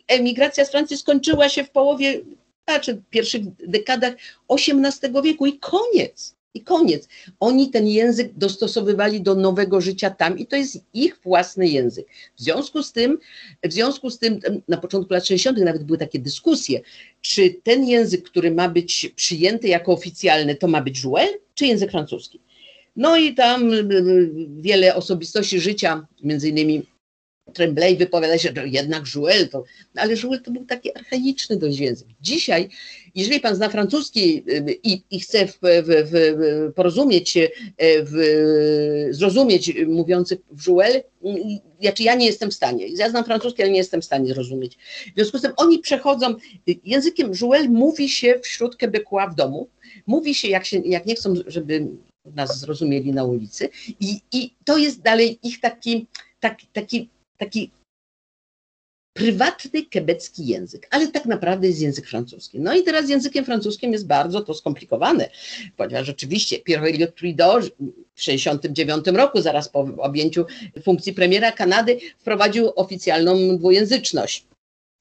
Emigracja 0.08 0.64
z 0.64 0.70
Francji 0.70 0.96
skończyła 0.96 1.48
się 1.48 1.64
w 1.64 1.70
połowie 1.70 2.20
znaczy 2.68 3.02
pierwszych 3.10 3.42
dekadach 3.68 4.14
XVIII 4.48 5.22
wieku 5.24 5.46
i 5.46 5.58
koniec. 5.58 6.36
I 6.54 6.60
koniec. 6.60 7.08
Oni 7.40 7.70
ten 7.70 7.86
język 7.86 8.32
dostosowywali 8.34 9.20
do 9.20 9.34
nowego 9.34 9.80
życia 9.80 10.10
tam 10.10 10.38
i 10.38 10.46
to 10.46 10.56
jest 10.56 10.84
ich 10.94 11.18
własny 11.24 11.68
język. 11.68 12.06
W 12.36 12.42
związku 12.42 12.82
z 12.82 12.92
tym, 12.92 13.18
w 13.64 13.72
związku 13.72 14.10
z 14.10 14.18
tym 14.18 14.40
na 14.68 14.76
początku 14.76 15.14
lat 15.14 15.26
60. 15.26 15.58
nawet 15.58 15.84
były 15.84 15.98
takie 15.98 16.18
dyskusje, 16.18 16.80
czy 17.20 17.50
ten 17.62 17.86
język, 17.86 18.22
który 18.22 18.50
ma 18.50 18.68
być 18.68 19.12
przyjęty 19.16 19.68
jako 19.68 19.92
oficjalny, 19.92 20.54
to 20.54 20.68
ma 20.68 20.82
być 20.82 21.04
jouet, 21.04 21.40
czy 21.54 21.66
język 21.66 21.90
francuski. 21.90 22.40
No 22.96 23.16
i 23.16 23.34
tam 23.34 23.70
wiele 24.60 24.94
osobistości 24.94 25.60
życia, 25.60 26.06
między 26.22 26.48
innymi 26.48 26.82
Tremblay 27.52 27.96
wypowiada 27.96 28.38
się, 28.38 28.52
że 28.56 28.68
jednak 28.68 29.02
Jouel 29.14 29.48
to, 29.48 29.64
ale 29.94 30.14
Jouel 30.14 30.42
to 30.42 30.50
był 30.50 30.64
taki 30.64 30.96
archaiczny 30.96 31.56
dość 31.56 31.78
język. 31.78 32.08
Dzisiaj, 32.20 32.68
jeżeli 33.14 33.40
pan 33.40 33.56
zna 33.56 33.68
francuski 33.68 34.44
y, 34.48 34.78
i, 34.82 35.02
i 35.10 35.20
chce 35.20 35.46
w, 35.46 35.58
w, 35.60 36.10
w, 36.10 36.72
porozumieć 36.74 37.30
się, 37.30 37.48
e, 37.78 39.12
zrozumieć 39.14 39.72
mówiących 39.86 40.38
w 40.50 40.66
Jouel, 40.66 41.02
znaczy 41.80 42.02
ja 42.02 42.14
nie 42.14 42.26
jestem 42.26 42.50
w 42.50 42.54
stanie. 42.54 42.86
Ja 42.86 43.10
znam 43.10 43.24
francuski, 43.24 43.62
ale 43.62 43.70
nie 43.70 43.78
jestem 43.78 44.02
w 44.02 44.04
stanie 44.04 44.34
zrozumieć. 44.34 44.78
W 45.12 45.14
związku 45.16 45.38
z 45.38 45.42
tym 45.42 45.52
oni 45.56 45.78
przechodzą, 45.78 46.34
językiem 46.84 47.32
Jouel 47.40 47.70
mówi 47.70 48.08
się 48.08 48.40
wśród 48.42 48.76
Quebecois 48.76 49.32
w 49.32 49.34
domu, 49.34 49.68
mówi 50.06 50.34
się 50.34 50.48
jak, 50.48 50.64
się, 50.64 50.82
jak 50.84 51.06
nie 51.06 51.14
chcą, 51.14 51.34
żeby 51.46 51.86
nas 52.34 52.60
zrozumieli 52.60 53.12
na 53.12 53.24
ulicy 53.24 53.68
i, 54.00 54.20
i 54.32 54.54
to 54.64 54.78
jest 54.78 55.02
dalej 55.02 55.38
ich 55.42 55.60
taki, 55.60 56.06
taki, 56.40 56.66
taki 56.72 57.08
taki 57.44 57.70
prywatny 59.12 59.86
kebecki 59.86 60.46
język, 60.46 60.88
ale 60.90 61.08
tak 61.08 61.26
naprawdę 61.26 61.66
jest 61.66 61.80
język 61.80 62.08
francuski. 62.08 62.60
No 62.60 62.74
i 62.74 62.82
teraz 62.82 63.08
językiem 63.08 63.44
francuskim 63.44 63.92
jest 63.92 64.06
bardzo 64.06 64.40
to 64.40 64.54
skomplikowane, 64.54 65.30
ponieważ 65.76 66.06
rzeczywiście 66.06 66.58
Pierre 66.58 66.86
Elliott 66.86 67.14
Trudeau 67.14 67.60
w 67.60 67.70
1969 68.14 69.06
roku, 69.06 69.40
zaraz 69.40 69.68
po 69.68 69.80
objęciu 69.80 70.44
funkcji 70.82 71.12
premiera 71.12 71.52
Kanady, 71.52 71.98
wprowadził 72.18 72.72
oficjalną 72.76 73.58
dwujęzyczność 73.58 74.44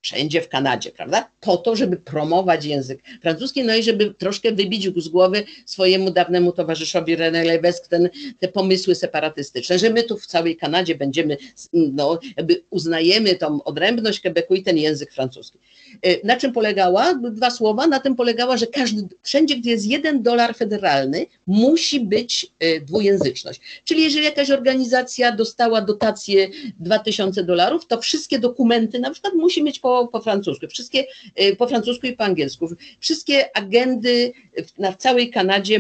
wszędzie 0.02 0.42
w 0.42 0.50
Kanadzie, 0.50 0.92
prawda? 0.92 1.30
Po 1.40 1.58
to, 1.58 1.76
żeby 1.76 1.98
promować 1.98 2.66
język 2.66 3.04
francuski, 3.22 3.64
no 3.64 3.76
i 3.76 3.84
żeby 3.84 4.14
troszkę 4.14 4.52
wybić 4.52 4.88
z 4.96 5.08
głowy 5.08 5.44
swojemu 5.66 6.12
dawnemu 6.12 6.52
towarzyszowi 6.52 7.18
René 7.18 7.46
Levesque 7.46 7.88
ten, 7.90 8.10
te 8.40 8.48
pomysły 8.48 8.96
separatystyczne, 8.96 9.80
że 9.80 9.90
my 9.90 10.04
tu 10.04 10.18
w 10.18 10.26
całej 10.26 10.58
Kanadzie 10.58 10.96
będziemy, 10.96 11.38
no, 11.74 12.20
jakby 12.38 12.64
uznajemy 12.70 13.36
tą 13.36 13.64
odrębność 13.64 14.20
Quebecu 14.20 14.54
i 14.54 14.64
ten 14.64 14.78
język 14.78 15.12
francuski. 15.14 15.60
E, 16.02 16.28
na 16.28 16.36
czym 16.36 16.54
polegała? 16.54 17.14
Dwa 17.14 17.52
słowa. 17.52 17.88
Na 17.88 18.00
tym 18.00 18.16
polegała, 18.16 18.58
że 18.58 18.68
każdy, 18.68 19.08
wszędzie, 19.22 19.56
gdzie 19.56 19.72
jest 19.72 19.86
jeden 19.86 20.24
dolar 20.24 20.56
federalny, 20.56 21.26
musi 21.48 22.00
być 22.00 22.52
e, 22.60 22.80
dwujęzyczność. 22.80 23.62
Czyli 23.84 24.04
jeżeli 24.04 24.26
jakaś 24.26 24.52
organizacja 24.52 25.32
dostała 25.32 25.82
dotację 25.82 26.48
2000 26.80 27.44
dolarów, 27.44 27.88
to 27.88 28.02
wszystkie 28.02 28.40
dokumenty 28.40 29.00
na 29.00 29.12
przykład 29.12 29.34
musi 29.34 29.64
mieć 29.64 29.80
po 29.80 29.91
po, 30.12 30.22
francusku, 30.22 30.68
wszystkie 30.68 31.06
y, 31.42 31.56
po 31.56 31.68
francusku 31.68 32.08
i 32.08 32.14
po 32.14 32.24
angielsku. 32.24 32.68
Wszystkie 33.00 33.58
agendy 33.58 34.34
na 34.78 34.94
całej 34.94 35.30
Kanadzie 35.30 35.80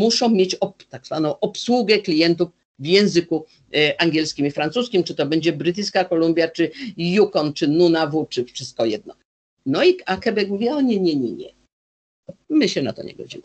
muszą 0.00 0.28
mieć 0.28 0.54
op, 0.54 0.82
tak 0.84 1.06
zwaną 1.06 1.40
obsługę 1.40 1.98
klientów 1.98 2.48
w 2.78 2.86
języku 2.86 3.46
y, 3.76 3.98
angielskim 3.98 4.46
i 4.46 4.50
francuskim, 4.50 5.04
czy 5.04 5.14
to 5.14 5.26
będzie 5.26 5.52
Brytyjska 5.52 6.04
Kolumbia, 6.04 6.48
czy 6.48 6.70
Yukon, 6.96 7.52
czy 7.52 7.68
Nunavut, 7.68 8.28
czy 8.28 8.44
wszystko 8.44 8.84
jedno. 8.84 9.14
No 9.66 9.84
i 9.84 9.98
a 10.06 10.16
Quebec 10.16 10.48
mówi, 10.48 10.68
o 10.68 10.80
nie, 10.80 11.00
nie, 11.00 11.16
nie, 11.16 11.32
nie. 11.32 11.48
My 12.48 12.68
się 12.68 12.82
na 12.82 12.92
to 12.92 13.02
nie 13.02 13.14
godzimy. 13.14 13.42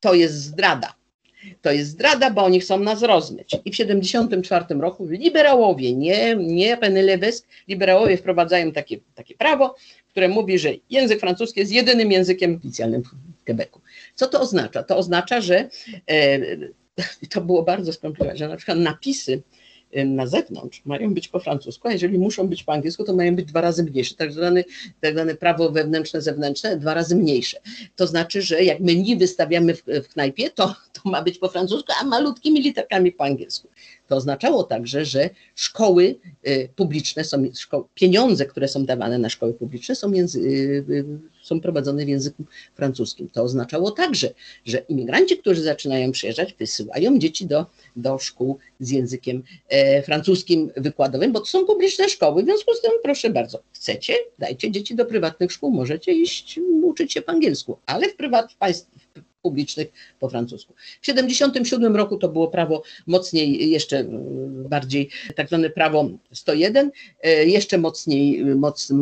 To 0.00 0.14
jest 0.14 0.34
zdrada. 0.34 0.94
To 1.62 1.72
jest 1.72 1.90
zdrada, 1.90 2.30
bo 2.30 2.44
oni 2.44 2.60
chcą 2.60 2.78
nas 2.78 3.02
rozmyć. 3.02 3.54
I 3.54 3.70
w 3.70 3.76
1974 3.76 4.80
roku 4.80 5.06
liberałowie, 5.06 5.92
nie, 5.92 6.36
nie 6.36 6.76
René 6.76 7.04
Levesque, 7.04 7.46
liberałowie 7.68 8.16
wprowadzają 8.16 8.72
takie, 8.72 8.98
takie 9.14 9.34
prawo, 9.34 9.74
które 10.08 10.28
mówi, 10.28 10.58
że 10.58 10.70
język 10.90 11.20
francuski 11.20 11.60
jest 11.60 11.72
jedynym 11.72 12.12
językiem 12.12 12.56
oficjalnym 12.56 13.02
w 13.02 13.08
Quebecu. 13.46 13.80
Co 14.14 14.26
to 14.26 14.40
oznacza? 14.40 14.82
To 14.82 14.96
oznacza, 14.96 15.40
że 15.40 15.68
e, 16.10 16.38
to 17.30 17.40
było 17.40 17.62
bardzo 17.62 17.92
skomplikowane, 17.92 18.36
że 18.36 18.48
na 18.48 18.56
przykład 18.56 18.78
napisy 18.78 19.42
na 20.04 20.26
zewnątrz 20.26 20.82
mają 20.84 21.14
być 21.14 21.28
po 21.28 21.38
francusku, 21.38 21.88
a 21.88 21.92
jeżeli 21.92 22.18
muszą 22.18 22.48
być 22.48 22.64
po 22.64 22.72
angielsku, 22.72 23.04
to 23.04 23.14
mają 23.14 23.36
być 23.36 23.46
dwa 23.46 23.60
razy 23.60 23.84
mniejsze. 23.84 24.14
Tak 24.14 24.32
zwane, 24.32 24.64
tak 25.00 25.14
zwane 25.14 25.34
prawo 25.34 25.70
wewnętrzne, 25.70 26.22
zewnętrzne, 26.22 26.76
dwa 26.76 26.94
razy 26.94 27.16
mniejsze. 27.16 27.60
To 27.96 28.06
znaczy, 28.06 28.42
że 28.42 28.64
jak 28.64 28.80
menu 28.80 29.16
wystawiamy 29.16 29.74
w, 29.74 29.82
w 30.04 30.08
knajpie, 30.08 30.50
to, 30.50 30.74
to 30.92 31.10
ma 31.10 31.22
być 31.22 31.38
po 31.38 31.48
francusku, 31.48 31.92
a 32.00 32.04
malutkimi 32.04 32.62
literkami 32.62 33.12
po 33.12 33.24
angielsku. 33.24 33.68
To 34.08 34.16
oznaczało 34.16 34.64
także, 34.64 35.04
że 35.04 35.30
szkoły 35.54 36.16
y, 36.48 36.68
publiczne 36.76 37.24
są, 37.24 37.44
pieniądze, 37.94 38.46
które 38.46 38.68
są 38.68 38.86
dawane 38.86 39.18
na 39.18 39.28
szkoły 39.28 39.54
publiczne 39.54 39.94
są, 39.94 40.12
y, 40.12 40.18
y, 40.18 41.04
są 41.42 41.60
prowadzone 41.60 42.04
w 42.04 42.08
języku 42.08 42.44
francuskim. 42.74 43.28
To 43.28 43.42
oznaczało 43.42 43.90
także, 43.90 44.30
że 44.64 44.78
imigranci, 44.78 45.38
którzy 45.38 45.62
zaczynają 45.62 46.12
przyjeżdżać, 46.12 46.54
wysyłają 46.58 47.18
dzieci 47.18 47.46
do, 47.46 47.66
do 47.96 48.18
szkół 48.18 48.58
z 48.80 48.90
językiem 48.90 49.42
e, 49.68 50.02
francuskim 50.02 50.70
wykładowym, 50.76 51.32
bo 51.32 51.40
to 51.40 51.46
są 51.46 51.66
publiczne 51.66 52.08
szkoły. 52.08 52.42
W 52.42 52.46
związku 52.46 52.74
z 52.74 52.80
tym, 52.80 52.90
proszę 53.02 53.30
bardzo, 53.30 53.62
chcecie, 53.72 54.14
dajcie 54.38 54.70
dzieci 54.70 54.94
do 54.94 55.06
prywatnych 55.06 55.52
szkół, 55.52 55.70
możecie 55.70 56.12
iść 56.12 56.60
uczyć 56.82 57.12
się 57.12 57.22
po 57.22 57.32
angielsku, 57.32 57.78
ale 57.86 58.08
w 58.08 58.16
prywat, 58.16 58.52
w 58.52 58.56
publicznych 59.44 59.88
po 60.20 60.28
francusku. 60.28 60.72
W 60.72 61.06
1977 61.06 61.96
roku 61.96 62.16
to 62.16 62.28
było 62.28 62.48
prawo 62.48 62.82
mocniej, 63.06 63.70
jeszcze 63.70 64.04
bardziej 64.68 65.10
tak 65.36 65.48
zwane 65.48 65.70
prawo 65.70 66.10
101, 66.32 66.90
e, 67.22 67.44
jeszcze 67.46 67.78
mocniej, 67.78 68.44
moc, 68.44 68.92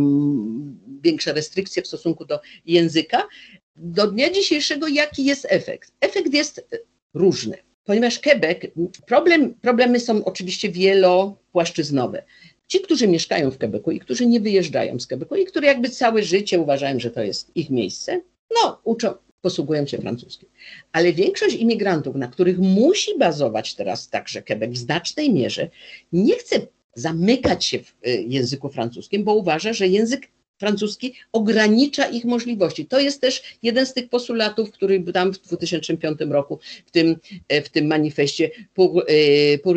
większe 1.03 1.33
restrykcje 1.33 1.83
w 1.83 1.87
stosunku 1.87 2.25
do 2.25 2.41
języka. 2.67 3.29
Do 3.77 4.07
dnia 4.07 4.31
dzisiejszego 4.31 4.89
jaki 4.89 5.25
jest 5.25 5.47
efekt? 5.51 5.93
Efekt 6.01 6.35
jest 6.35 6.67
różny, 7.15 7.57
ponieważ 7.85 8.19
Quebec, 8.19 8.59
problem, 9.07 9.55
problemy 9.55 10.01
są 10.01 10.25
oczywiście 10.25 10.69
wielopłaszczyznowe. 10.69 12.23
Ci, 12.67 12.81
którzy 12.81 13.09
mieszkają 13.09 13.51
w 13.51 13.59
Quebecu 13.59 13.91
i 13.91 14.01
którzy 14.01 14.27
nie 14.27 14.41
wyjeżdżają 14.41 15.01
z 15.01 15.07
Quebecu 15.07 15.37
i 15.37 15.45
którzy 15.45 15.67
jakby 15.67 15.89
całe 15.91 16.23
życie 16.23 16.61
uważają, 16.61 17.01
że 17.01 17.11
to 17.11 17.23
jest 17.23 17.57
ich 17.57 17.71
miejsce, 17.71 18.21
no 18.63 18.81
uczą, 18.85 19.15
posługują 19.43 19.87
się 19.87 19.99
francuskim. 19.99 20.49
Ale 20.93 21.13
większość 21.13 21.57
imigrantów, 21.57 22.17
na 22.17 22.29
których 22.29 22.59
musi 22.59 23.19
bazować 23.19 23.75
teraz 23.75 24.09
także 24.09 24.43
Quebec 24.43 24.71
w 24.71 24.77
znacznej 24.77 25.33
mierze, 25.33 25.69
nie 26.13 26.35
chce 26.35 26.67
zamykać 26.95 27.65
się 27.65 27.79
w 27.79 27.95
y, 28.07 28.25
języku 28.29 28.69
francuskim, 28.69 29.25
bo 29.25 29.35
uważa, 29.35 29.73
że 29.73 29.89
język 29.89 30.29
francuski 30.59 31.15
ogranicza 31.33 32.07
ich 32.07 32.25
możliwości. 32.25 32.87
To 32.87 33.01
jest 33.01 33.21
też 33.21 33.43
jeden 33.63 33.87
z 33.87 33.95
tych 33.95 34.09
postulatów, 34.09 34.71
który 34.71 35.01
tam 35.13 35.33
w 35.33 35.39
2005 35.39 36.19
roku 36.21 36.59
w 36.87 36.91
tym, 36.91 37.17
w 37.65 37.69
tym 37.69 37.87
manifestie 37.87 38.51
pour, 38.75 39.11
y, 39.11 39.59
pour 39.63 39.77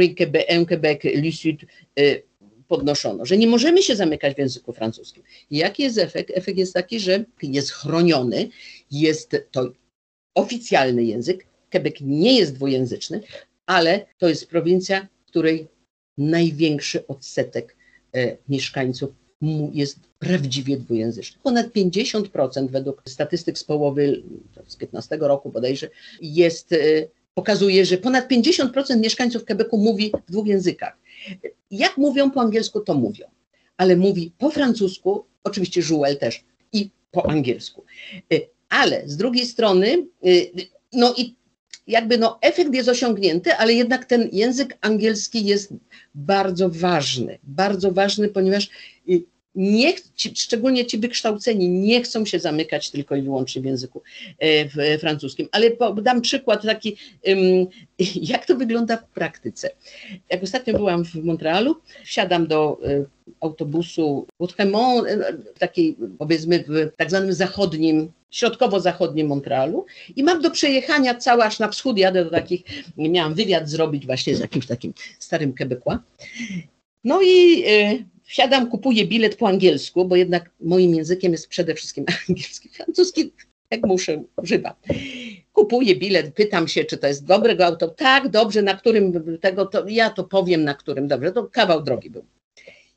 un 0.50 0.66
Québec 0.66 1.00
lucide 1.24 1.66
podnoszono, 2.68 3.26
że 3.26 3.38
nie 3.38 3.48
możemy 3.48 3.82
się 3.82 3.96
zamykać 3.96 4.36
w 4.36 4.40
języku 4.40 4.74
francuskim. 4.74 5.24
Jaki 5.52 5.84
jest 5.84 5.98
efekt? 5.98 6.32
Efekt 6.34 6.58
jest 6.58 6.74
taki, 6.74 7.00
że 7.00 7.26
jest 7.44 7.72
chroniony, 7.72 8.50
jest 8.92 9.36
to 9.52 9.72
oficjalny 10.36 11.04
język. 11.04 11.48
Quebec 11.72 11.96
nie 12.02 12.38
jest 12.38 12.56
dwujęzyczny, 12.56 13.22
ale 13.66 14.06
to 14.18 14.30
jest 14.30 14.48
prowincja, 14.48 15.08
której 15.28 15.68
największy 16.18 17.08
odsetek 17.08 17.76
e, 18.16 18.38
mieszkańców 18.50 19.10
jest 19.74 20.00
prawdziwie 20.20 20.78
dwujęzyczny. 20.78 21.40
Ponad 21.44 21.68
50% 21.68 22.70
według 22.70 23.04
statystyk 23.08 23.58
z 23.58 23.64
połowy, 23.64 24.24
z 24.68 24.76
15 24.76 25.18
roku 25.22 25.50
bodajże, 25.50 25.90
jest, 26.22 26.74
e, 26.74 26.78
pokazuje, 27.34 27.86
że 27.86 27.98
ponad 27.98 28.30
50% 28.30 29.00
mieszkańców 29.00 29.46
Quebecu 29.46 29.78
mówi 29.78 30.12
w 30.28 30.32
dwóch 30.32 30.48
językach. 30.48 30.98
Jak 31.72 31.98
mówią 31.98 32.32
po 32.32 32.42
angielsku, 32.42 32.80
to 32.80 32.94
mówią, 32.94 33.26
ale 33.78 33.96
mówi 33.96 34.32
po 34.38 34.52
francusku, 34.52 35.26
oczywiście 35.44 35.82
Jouel 35.90 36.18
też, 36.18 36.44
i 36.74 36.90
po 37.12 37.30
angielsku. 37.30 37.84
E, 38.34 38.40
ale 38.70 39.04
z 39.06 39.18
drugiej 39.18 39.46
strony, 39.46 40.08
e, 40.24 40.30
no 40.94 41.14
i 41.18 41.36
jakby 41.88 42.18
no 42.18 42.38
efekt 42.42 42.74
jest 42.74 42.90
osiągnięty, 42.90 43.54
ale 43.54 43.74
jednak 43.74 44.06
ten 44.06 44.30
język 44.32 44.78
angielski 44.82 45.46
jest 45.46 45.74
bardzo 46.16 46.70
ważny, 46.70 47.40
bardzo 47.44 47.92
ważny, 47.92 48.30
ponieważ 48.30 48.70
nie, 49.56 49.94
szczególnie 50.36 50.86
ci 50.86 50.98
wykształceni, 50.98 51.70
nie 51.70 52.02
chcą 52.02 52.26
się 52.26 52.40
zamykać 52.40 52.92
tylko 52.92 53.16
i 53.16 53.22
wyłącznie 53.22 53.62
w 53.62 53.66
języku 53.66 54.02
e, 54.40 54.98
francuskim. 54.98 55.48
Ale 55.52 55.72
dam 56.02 56.22
przykład 56.22 56.64
taki, 56.64 56.98
jak 58.32 58.46
to 58.46 58.56
wygląda 58.56 58.98
w 58.98 59.06
praktyce. 59.06 59.70
Jak 60.30 60.44
ostatnio 60.44 60.74
byłam 60.74 61.06
w 61.06 61.16
Montrealu, 61.16 61.76
wsiadam 62.04 62.48
do 62.48 62.78
e, 62.84 63.06
autobusu 63.40 64.28
Outremont, 64.40 65.08
e, 65.08 65.34
takiej 65.60 65.96
powiedzmy 66.18 66.64
w 66.68 66.92
tak 66.98 67.10
zwanym 67.10 67.34
zachodnim, 67.34 68.12
środkowo-zachodnim 68.32 69.28
Montrealu 69.28 69.86
i 70.16 70.24
mam 70.24 70.42
do 70.42 70.52
przejechania 70.52 71.16
cały 71.16 71.44
aż 71.44 71.60
na 71.60 71.68
wschód, 71.68 71.98
jadę 71.98 72.24
do 72.24 72.32
takich, 72.32 72.62
miałam 72.98 73.34
wywiad 73.34 73.70
zrobić 73.70 74.06
właśnie 74.06 74.36
z 74.36 74.40
jakimś 74.40 74.68
takim 74.68 74.94
starym 75.20 75.54
Quebecois. 75.54 76.00
No 77.04 77.22
i 77.22 77.64
wsiadam, 78.26 78.70
kupuję 78.70 79.08
bilet 79.08 79.36
po 79.36 79.48
angielsku, 79.48 80.06
bo 80.06 80.16
jednak 80.16 80.52
moim 80.60 80.96
językiem 80.96 81.32
jest 81.32 81.48
przede 81.48 81.76
wszystkim 81.76 82.06
angielski. 82.30 82.70
Francuski, 82.70 83.34
jak 83.72 83.86
muszę, 83.86 84.24
używam. 84.38 84.74
Kupuję 85.54 85.96
bilet, 85.96 86.34
pytam 86.34 86.68
się, 86.68 86.84
czy 86.84 86.98
to 86.98 87.08
jest 87.08 87.26
dobrego 87.26 87.66
auto. 87.66 87.88
Tak, 87.88 88.30
dobrze, 88.30 88.62
na 88.62 88.74
którym 88.74 89.38
tego, 89.42 89.66
to 89.66 89.88
ja 89.88 90.10
to 90.10 90.24
powiem, 90.24 90.64
na 90.64 90.74
którym 90.74 91.08
dobrze. 91.08 91.32
To 91.32 91.44
kawał 91.44 91.84
drogi 91.84 92.10
był. 92.10 92.26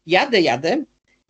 Jadę, 0.06 0.40
jadę. 0.40 0.84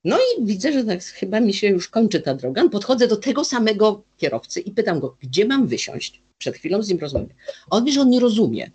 No 0.05 0.19
i 0.19 0.45
widzę, 0.45 0.73
że 0.73 0.85
tak 0.85 1.05
chyba 1.05 1.41
mi 1.41 1.55
się 1.55 1.67
już 1.67 1.89
kończy 1.89 2.21
ta 2.21 2.35
droga. 2.35 2.69
Podchodzę 2.69 3.09
do 3.09 3.17
tego 3.17 3.45
samego 3.45 4.03
kierowcy 4.17 4.61
i 4.61 4.71
pytam 4.71 5.01
go, 5.01 5.17
gdzie 5.21 5.45
mam 5.45 5.67
wysiąść. 5.67 6.23
Przed 6.39 6.57
chwilą 6.57 6.83
z 6.83 6.89
nim 6.89 6.99
rozmawiam. 6.99 7.29
On 7.71 7.81
mówi, 7.81 7.93
że 7.93 8.01
on 8.01 8.11
nie 8.11 8.21
rozumie. 8.21 8.71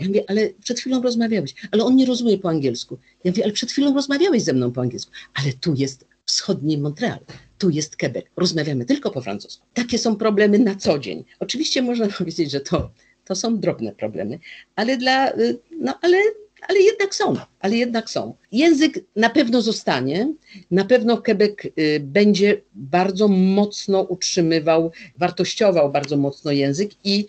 Ja 0.00 0.06
mówię, 0.08 0.24
ale 0.28 0.50
przed 0.64 0.80
chwilą 0.80 1.02
rozmawiałeś, 1.02 1.54
ale 1.70 1.84
on 1.84 1.96
nie 1.96 2.06
rozumie 2.06 2.38
po 2.38 2.48
angielsku. 2.48 2.98
Ja 3.24 3.30
mówię, 3.30 3.44
ale 3.44 3.52
przed 3.52 3.70
chwilą 3.70 3.94
rozmawiałeś 3.94 4.42
ze 4.42 4.52
mną 4.52 4.72
po 4.72 4.80
angielsku, 4.80 5.12
ale 5.34 5.52
tu 5.52 5.74
jest 5.74 6.06
wschodni 6.26 6.78
Montreal, 6.78 7.18
tu 7.58 7.70
jest 7.70 7.96
Quebec, 7.96 8.24
rozmawiamy 8.36 8.84
tylko 8.84 9.10
po 9.10 9.20
francusku. 9.20 9.66
Takie 9.74 9.98
są 9.98 10.16
problemy 10.16 10.58
na 10.58 10.74
co 10.74 10.98
dzień. 10.98 11.24
Oczywiście 11.40 11.82
można 11.82 12.08
powiedzieć, 12.18 12.50
że 12.50 12.60
to, 12.60 12.90
to 13.24 13.34
są 13.34 13.60
drobne 13.60 13.92
problemy, 13.92 14.38
ale 14.76 14.96
dla, 14.96 15.32
no 15.80 15.98
ale, 16.02 16.18
ale 16.68 16.80
jednak 16.80 17.14
są, 17.14 17.34
ale 17.60 17.76
jednak 17.76 18.10
są. 18.10 18.34
Język 18.52 18.98
na 19.16 19.30
pewno 19.30 19.62
zostanie, 19.62 20.32
na 20.70 20.84
pewno 20.84 21.22
Quebec 21.22 21.52
y, 21.64 22.00
będzie 22.00 22.60
bardzo 22.74 23.28
mocno 23.28 24.00
utrzymywał, 24.00 24.92
wartościował 25.18 25.92
bardzo 25.92 26.16
mocno 26.16 26.52
język 26.52 26.90
i 27.04 27.26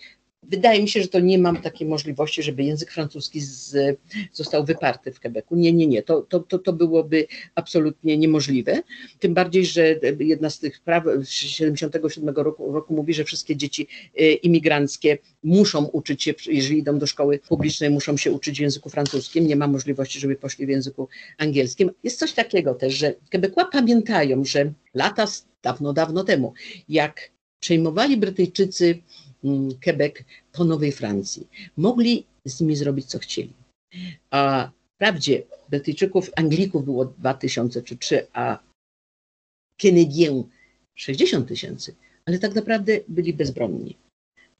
Wydaje 0.48 0.82
mi 0.82 0.88
się, 0.88 1.02
że 1.02 1.08
to 1.08 1.20
nie 1.20 1.38
mam 1.38 1.62
takiej 1.62 1.88
możliwości, 1.88 2.42
żeby 2.42 2.62
język 2.62 2.92
francuski 2.92 3.40
z, 3.40 3.98
został 4.32 4.64
wyparty 4.64 5.12
w 5.12 5.20
Quebecu. 5.20 5.56
Nie, 5.56 5.72
nie, 5.72 5.86
nie. 5.86 6.02
To, 6.02 6.22
to, 6.22 6.40
to, 6.40 6.58
to 6.58 6.72
byłoby 6.72 7.26
absolutnie 7.54 8.18
niemożliwe. 8.18 8.82
Tym 9.18 9.34
bardziej, 9.34 9.66
że 9.66 10.00
jedna 10.20 10.50
z 10.50 10.58
tych 10.58 10.80
praw 10.80 11.04
z 11.04 11.28
1977 11.28 12.34
roku, 12.34 12.72
roku 12.72 12.94
mówi, 12.94 13.14
że 13.14 13.24
wszystkie 13.24 13.56
dzieci 13.56 13.88
e, 14.16 14.32
imigranckie 14.32 15.18
muszą 15.42 15.84
uczyć 15.84 16.22
się, 16.22 16.34
jeżeli 16.46 16.78
idą 16.78 16.98
do 16.98 17.06
szkoły 17.06 17.38
publicznej, 17.48 17.90
muszą 17.90 18.16
się 18.16 18.32
uczyć 18.32 18.58
w 18.58 18.62
języku 18.62 18.90
francuskim. 18.90 19.46
Nie 19.46 19.56
ma 19.56 19.66
możliwości, 19.66 20.20
żeby 20.20 20.36
poszli 20.36 20.66
w 20.66 20.68
języku 20.68 21.08
angielskim. 21.38 21.90
Jest 22.04 22.18
coś 22.18 22.32
takiego 22.32 22.74
też, 22.74 22.94
że 22.94 23.14
Quebecois 23.30 23.68
pamiętają, 23.72 24.44
że 24.44 24.72
lata 24.94 25.26
dawno, 25.62 25.92
dawno 25.92 26.24
temu, 26.24 26.52
jak 26.88 27.30
przejmowali 27.60 28.16
Brytyjczycy 28.16 28.98
Quebec 29.84 30.14
po 30.52 30.64
Nowej 30.64 30.92
Francji. 30.92 31.48
Mogli 31.76 32.24
z 32.44 32.60
nimi 32.60 32.76
zrobić, 32.76 33.06
co 33.06 33.18
chcieli. 33.18 33.52
A 34.30 34.70
wprawdzie 34.94 35.42
Brytyjczyków, 35.70 36.30
Anglików 36.36 36.84
było 36.84 37.04
2000 37.04 37.82
czy 37.82 37.96
3, 37.96 38.26
a 38.32 38.58
Canadiens 39.82 40.46
60 40.94 41.48
tysięcy, 41.48 41.94
ale 42.26 42.38
tak 42.38 42.54
naprawdę 42.54 43.00
byli 43.08 43.32
bezbronni. 43.32 43.96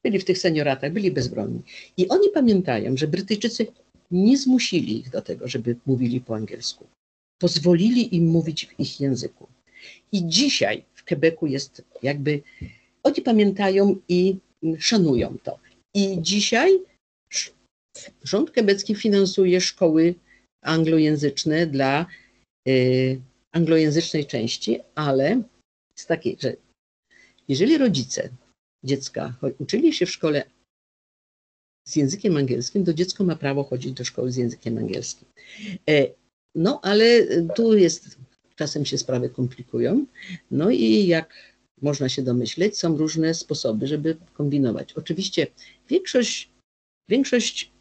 Byli 0.03 0.19
w 0.19 0.25
tych 0.25 0.37
senioratach, 0.37 0.93
byli 0.93 1.11
bezbronni. 1.11 1.61
I 1.97 2.07
oni 2.09 2.29
pamiętają, 2.29 2.97
że 2.97 3.07
Brytyjczycy 3.07 3.67
nie 4.11 4.37
zmusili 4.37 4.99
ich 4.99 5.09
do 5.09 5.21
tego, 5.21 5.47
żeby 5.47 5.75
mówili 5.85 6.21
po 6.21 6.35
angielsku. 6.35 6.87
Pozwolili 7.39 8.15
im 8.15 8.27
mówić 8.27 8.65
w 8.65 8.79
ich 8.79 8.99
języku. 8.99 9.47
I 10.11 10.27
dzisiaj 10.27 10.83
w 10.93 11.05
Quebecu 11.05 11.47
jest 11.47 11.83
jakby, 12.03 12.41
oni 13.03 13.21
pamiętają 13.21 13.95
i 14.07 14.37
szanują 14.79 15.37
to. 15.43 15.59
I 15.93 16.21
dzisiaj 16.21 16.79
rząd 18.23 18.51
quebecki 18.51 18.95
finansuje 18.95 19.61
szkoły 19.61 20.15
anglojęzyczne 20.63 21.67
dla 21.67 22.05
y, 22.67 23.21
anglojęzycznej 23.51 24.25
części, 24.25 24.79
ale 24.95 25.41
jest 25.97 26.07
takie, 26.07 26.35
że 26.39 26.55
jeżeli 27.47 27.77
rodzice 27.77 28.29
dziecka 28.85 29.33
uczyli 29.59 29.93
się 29.93 30.05
w 30.05 30.11
szkole 30.11 30.43
z 31.87 31.95
językiem 31.95 32.37
angielskim, 32.37 32.85
to 32.85 32.93
dziecko 32.93 33.23
ma 33.23 33.35
prawo 33.35 33.63
chodzić 33.63 33.91
do 33.91 34.05
szkoły 34.05 34.31
z 34.31 34.37
językiem 34.37 34.77
angielskim. 34.77 35.27
E, 35.89 36.07
no, 36.55 36.79
ale 36.83 37.27
tu 37.55 37.77
jest, 37.77 38.17
czasem 38.55 38.85
się 38.85 38.97
sprawy 38.97 39.29
komplikują. 39.29 40.05
No 40.51 40.69
i 40.69 41.07
jak 41.07 41.33
można 41.81 42.09
się 42.09 42.21
domyśleć, 42.21 42.77
są 42.77 42.97
różne 42.97 43.33
sposoby, 43.33 43.87
żeby 43.87 44.17
kombinować. 44.33 44.93
Oczywiście 44.93 45.47
większość, 45.89 46.49
większość 47.09 47.71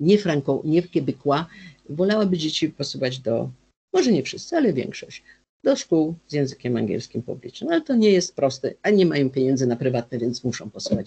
nie 0.00 0.18
franką, 0.18 0.62
nie 0.64 0.82
kiebykła, 0.82 1.48
wolałaby 1.88 2.38
dzieci 2.38 2.68
posyłać 2.68 3.18
do, 3.18 3.50
może 3.92 4.12
nie 4.12 4.22
wszyscy, 4.22 4.56
ale 4.56 4.72
większość, 4.72 5.22
do 5.64 5.76
szkół 5.76 6.14
z 6.28 6.32
językiem 6.32 6.76
angielskim 6.76 7.22
publicznym. 7.22 7.70
Ale 7.70 7.80
to 7.80 7.94
nie 7.96 8.10
jest 8.10 8.36
proste, 8.36 8.74
a 8.82 8.90
nie 8.90 9.06
mają 9.06 9.30
pieniędzy 9.30 9.66
na 9.66 9.76
prywatne, 9.76 10.18
więc 10.18 10.44
muszą 10.44 10.70
posyłać. 10.70 11.06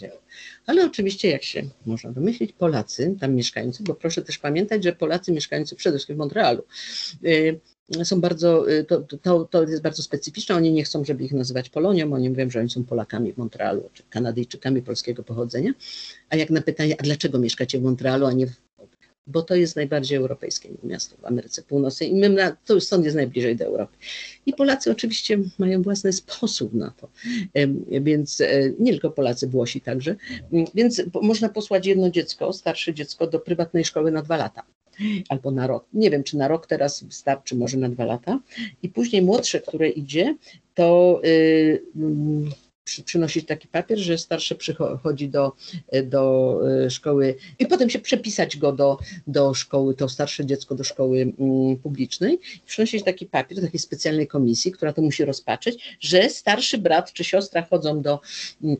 Ale 0.65 0.85
oczywiście, 0.85 1.29
jak 1.29 1.43
się 1.43 1.63
można 1.85 2.11
domyślić, 2.11 2.53
Polacy 2.53 3.15
tam 3.19 3.35
mieszkający, 3.35 3.83
bo 3.83 3.95
proszę 3.95 4.21
też 4.21 4.37
pamiętać, 4.37 4.83
że 4.83 4.93
Polacy 4.93 5.31
mieszkający 5.31 5.75
przede 5.75 5.97
wszystkim 5.97 6.15
w 6.15 6.19
Montrealu, 6.19 6.63
y, 7.25 7.59
są 8.03 8.21
bardzo, 8.21 8.71
y, 8.71 8.83
to, 8.83 9.01
to, 9.21 9.45
to 9.45 9.63
jest 9.63 9.83
bardzo 9.83 10.03
specyficzne. 10.03 10.55
Oni 10.55 10.71
nie 10.71 10.83
chcą, 10.83 11.05
żeby 11.05 11.23
ich 11.23 11.33
nazywać 11.33 11.69
Polonią, 11.69 12.13
oni 12.13 12.29
mówią, 12.29 12.49
że 12.49 12.59
oni 12.59 12.69
są 12.69 12.83
Polakami 12.83 13.33
w 13.33 13.37
Montrealu, 13.37 13.89
czy 13.93 14.03
Kanadyjczykami 14.09 14.81
polskiego 14.81 15.23
pochodzenia. 15.23 15.71
A 16.29 16.35
jak 16.35 16.49
na 16.49 16.61
pytanie, 16.61 16.95
a 16.99 17.03
dlaczego 17.03 17.39
mieszkacie 17.39 17.79
w 17.79 17.83
Montrealu, 17.83 18.25
a 18.25 18.33
nie 18.33 18.47
w 18.47 18.51
bo 19.27 19.41
to 19.41 19.55
jest 19.55 19.75
najbardziej 19.75 20.17
europejskie 20.17 20.69
miasto 20.83 21.15
w 21.17 21.25
Ameryce 21.25 21.61
Północnej 21.63 22.11
i 22.11 22.15
my 22.15 22.29
na, 22.29 22.57
to 22.65 22.81
stąd 22.81 23.05
jest 23.05 23.15
najbliżej 23.15 23.55
do 23.55 23.65
Europy. 23.65 23.97
I 24.45 24.53
Polacy 24.53 24.91
oczywiście 24.91 25.39
mają 25.57 25.81
własny 25.81 26.13
sposób 26.13 26.73
na 26.73 26.91
to, 26.91 27.09
więc 28.01 28.41
e, 28.41 28.71
nie 28.79 28.91
tylko 28.91 29.11
Polacy, 29.11 29.47
Włosi 29.47 29.81
także, 29.81 30.15
więc 30.75 31.01
można 31.21 31.49
posłać 31.49 31.85
jedno 31.87 32.09
dziecko, 32.09 32.53
starsze 32.53 32.93
dziecko 32.93 33.27
do 33.27 33.39
prywatnej 33.39 33.85
szkoły 33.85 34.11
na 34.11 34.21
dwa 34.21 34.37
lata 34.37 34.63
albo 35.29 35.51
na 35.51 35.67
rok. 35.67 35.85
Nie 35.93 36.11
wiem, 36.11 36.23
czy 36.23 36.37
na 36.37 36.47
rok 36.47 36.67
teraz 36.67 37.03
wystarczy, 37.03 37.55
może 37.55 37.77
na 37.77 37.89
dwa 37.89 38.05
lata. 38.05 38.39
I 38.83 38.89
później 38.89 39.21
młodsze, 39.21 39.59
które 39.59 39.89
idzie, 39.89 40.35
to 40.75 41.21
yy, 41.23 41.83
przynosić 43.05 43.45
taki 43.45 43.67
papier, 43.67 43.97
że 43.97 44.17
starszy 44.17 44.55
przychodzi 44.55 45.29
do, 45.29 45.51
do 46.03 46.59
y, 46.85 46.89
szkoły 46.89 47.35
i 47.59 47.65
potem 47.65 47.89
się 47.89 47.99
przepisać 47.99 48.57
go 48.57 48.71
do, 48.71 48.97
do 49.27 49.53
szkoły, 49.53 49.95
to 49.95 50.09
starsze 50.09 50.45
dziecko 50.45 50.75
do 50.75 50.83
szkoły 50.83 51.33
mm, 51.39 51.77
publicznej, 51.77 52.39
przynosić 52.65 53.03
taki 53.03 53.25
papier 53.25 53.55
do 53.55 53.61
takiej 53.61 53.79
specjalnej 53.79 54.27
komisji, 54.27 54.71
która 54.71 54.93
to 54.93 55.01
musi 55.01 55.25
rozpatrzeć, 55.25 55.97
że 55.99 56.29
starszy 56.29 56.77
brat 56.77 57.13
czy 57.13 57.23
siostra 57.23 57.61
chodzą 57.61 58.01
do 58.01 58.19
mm, 58.63 58.77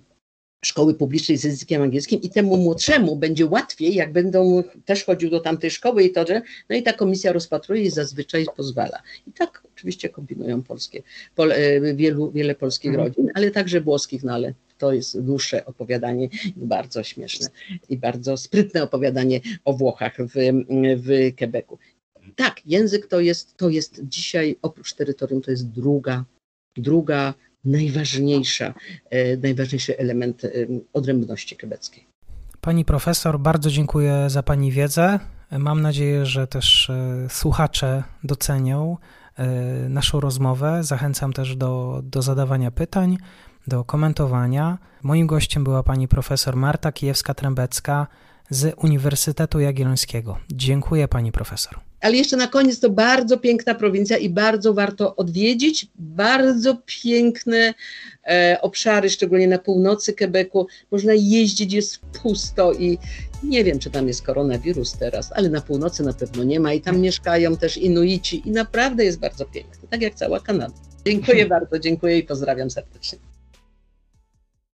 szkoły 0.63 0.93
publicznej 0.93 1.37
z 1.37 1.43
językiem 1.43 1.81
angielskim 1.81 2.21
i 2.21 2.29
temu 2.29 2.57
młodszemu 2.57 3.15
będzie 3.15 3.45
łatwiej, 3.45 3.95
jak 3.95 4.11
będą 4.11 4.63
też 4.85 5.03
chodził 5.03 5.29
do 5.29 5.39
tamtej 5.39 5.71
szkoły 5.71 6.03
i 6.03 6.11
to, 6.11 6.27
że 6.27 6.41
no 6.69 6.75
i 6.75 6.83
ta 6.83 6.93
komisja 6.93 7.31
rozpatruje 7.31 7.81
i 7.81 7.89
zazwyczaj 7.89 8.45
pozwala. 8.55 9.01
I 9.27 9.31
tak 9.31 9.63
oczywiście 9.75 10.09
kombinują 10.09 10.61
polskie, 10.61 11.03
pol, 11.35 11.51
e, 11.51 11.93
wielu, 11.95 12.31
wiele 12.31 12.55
polskich 12.55 12.91
mhm. 12.91 13.07
rodzin, 13.07 13.29
ale 13.35 13.51
także 13.51 13.81
włoskich, 13.81 14.23
no 14.23 14.33
ale 14.33 14.53
to 14.77 14.93
jest 14.93 15.21
dłuższe 15.21 15.65
opowiadanie 15.65 16.29
bardzo 16.55 17.03
śmieszne 17.03 17.47
i 17.89 17.97
bardzo 17.97 18.37
sprytne 18.37 18.83
opowiadanie 18.83 19.41
o 19.65 19.73
Włochach 19.73 20.17
w, 20.17 20.33
w 20.97 21.35
Quebecu. 21.37 21.77
tak, 22.35 22.61
język 22.65 23.07
to 23.07 23.19
jest, 23.19 23.57
to 23.57 23.69
jest 23.69 24.01
dzisiaj 24.03 24.55
oprócz 24.61 24.93
terytorium, 24.93 25.41
to 25.41 25.51
jest 25.51 25.69
druga, 25.69 26.25
druga 26.77 27.33
najważniejsza, 27.65 28.73
e, 29.09 29.37
najważniejszy 29.37 29.97
element 29.97 30.45
e, 30.45 30.49
odrębności 30.93 31.55
quebeckiej. 31.55 32.07
Pani 32.61 32.85
profesor, 32.85 33.39
bardzo 33.39 33.69
dziękuję 33.69 34.25
za 34.27 34.43
Pani 34.43 34.71
wiedzę. 34.71 35.19
Mam 35.51 35.81
nadzieję, 35.81 36.25
że 36.25 36.47
też 36.47 36.89
e, 36.89 37.27
słuchacze 37.29 38.03
docenią 38.23 38.97
naszą 39.89 40.19
rozmowę. 40.19 40.83
Zachęcam 40.83 41.33
też 41.33 41.55
do, 41.55 42.01
do 42.03 42.21
zadawania 42.21 42.71
pytań, 42.71 43.17
do 43.67 43.83
komentowania. 43.83 44.77
Moim 45.03 45.27
gościem 45.27 45.63
była 45.63 45.83
pani 45.83 46.07
profesor 46.07 46.55
Marta 46.55 46.91
Kijewska-Trębecka 46.91 48.05
z 48.49 48.73
Uniwersytetu 48.83 49.59
Jagiellońskiego. 49.59 50.37
Dziękuję 50.51 51.07
pani 51.07 51.31
profesor. 51.31 51.79
Ale 52.01 52.15
jeszcze 52.15 52.37
na 52.37 52.47
koniec 52.47 52.79
to 52.79 52.89
bardzo 52.89 53.37
piękna 53.37 53.75
prowincja 53.75 54.17
i 54.17 54.29
bardzo 54.29 54.73
warto 54.73 55.15
odwiedzić. 55.15 55.87
Bardzo 55.95 56.77
piękne 56.85 57.73
e, 58.27 58.57
obszary, 58.61 59.09
szczególnie 59.09 59.47
na 59.47 59.59
północy 59.59 60.13
Quebecu. 60.13 60.67
Można 60.91 61.13
jeździć, 61.13 61.73
jest 61.73 61.99
pusto 61.99 62.73
i 62.73 62.97
nie 63.43 63.63
wiem, 63.63 63.79
czy 63.79 63.89
tam 63.89 64.07
jest 64.07 64.21
koronawirus 64.21 64.93
teraz, 64.93 65.31
ale 65.31 65.49
na 65.49 65.61
północy 65.61 66.03
na 66.03 66.13
pewno 66.13 66.43
nie 66.43 66.59
ma 66.59 66.73
i 66.73 66.81
tam 66.81 66.99
mieszkają 66.99 67.57
też 67.57 67.77
Inuici 67.77 68.47
i 68.47 68.51
naprawdę 68.51 69.05
jest 69.05 69.19
bardzo 69.19 69.45
piękne, 69.45 69.87
tak 69.89 70.01
jak 70.01 70.15
cała 70.15 70.39
Kanada. 70.39 70.73
Dziękuję 71.05 71.45
bardzo, 71.55 71.79
dziękuję 71.79 72.17
i 72.17 72.23
pozdrawiam 72.23 72.71
serdecznie. 72.71 73.32